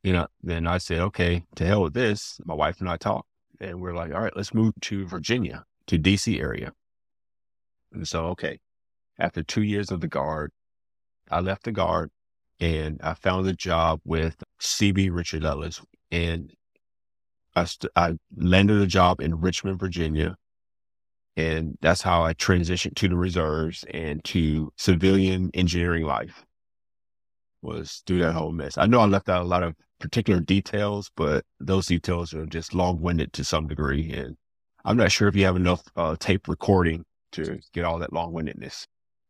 You 0.04 0.14
know, 0.14 0.28
then 0.44 0.68
I 0.68 0.78
said, 0.78 1.00
okay, 1.00 1.46
to 1.56 1.66
hell 1.66 1.84
with 1.84 1.94
this. 1.94 2.40
My 2.46 2.54
wife 2.54 2.80
and 2.80 2.90
I 2.90 2.98
talked 2.98 3.30
and 3.60 3.80
we're 3.80 3.96
like, 3.96 4.14
all 4.14 4.22
right, 4.22 4.36
let's 4.36 4.54
move 4.54 4.74
to 4.82 5.08
Virginia, 5.08 5.64
to 5.88 5.98
DC 5.98 6.40
area. 6.40 6.74
And 7.94 8.08
so, 8.08 8.28
okay, 8.28 8.60
after 9.18 9.42
two 9.42 9.64
years 9.64 9.92
of 9.92 10.02
the 10.02 10.08
guard, 10.08 10.52
I 11.32 11.40
left 11.40 11.64
the 11.64 11.72
guard 11.72 12.12
and 12.60 13.00
I 13.04 13.14
found 13.14 13.48
a 13.48 13.54
job 13.54 14.02
with 14.04 14.44
CB 14.66 15.10
Richard 15.12 15.46
Ellis. 15.46 15.82
And 16.12 16.54
I, 17.56 17.66
st- 17.66 17.92
I 17.96 18.18
landed 18.36 18.82
a 18.82 18.88
job 18.88 19.22
in 19.22 19.40
Richmond, 19.40 19.80
Virginia. 19.80 20.36
And 21.38 21.78
that's 21.82 22.02
how 22.02 22.24
I 22.24 22.34
transitioned 22.34 22.96
to 22.96 23.10
the 23.10 23.18
reserves 23.18 23.84
and 23.94 24.24
to 24.26 24.72
civilian 24.78 25.52
engineering 25.54 26.06
life 26.06 26.46
was 27.62 28.04
through 28.06 28.20
that 28.20 28.34
whole 28.34 28.52
mess. 28.52 28.78
I 28.78 28.86
know 28.86 29.02
I 29.02 29.06
left 29.06 29.28
out 29.28 29.42
a 29.42 29.46
lot 29.46 29.64
of 29.64 29.76
particular 30.00 30.40
details, 30.40 31.12
but 31.18 31.44
those 31.60 31.88
details 31.88 32.34
are 32.34 32.46
just 32.46 32.74
long 32.74 33.02
winded 33.02 33.34
to 33.34 33.44
some 33.44 33.68
degree. 33.68 34.12
And 34.12 34.38
I'm 34.86 34.98
not 34.98 35.12
sure 35.12 35.28
if 35.28 35.36
you 35.36 35.46
have 35.46 35.56
enough 35.56 35.82
uh, 35.96 36.16
tape 36.20 36.48
recording 36.48 37.04
to 37.34 37.60
get 37.74 37.86
all 37.86 38.00
that 38.00 38.14
long 38.14 38.32
windedness. 38.32 38.86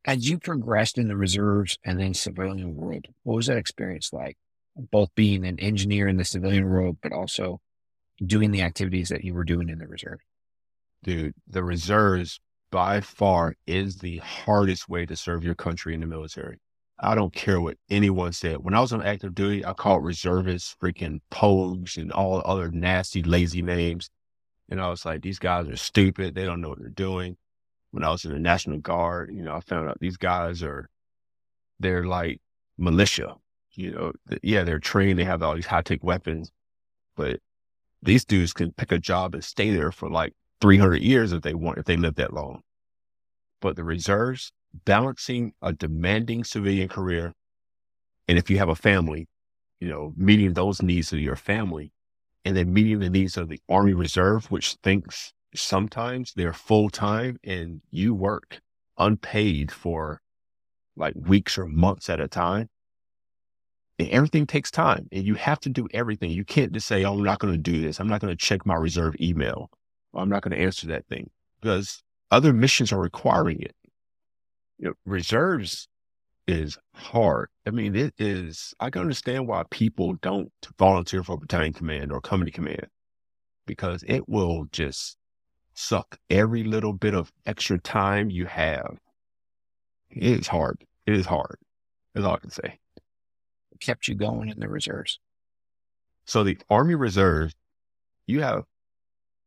As 0.05 0.29
you 0.29 0.38
progressed 0.38 0.99
in 0.99 1.07
the 1.07 1.17
reserves 1.17 1.79
and 1.83 1.99
then 1.99 2.13
civilian 2.13 2.75
world, 2.75 3.07
what 3.23 3.36
was 3.36 3.47
that 3.47 3.57
experience 3.57 4.13
like? 4.13 4.38
Both 4.76 5.15
being 5.15 5.45
an 5.45 5.59
engineer 5.59 6.07
in 6.07 6.17
the 6.17 6.26
civilian 6.26 6.69
world, 6.69 6.97
but 7.01 7.13
also 7.13 7.61
doing 8.23 8.51
the 8.51 8.61
activities 8.61 9.09
that 9.09 9.23
you 9.23 9.34
were 9.34 9.43
doing 9.43 9.69
in 9.69 9.80
the 9.80 9.88
reserve. 9.88 10.19
Dude, 11.03 11.34
the 11.47 11.63
reserves 11.63 12.39
by 12.71 12.99
far 12.99 13.55
is 13.67 13.97
the 13.97 14.17
hardest 14.17 14.89
way 14.89 15.05
to 15.05 15.15
serve 15.15 15.43
your 15.43 15.55
country 15.55 15.93
in 15.93 16.01
the 16.01 16.07
military. 16.07 16.59
I 16.99 17.15
don't 17.15 17.34
care 17.34 17.59
what 17.59 17.78
anyone 17.89 18.32
said. 18.32 18.57
When 18.57 18.73
I 18.73 18.80
was 18.80 18.93
on 18.93 19.01
active 19.03 19.36
duty, 19.36 19.65
I 19.65 19.73
called 19.73 20.03
reservists 20.03 20.76
freaking 20.82 21.19
pogues 21.30 21.97
and 21.97 22.11
all 22.11 22.41
other 22.45 22.71
nasty, 22.71 23.21
lazy 23.21 23.61
names. 23.61 24.09
And 24.69 24.82
I 24.82 24.89
was 24.89 25.05
like, 25.05 25.21
these 25.21 25.39
guys 25.39 25.67
are 25.67 25.76
stupid. 25.76 26.36
They 26.36 26.45
don't 26.45 26.61
know 26.61 26.69
what 26.69 26.80
they're 26.80 26.89
doing. 26.89 27.38
When 27.91 28.03
I 28.03 28.09
was 28.09 28.26
in 28.26 28.32
the 28.32 28.39
National 28.39 28.80
Guard, 28.80 29.30
you 29.34 29.43
know, 29.43 29.55
I 29.55 29.59
found 29.59 29.89
out 29.89 29.99
these 29.99 30.17
guys 30.17 30.63
are, 30.63 30.89
they're 31.80 32.05
like 32.05 32.39
militia. 32.78 33.36
You 33.76 33.91
know, 33.91 34.11
yeah, 34.41 34.63
they're 34.63 34.80
trained. 34.80 35.19
They 35.19 35.23
have 35.23 35.43
all 35.43 35.55
these 35.55 35.65
high 35.65 35.82
tech 35.82 36.03
weapons, 36.03 36.51
but 37.15 37.39
these 38.01 38.26
dudes 38.26 38.53
can 38.53 38.71
pick 38.71 38.91
a 38.91 38.99
job 38.99 39.34
and 39.34 39.43
stay 39.43 39.71
there 39.71 39.91
for 39.91 40.09
like 40.09 40.34
300 40.61 41.01
years 41.01 41.32
if 41.32 41.41
they 41.41 41.53
want, 41.53 41.78
if 41.78 41.86
they 41.86 41.97
live 41.97 42.15
that 42.15 42.34
long. 42.34 42.61
But 43.61 43.76
the 43.76 43.84
reserves, 43.84 44.51
balancing 44.86 45.53
a 45.61 45.73
demanding 45.73 46.43
civilian 46.43 46.88
career, 46.88 47.34
and 48.28 48.38
if 48.38 48.49
you 48.49 48.57
have 48.57 48.69
a 48.69 48.76
family, 48.76 49.28
you 49.80 49.88
know, 49.88 50.13
meeting 50.15 50.53
those 50.53 50.82
needs 50.82 51.11
of 51.13 51.19
your 51.19 51.36
family, 51.36 51.91
and 52.43 52.55
then 52.55 52.73
meeting 52.73 52.99
the 52.99 53.09
needs 53.09 53.38
of 53.38 53.49
the 53.49 53.59
Army 53.67 53.93
Reserve, 53.93 54.51
which 54.51 54.76
thinks 54.84 55.34
sometimes 55.55 56.34
they're 56.36 56.53
full 56.53 56.89
time 56.89 57.39
and 57.43 57.82
you 57.89 58.13
work 58.13 58.61
unpaid 58.97 59.71
for 59.71 60.21
like 60.95 61.13
weeks 61.15 61.57
or 61.57 61.65
months 61.65 62.09
at 62.09 62.21
a 62.21 62.28
time. 62.28 62.69
And 63.98 64.10
everything 64.10 64.46
takes 64.46 64.72
time 64.72 65.08
and 65.12 65.24
you 65.24 65.36
have 65.36 65.60
to 65.62 65.70
do 65.70 65.88
everything. 65.93 66.30
You 66.30 66.43
can't 66.43 66.74
just 66.74 66.88
say, 66.88 67.06
oh, 67.06 67.14
I'm 67.14 67.24
not 67.24 67.39
going 67.39 67.54
to 67.54 67.58
do 67.58 67.82
this. 67.82 68.00
I'm 68.00 68.10
not 68.10 68.20
going 68.20 68.32
to 68.32 68.46
check 68.46 68.66
my 68.66 68.76
reserve 68.76 69.16
email. 69.22 69.70
I'm 70.14 70.30
not 70.30 70.43
going 70.43 70.56
to 70.56 70.64
answer 70.64 70.88
that 70.88 71.08
thing 71.08 71.30
because 71.62 72.04
other 72.32 72.54
missions 72.54 72.91
are 72.91 73.00
requiring 73.00 73.62
it. 73.62 73.76
You 74.78 74.89
know, 74.89 74.93
reserves 75.06 75.88
is 76.48 76.78
hard. 76.93 77.50
I 77.66 77.72
mean, 77.72 77.96
it 77.96 78.14
is, 78.18 78.74
I 78.80 78.89
can 78.89 79.02
understand 79.02 79.48
why 79.48 79.64
people 79.70 80.14
don't 80.22 80.52
volunteer 80.78 81.24
for 81.24 81.38
battalion 81.38 81.74
command 81.74 82.12
or 82.12 82.22
company 82.22 82.52
command 82.52 82.88
because 83.66 84.04
it 84.08 84.28
will 84.30 84.66
just 84.72 85.18
suck 85.74 86.18
every 86.30 86.64
little 86.64 86.93
bit 86.93 87.14
of 87.14 87.32
extra 87.46 87.80
time 87.80 88.30
you 88.30 88.46
have. 88.46 88.98
It 90.12 90.39
is 90.39 90.48
hard. 90.48 90.84
It 91.06 91.14
is 91.16 91.26
hard. 91.26 91.58
That's 92.14 92.26
all 92.26 92.36
I 92.36 92.39
can 92.39 92.52
say. 92.52 92.80
Kept 93.80 94.07
you 94.07 94.15
going 94.15 94.49
in 94.49 94.59
the 94.59 94.69
reserves. 94.69 95.19
So 96.26 96.43
the 96.43 96.57
Army 96.69 96.95
Reserve, 96.95 97.53
you 98.28 98.41
have, 98.41 98.63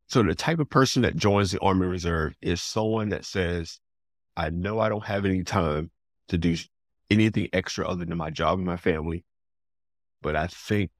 so 0.06 0.22
the 0.22 0.34
type 0.34 0.58
of 0.58 0.70
person 0.70 1.02
that 1.02 1.16
joins 1.16 1.50
the 1.50 1.60
Army 1.60 1.86
Reserve 1.86 2.34
is 2.40 2.62
someone 2.62 3.08
that 3.10 3.24
says, 3.24 3.80
I 4.36 4.50
know 4.50 4.78
I 4.78 4.88
don't 4.88 5.04
have 5.04 5.24
any 5.24 5.42
time 5.42 5.90
to 6.28 6.38
do 6.38 6.56
anything 7.10 7.48
extra 7.52 7.86
other 7.86 8.04
than 8.04 8.16
my 8.16 8.30
job 8.30 8.58
and 8.58 8.66
my 8.66 8.76
family, 8.76 9.24
but 10.22 10.36
I 10.36 10.46
think 10.46 10.90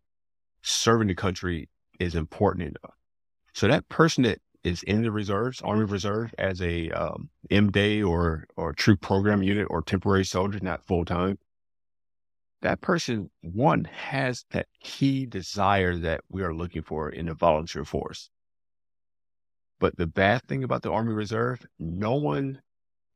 serving 0.63 1.09
the 1.09 1.15
country 1.15 1.69
is 2.01 2.15
important 2.15 2.69
enough. 2.69 2.95
So 3.53 3.69
that 3.69 3.89
person 3.89 4.25
that 4.25 4.41
is 4.65 4.83
in 4.83 5.03
the 5.03 5.13
reserves, 5.13 5.61
Army 5.63 5.85
Reserve, 5.85 6.35
as 6.37 6.61
a 6.61 6.91
um, 6.91 7.31
M-Day 7.51 8.03
or 8.03 8.47
or 8.57 8.73
troop 8.73 9.01
program 9.01 9.43
unit 9.43 9.69
or 9.71 9.83
temporary 9.83 10.25
soldier, 10.25 10.59
not 10.61 10.85
full 10.85 11.05
time. 11.05 11.39
That 12.63 12.81
person, 12.81 13.31
one, 13.41 13.85
has 13.85 14.45
that 14.51 14.67
key 14.81 15.27
desire 15.27 15.97
that 15.99 16.23
we 16.29 16.43
are 16.43 16.55
looking 16.55 16.83
for 16.83 17.09
in 17.09 17.29
a 17.29 17.35
volunteer 17.35 17.85
force. 17.85 18.31
But 19.79 19.97
the 19.97 20.09
bad 20.09 20.43
thing 20.49 20.65
about 20.65 20.83
the 20.83 20.91
Army 20.91 21.13
Reserve, 21.13 21.65
no 21.79 22.17
one 22.17 22.63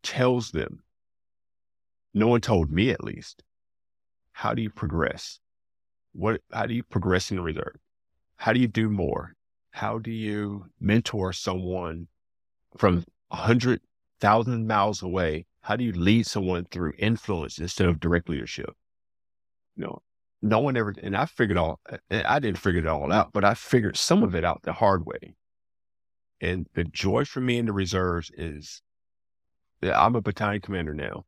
tells 0.03 0.53
them, 0.53 0.84
no 2.14 2.28
one 2.28 2.40
told 2.40 2.70
me 2.70 2.90
at 2.90 3.03
least, 3.03 3.43
how 4.32 4.55
do 4.55 4.62
you 4.62 4.70
progress? 4.70 5.40
What, 6.12 6.40
how 6.53 6.66
do 6.66 6.74
you 6.74 6.82
progress 6.84 7.30
in 7.30 7.38
the 7.38 7.43
reserve? 7.43 7.76
How 8.36 8.53
do 8.53 8.61
you 8.61 8.68
do 8.68 8.88
more? 8.88 9.34
how 9.72 9.99
do 9.99 10.11
you 10.11 10.66
mentor 10.78 11.32
someone 11.32 12.07
from 12.76 13.05
a 13.30 13.36
hundred 13.36 13.80
thousand 14.20 14.66
miles 14.66 15.03
away? 15.03 15.47
How 15.62 15.76
do 15.76 15.84
you 15.84 15.93
lead 15.93 16.26
someone 16.26 16.66
through 16.66 16.93
influence 16.99 17.59
instead 17.59 17.88
of 17.88 17.99
direct 17.99 18.28
leadership? 18.28 18.76
You 19.76 19.84
know, 19.84 20.02
no 20.42 20.58
one 20.58 20.76
ever, 20.76 20.94
and 21.02 21.16
I 21.16 21.26
figured 21.26 21.56
all, 21.58 21.80
eh, 21.88 21.96
eh, 22.10 22.22
I 22.26 22.38
didn't 22.40 22.58
figure 22.58 22.80
it 22.80 22.86
all 22.86 23.12
out, 23.12 23.32
but 23.32 23.44
I 23.44 23.54
figured 23.54 23.96
some 23.96 24.22
of 24.22 24.34
it 24.34 24.44
out 24.44 24.62
the 24.62 24.72
hard 24.72 25.06
way. 25.06 25.34
And 26.40 26.66
the 26.74 26.84
joy 26.84 27.24
for 27.24 27.40
me 27.40 27.58
in 27.58 27.66
the 27.66 27.72
reserves 27.72 28.30
is 28.36 28.82
that 29.80 29.96
I'm 29.96 30.16
a 30.16 30.20
battalion 30.20 30.60
commander 30.60 30.94
now. 30.94 31.24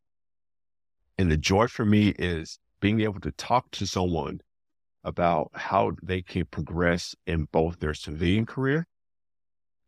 And 1.16 1.30
the 1.30 1.36
joy 1.36 1.68
for 1.68 1.84
me 1.84 2.08
is 2.18 2.58
being 2.80 3.00
able 3.00 3.20
to 3.20 3.30
talk 3.32 3.70
to 3.72 3.86
someone 3.86 4.40
about 5.04 5.50
how 5.54 5.92
they 6.02 6.22
can 6.22 6.46
progress 6.46 7.14
in 7.26 7.44
both 7.52 7.78
their 7.78 7.94
civilian 7.94 8.46
career 8.46 8.86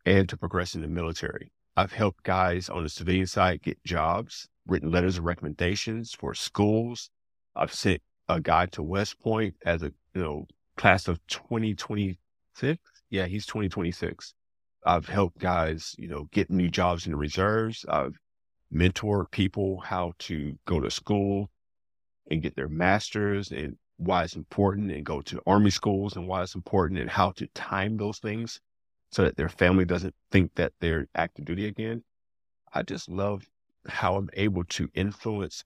and 0.05 0.29
to 0.29 0.37
progress 0.37 0.75
in 0.75 0.81
the 0.81 0.87
military. 0.87 1.51
I've 1.75 1.91
helped 1.91 2.23
guys 2.23 2.69
on 2.69 2.83
the 2.83 2.89
civilian 2.89 3.27
side 3.27 3.61
get 3.61 3.83
jobs, 3.83 4.47
written 4.65 4.91
letters 4.91 5.17
of 5.17 5.25
recommendations 5.25 6.13
for 6.13 6.33
schools. 6.33 7.09
I've 7.55 7.73
sent 7.73 8.01
a 8.29 8.41
guy 8.41 8.65
to 8.67 8.83
West 8.83 9.19
Point 9.19 9.55
as 9.65 9.83
a 9.83 9.91
you 10.13 10.21
know 10.21 10.47
class 10.75 11.07
of 11.07 11.25
2026. 11.27 12.79
Yeah, 13.09 13.25
he's 13.25 13.45
2026. 13.45 14.33
I've 14.85 15.07
helped 15.07 15.39
guys, 15.39 15.95
you 15.97 16.07
know, 16.07 16.27
get 16.31 16.49
new 16.49 16.69
jobs 16.69 17.05
in 17.05 17.11
the 17.11 17.17
reserves. 17.17 17.85
I've 17.89 18.17
mentored 18.73 19.31
people 19.31 19.79
how 19.79 20.13
to 20.19 20.57
go 20.65 20.79
to 20.79 20.91
school 20.91 21.49
and 22.29 22.41
get 22.41 22.55
their 22.55 22.69
masters 22.69 23.51
and 23.51 23.77
why 23.97 24.23
it's 24.23 24.35
important 24.35 24.91
and 24.91 25.05
go 25.05 25.21
to 25.21 25.41
army 25.47 25.71
schools 25.71 26.15
and 26.15 26.27
why 26.27 26.43
it's 26.43 26.55
important 26.55 26.99
and 26.99 27.09
how 27.09 27.31
to 27.31 27.47
time 27.47 27.97
those 27.97 28.19
things 28.19 28.59
so 29.11 29.23
that 29.23 29.37
their 29.37 29.49
family 29.49 29.85
doesn't 29.85 30.13
think 30.31 30.53
that 30.55 30.73
they're 30.79 31.07
active 31.15 31.45
duty 31.45 31.65
again. 31.65 32.03
I 32.73 32.83
just 32.83 33.09
love 33.09 33.43
how 33.87 34.15
I'm 34.15 34.29
able 34.33 34.65
to 34.65 34.89
influence 34.93 35.63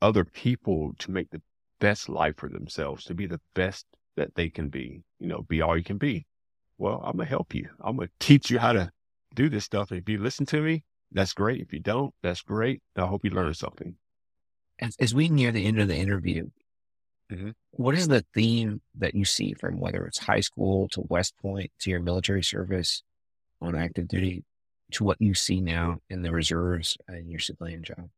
other 0.00 0.24
people 0.24 0.92
to 0.98 1.10
make 1.10 1.30
the 1.30 1.40
best 1.82 2.08
life 2.08 2.36
for 2.36 2.48
themselves, 2.48 3.04
to 3.04 3.14
be 3.14 3.26
the 3.26 3.40
best 3.54 3.84
that 4.16 4.34
they 4.36 4.48
can 4.48 4.68
be, 4.68 5.02
you 5.18 5.26
know, 5.26 5.42
be 5.42 5.60
all 5.60 5.76
you 5.76 5.84
can 5.84 5.98
be. 5.98 6.24
Well, 6.78 7.02
I'm 7.04 7.16
going 7.16 7.26
to 7.26 7.30
help 7.30 7.54
you. 7.54 7.68
I'm 7.80 7.96
going 7.96 8.08
to 8.08 8.26
teach 8.26 8.50
you 8.50 8.58
how 8.58 8.72
to 8.72 8.90
do 9.34 9.48
this 9.48 9.64
stuff. 9.64 9.90
If 9.92 10.08
you 10.08 10.18
listen 10.18 10.46
to 10.46 10.60
me, 10.60 10.84
that's 11.10 11.32
great. 11.32 11.60
If 11.60 11.72
you 11.72 11.80
don't, 11.80 12.14
that's 12.22 12.40
great. 12.40 12.80
I 12.96 13.06
hope 13.06 13.24
you 13.24 13.30
learn 13.30 13.52
something. 13.54 13.96
As, 14.78 14.96
as 14.98 15.14
we 15.14 15.28
near 15.28 15.52
the 15.52 15.66
end 15.66 15.80
of 15.80 15.88
the 15.88 15.96
interview, 15.96 16.48
Mm-hmm. 17.32 17.50
What 17.70 17.94
is 17.94 18.08
the 18.08 18.24
theme 18.34 18.82
that 18.98 19.14
you 19.14 19.24
see 19.24 19.54
from 19.54 19.80
whether 19.80 20.04
it's 20.04 20.18
high 20.18 20.40
school 20.40 20.88
to 20.88 21.02
West 21.08 21.34
Point 21.40 21.70
to 21.80 21.90
your 21.90 22.00
military 22.00 22.42
service 22.42 23.02
on 23.60 23.74
active 23.74 24.08
duty 24.08 24.44
to 24.92 25.04
what 25.04 25.20
you 25.20 25.32
see 25.32 25.60
now 25.60 25.98
in 26.10 26.20
the 26.20 26.32
reserves 26.32 26.98
and 27.08 27.30
your 27.30 27.40
civilian 27.40 27.82
job? 27.82 28.10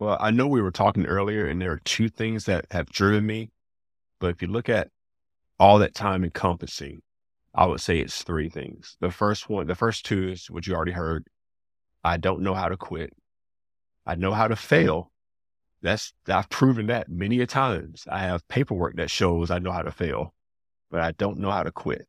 Well, 0.00 0.16
I 0.18 0.30
know 0.30 0.46
we 0.48 0.62
were 0.62 0.70
talking 0.70 1.06
earlier, 1.06 1.46
and 1.46 1.60
there 1.60 1.72
are 1.72 1.80
two 1.84 2.08
things 2.08 2.46
that 2.46 2.64
have 2.70 2.88
driven 2.90 3.26
me. 3.26 3.50
But 4.18 4.30
if 4.30 4.42
you 4.42 4.48
look 4.48 4.70
at 4.70 4.88
all 5.58 5.78
that 5.78 5.94
time 5.94 6.24
encompassing, 6.24 7.02
I 7.54 7.66
would 7.66 7.80
say 7.80 7.98
it's 7.98 8.22
three 8.22 8.48
things. 8.48 8.96
The 9.00 9.10
first 9.10 9.50
one, 9.50 9.66
the 9.66 9.74
first 9.74 10.06
two 10.06 10.30
is 10.30 10.50
what 10.50 10.66
you 10.66 10.74
already 10.74 10.92
heard. 10.92 11.26
I 12.02 12.16
don't 12.16 12.40
know 12.40 12.54
how 12.54 12.70
to 12.70 12.78
quit. 12.78 13.12
I 14.06 14.14
know 14.14 14.32
how 14.32 14.48
to 14.48 14.56
fail, 14.56 15.12
that's 15.82 16.14
I've 16.26 16.48
proven 16.48 16.86
that 16.86 17.10
many 17.10 17.40
a 17.40 17.46
times. 17.46 18.06
I 18.10 18.20
have 18.20 18.46
paperwork 18.48 18.96
that 18.96 19.10
shows 19.10 19.50
I 19.50 19.58
know 19.58 19.72
how 19.72 19.82
to 19.82 19.90
fail, 19.90 20.34
but 20.90 21.00
I 21.00 21.12
don't 21.12 21.38
know 21.38 21.50
how 21.50 21.62
to 21.62 21.72
quit. 21.72 22.06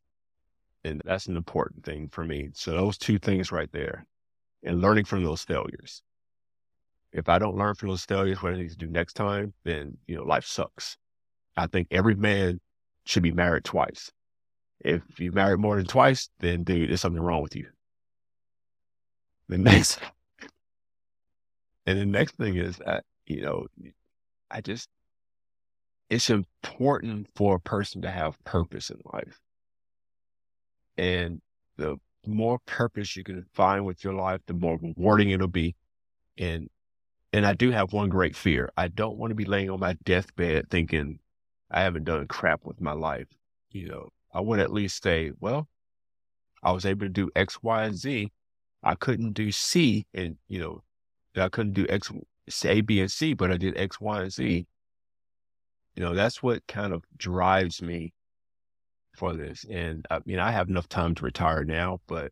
And 0.84 1.02
that's 1.06 1.28
an 1.28 1.38
important 1.38 1.84
thing 1.84 2.10
for 2.10 2.24
me. 2.24 2.50
So 2.54 2.72
those 2.72 2.98
two 2.98 3.20
things 3.20 3.52
right 3.52 3.72
there 3.72 4.06
and 4.64 4.82
learning 4.82 5.06
from 5.06 5.24
those 5.24 5.44
failures. 5.44 6.02
If 7.14 7.30
I 7.30 7.40
don't 7.40 7.58
learn 7.58 7.76
from 7.76 7.90
those 7.90 8.06
failures, 8.06 8.42
what 8.42 8.54
I 8.54 8.58
need 8.58 8.70
to 8.70 8.78
do 8.78 8.88
next 8.88 9.14
time, 9.14 9.54
then, 9.64 9.98
you 10.08 10.16
know, 10.16 10.24
life 10.24 10.46
sucks. 10.46 10.98
I 11.58 11.68
think 11.68 11.88
every 11.92 12.16
man 12.16 12.60
should 13.06 13.24
be 13.24 13.32
married 13.32 13.66
twice. 13.66 14.12
If 14.80 15.20
you 15.20 15.32
married 15.32 15.60
more 15.60 15.76
than 15.76 15.86
twice, 15.86 16.30
then 16.40 16.64
dude, 16.64 16.90
there's 16.90 17.02
something 17.02 17.22
wrong 17.22 17.42
with 17.42 17.56
you. 17.56 17.68
The 19.50 19.58
next, 19.60 20.00
and 21.86 22.00
the 22.00 22.06
next 22.06 22.38
thing 22.38 22.56
is 22.56 22.78
that 22.78 23.04
you 23.32 23.42
know, 23.42 23.68
I 24.50 24.62
just, 24.62 24.90
it's 26.10 26.30
important 26.30 27.28
for 27.36 27.56
a 27.56 27.60
person 27.60 28.02
to 28.02 28.12
have 28.12 28.42
purpose 28.44 28.90
in 28.90 29.00
life. 29.14 29.40
And 30.98 31.42
the 31.78 31.98
more 32.26 32.60
purpose 32.66 33.16
you 33.16 33.24
can 33.24 33.46
find 33.54 33.86
with 33.86 34.04
your 34.04 34.14
life, 34.14 34.42
the 34.46 34.54
more 34.54 34.78
rewarding 34.82 35.30
it'll 35.30 35.48
be. 35.48 35.76
And, 36.38 36.70
and 37.34 37.46
I 37.46 37.54
do 37.54 37.72
have 37.72 37.94
one 37.94 38.10
great 38.10 38.36
fear. 38.36 38.72
I 38.78 38.88
don't 38.88 39.18
want 39.18 39.32
to 39.32 39.36
be 39.36 39.46
laying 39.46 39.70
on 39.70 39.80
my 39.80 39.94
deathbed 40.04 40.70
thinking 40.70 41.20
I 41.70 41.82
haven't 41.82 42.04
done 42.04 42.28
crap 42.28 42.66
with 42.66 42.82
my 42.82 42.92
life. 42.92 43.28
You 43.72 43.88
know, 43.88 44.10
I 44.34 44.42
want 44.42 44.60
to 44.60 44.64
at 44.64 44.74
least 44.74 45.02
say, 45.02 45.32
well, 45.40 45.68
I 46.64 46.72
was 46.72 46.86
able 46.86 47.06
to 47.06 47.10
do 47.10 47.32
X, 47.36 47.64
Y, 47.64 47.84
and 47.84 47.96
Z. 47.96 48.32
I 48.84 48.96
couldn't 48.96 49.34
do 49.34 49.52
C 49.52 50.06
and, 50.14 50.38
you 50.48 50.60
know, 50.60 50.84
I 51.36 51.48
couldn't 51.50 51.74
do 51.74 51.86
X, 51.88 52.12
A, 52.66 52.82
B, 52.82 53.00
and 53.00 53.12
C, 53.12 53.34
but 53.34 53.52
I 53.52 53.58
did 53.58 53.78
X, 53.78 54.02
Y, 54.02 54.22
and 54.22 54.32
Z. 54.32 54.68
You 55.96 56.04
know, 56.04 56.14
that's 56.14 56.44
what 56.44 56.66
kind 56.68 56.94
of 56.94 57.04
drives 57.18 57.82
me 57.82 58.14
for 59.16 59.34
this. 59.34 59.66
And 59.70 60.06
I 60.10 60.20
mean, 60.26 60.40
I 60.40 60.52
have 60.52 60.70
enough 60.70 60.90
time 60.90 61.16
to 61.16 61.26
retire 61.26 61.64
now, 61.64 62.02
but 62.08 62.32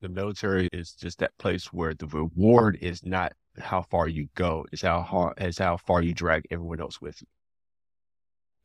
the 0.00 0.08
military 0.08 0.68
is 0.72 0.92
just 0.92 1.18
that 1.18 1.36
place 1.38 1.72
where 1.72 1.94
the 1.94 2.06
reward 2.06 2.78
is 2.80 3.04
not 3.04 3.32
how 3.58 3.82
far 3.82 4.08
you 4.08 4.28
go, 4.34 4.66
it's 4.72 4.82
how 4.82 5.02
hard, 5.02 5.34
it's 5.38 5.58
how 5.58 5.76
far 5.76 6.02
you 6.02 6.12
drag 6.12 6.46
everyone 6.50 6.80
else 6.80 7.00
with 7.00 7.20
you. 7.20 7.28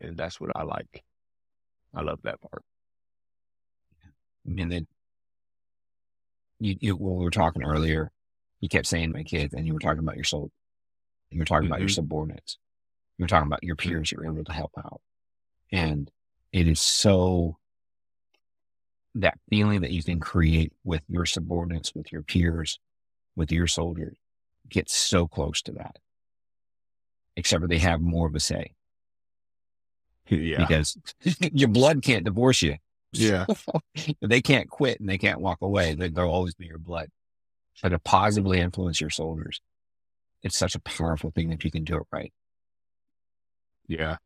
And 0.01 0.17
that's 0.17 0.39
what 0.39 0.51
I 0.55 0.63
like. 0.63 1.03
I 1.93 2.01
love 2.01 2.19
that 2.23 2.41
part. 2.41 2.63
And 4.45 4.71
then 4.71 4.87
you, 6.59 6.75
you, 6.79 6.95
when 6.95 7.17
we 7.17 7.23
were 7.23 7.31
talking 7.31 7.63
earlier, 7.63 8.11
you 8.59 8.69
kept 8.69 8.87
saying 8.87 9.11
my 9.11 9.23
kids, 9.23 9.53
and 9.53 9.65
you 9.65 9.73
were 9.73 9.79
talking 9.79 9.99
about 9.99 10.15
your 10.15 10.23
soul. 10.25 10.51
You 11.29 11.39
were 11.39 11.45
talking 11.45 11.63
mm-hmm. 11.63 11.73
about 11.73 11.79
your 11.81 11.89
mm-hmm. 11.89 11.95
subordinates. 11.95 12.57
You 13.17 13.23
were 13.23 13.27
talking 13.27 13.47
about 13.47 13.63
your 13.63 13.75
peers 13.75 14.11
you're 14.11 14.25
able 14.25 14.43
to 14.43 14.53
help 14.53 14.71
out. 14.77 15.01
And 15.71 16.09
it 16.51 16.67
is 16.67 16.81
so 16.81 17.57
that 19.15 19.37
feeling 19.49 19.81
that 19.81 19.91
you 19.91 20.03
can 20.03 20.19
create 20.19 20.73
with 20.83 21.01
your 21.07 21.25
subordinates, 21.25 21.93
with 21.93 22.11
your 22.11 22.21
peers, 22.21 22.79
with 23.35 23.51
your 23.51 23.67
soldiers, 23.67 24.17
gets 24.69 24.95
so 24.95 25.27
close 25.27 25.61
to 25.63 25.71
that. 25.73 25.97
Except 27.35 27.61
for 27.61 27.67
they 27.67 27.77
have 27.79 28.01
more 28.01 28.27
of 28.27 28.35
a 28.35 28.39
say. 28.39 28.73
Yeah. 30.27 30.57
Because 30.59 30.97
your 31.53 31.69
blood 31.69 32.01
can't 32.01 32.25
divorce 32.25 32.61
you. 32.61 32.75
Yeah. 33.11 33.45
they 34.21 34.41
can't 34.41 34.69
quit 34.69 34.99
and 34.99 35.09
they 35.09 35.17
can't 35.17 35.41
walk 35.41 35.59
away. 35.61 35.95
They, 35.95 36.09
will 36.09 36.29
always 36.29 36.55
be 36.55 36.65
your 36.65 36.77
blood. 36.77 37.09
But 37.81 37.89
to 37.89 37.99
positively 37.99 38.59
influence 38.59 38.99
your 38.99 39.09
soldiers, 39.09 39.61
it's 40.43 40.57
such 40.57 40.75
a 40.75 40.79
powerful 40.79 41.31
thing 41.31 41.51
if 41.51 41.65
you 41.65 41.71
can 41.71 41.83
do 41.83 41.97
it 41.97 42.03
right. 42.11 42.33
Yeah. 43.87 44.17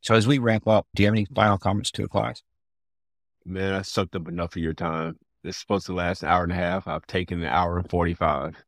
So 0.00 0.14
as 0.14 0.26
we 0.26 0.38
wrap 0.38 0.66
up, 0.66 0.86
do 0.94 1.02
you 1.02 1.08
have 1.08 1.14
any 1.14 1.26
final 1.34 1.58
comments 1.58 1.90
to 1.92 2.02
the 2.02 2.08
class? 2.08 2.42
Man, 3.44 3.74
I 3.74 3.82
sucked 3.82 4.16
up 4.16 4.28
enough 4.28 4.56
of 4.56 4.62
your 4.62 4.74
time. 4.74 5.18
It's 5.44 5.58
supposed 5.58 5.86
to 5.86 5.94
last 5.94 6.22
an 6.22 6.28
hour 6.28 6.42
and 6.42 6.52
a 6.52 6.56
half. 6.56 6.88
I've 6.88 7.06
taken 7.06 7.40
an 7.40 7.48
hour 7.48 7.78
and 7.78 7.88
45. 7.88 8.64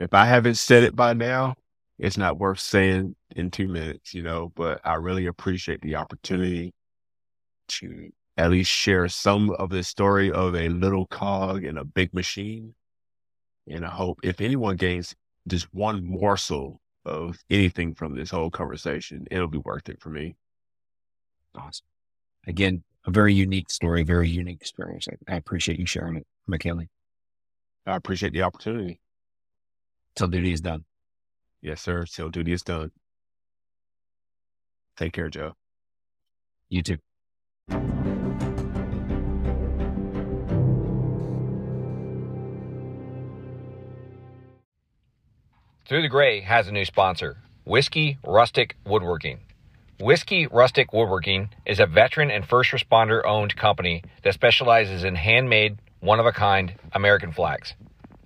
If 0.00 0.14
I 0.14 0.24
haven't 0.24 0.54
said 0.54 0.82
it 0.82 0.96
by 0.96 1.12
now, 1.12 1.54
it's 1.98 2.16
not 2.16 2.38
worth 2.38 2.58
saying 2.58 3.14
in 3.36 3.50
two 3.50 3.68
minutes, 3.68 4.14
you 4.14 4.22
know, 4.22 4.50
but 4.56 4.80
I 4.82 4.94
really 4.94 5.26
appreciate 5.26 5.82
the 5.82 5.96
opportunity 5.96 6.72
to 7.68 8.10
at 8.38 8.50
least 8.50 8.70
share 8.70 9.08
some 9.08 9.50
of 9.50 9.68
the 9.68 9.82
story 9.82 10.32
of 10.32 10.56
a 10.56 10.70
little 10.70 11.06
cog 11.06 11.64
in 11.64 11.76
a 11.76 11.84
big 11.84 12.14
machine. 12.14 12.74
And 13.68 13.84
I 13.84 13.90
hope 13.90 14.20
if 14.22 14.40
anyone 14.40 14.76
gains 14.76 15.14
just 15.46 15.72
one 15.74 16.02
morsel 16.02 16.80
of 17.04 17.36
anything 17.50 17.94
from 17.94 18.16
this 18.16 18.30
whole 18.30 18.50
conversation, 18.50 19.26
it'll 19.30 19.48
be 19.48 19.58
worth 19.58 19.90
it 19.90 20.00
for 20.00 20.08
me. 20.08 20.34
Awesome. 21.54 21.84
Again, 22.46 22.84
a 23.04 23.10
very 23.10 23.34
unique 23.34 23.70
story, 23.70 24.02
very 24.02 24.30
unique 24.30 24.62
experience. 24.62 25.08
I, 25.28 25.34
I 25.34 25.36
appreciate 25.36 25.78
you 25.78 25.84
sharing 25.84 26.16
it, 26.16 26.26
McKinley. 26.46 26.88
I 27.86 27.96
appreciate 27.96 28.32
the 28.32 28.42
opportunity. 28.42 28.98
Till 30.16 30.28
duty 30.28 30.52
is 30.52 30.60
done. 30.60 30.84
Yes, 31.62 31.80
sir. 31.80 32.04
Till 32.04 32.28
duty 32.28 32.52
is 32.52 32.62
done. 32.62 32.90
Take 34.96 35.12
care, 35.12 35.28
Joe. 35.28 35.54
You 36.68 36.82
too. 36.82 36.98
Through 45.90 46.02
the 46.02 46.08
Gray 46.08 46.40
has 46.42 46.68
a 46.68 46.72
new 46.72 46.84
sponsor 46.84 47.38
Whiskey 47.64 48.18
Rustic 48.24 48.76
Woodworking. 48.86 49.40
Whiskey 50.00 50.46
Rustic 50.46 50.92
Woodworking 50.92 51.50
is 51.66 51.80
a 51.80 51.86
veteran 51.86 52.30
and 52.30 52.46
first 52.46 52.70
responder 52.70 53.24
owned 53.24 53.56
company 53.56 54.04
that 54.22 54.34
specializes 54.34 55.02
in 55.02 55.16
handmade, 55.16 55.78
one 55.98 56.20
of 56.20 56.26
a 56.26 56.32
kind 56.32 56.74
American 56.92 57.32
flags. 57.32 57.74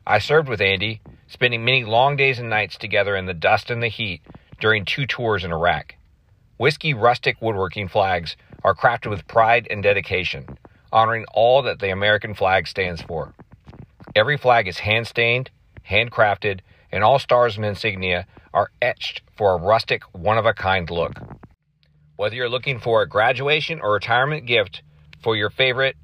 I 0.06 0.19
served 0.19 0.48
with 0.48 0.61
Andy, 0.61 1.01
spending 1.27 1.65
many 1.65 1.85
long 1.85 2.17
days 2.17 2.39
and 2.39 2.51
nights 2.51 2.77
together 2.77 3.17
in 3.17 3.27
the 3.27 3.35
dust 3.35 3.71
and 3.71 3.83
the 3.83 3.89
heat 3.89 4.23
during 4.61 4.85
two 4.85 5.07
tours 5.07 5.45
in 5.45 5.53
Iraq. 5.53 5.95
Whiskey 6.57 6.95
Rustic 6.95 7.41
Woodworking 7.41 7.89
flags 7.89 8.37
are 8.63 8.75
crafted 8.75 9.11
with 9.11 9.27
pride 9.27 9.67
and 9.71 9.83
dedication, 9.83 10.59
honoring 10.93 11.25
all 11.35 11.63
that 11.63 11.81
the 11.81 11.91
American 11.91 12.35
flag 12.35 12.67
stands 12.67 13.03
for. 13.03 13.35
Every 14.15 14.37
flag 14.37 14.69
is 14.69 14.79
hand 14.79 15.07
stained, 15.07 15.51
handcrafted, 15.89 16.61
and 16.93 17.03
all 17.03 17.19
stars 17.19 17.57
and 17.57 17.65
insignia 17.65 18.27
are 18.53 18.71
etched 18.81 19.23
for 19.37 19.53
a 19.53 19.61
rustic, 19.61 20.03
one 20.13 20.39
of 20.39 20.47
a 20.47 20.55
kind 20.55 20.89
look. 20.89 21.15
Whether 22.17 22.37
you're 22.37 22.49
looking 22.49 22.79
for 22.79 23.03
a 23.03 23.09
graduation 23.09 23.81
or 23.81 23.93
retirement 23.93 24.47
gift 24.47 24.83
for 25.21 25.35
your 25.35 25.51
favorite 25.51 25.97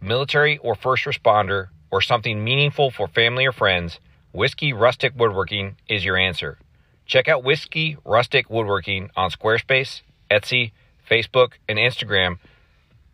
military 0.00 0.58
or 0.58 0.74
first 0.74 1.04
responder, 1.04 1.68
or 1.90 2.00
something 2.00 2.42
meaningful 2.42 2.90
for 2.90 3.06
family 3.06 3.46
or 3.46 3.52
friends, 3.52 4.00
Whiskey 4.34 4.72
Rustic 4.72 5.12
Woodworking 5.16 5.76
is 5.88 6.04
your 6.04 6.16
answer. 6.16 6.58
Check 7.06 7.28
out 7.28 7.44
Whiskey 7.44 7.96
Rustic 8.04 8.50
Woodworking 8.50 9.10
on 9.14 9.30
Squarespace, 9.30 10.00
Etsy, 10.28 10.72
Facebook, 11.08 11.52
and 11.68 11.78
Instagram 11.78 12.38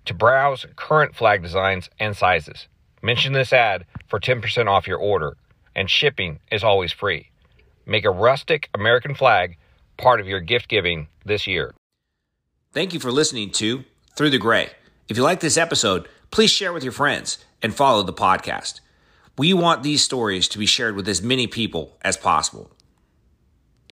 to 0.07 0.15
browse 0.15 0.65
current 0.77 1.15
flag 1.15 1.43
designs 1.43 1.91
and 2.01 2.17
sizes. 2.17 2.69
Mention 3.03 3.35
this 3.35 3.53
ad 3.53 3.85
for 4.09 4.19
10% 4.19 4.67
off 4.67 4.87
your 4.87 4.97
order, 4.97 5.37
and 5.77 5.91
shipping 5.91 6.39
is 6.51 6.65
always 6.65 6.91
free. 6.91 7.29
Make 7.85 8.07
a 8.07 8.11
rustic 8.11 8.71
American 8.73 9.15
flag 9.15 9.59
part 9.99 10.21
of 10.21 10.27
your 10.27 10.41
gift 10.41 10.69
giving 10.69 11.09
this 11.27 11.47
year. 11.47 11.75
Thank 12.73 12.95
you 12.95 13.01
for 13.01 13.13
listening 13.13 13.51
to 13.51 13.85
Through 14.17 14.31
the 14.31 14.39
Gray. 14.39 14.71
If 15.07 15.19
you 15.19 15.23
like 15.23 15.41
this 15.41 15.59
episode, 15.59 16.09
please 16.31 16.51
share 16.51 16.73
with 16.73 16.83
your 16.83 16.95
friends 16.95 17.45
and 17.61 17.75
follow 17.75 18.03
the 18.03 18.15
podcast. 18.15 18.81
We 19.41 19.55
want 19.55 19.83
these 19.83 20.03
stories 20.03 20.49
to 20.49 20.59
be 20.59 20.67
shared 20.67 20.97
with 20.97 21.09
as 21.09 21.23
many 21.23 21.47
people 21.47 21.97
as 22.03 22.19
possible. 22.19 22.71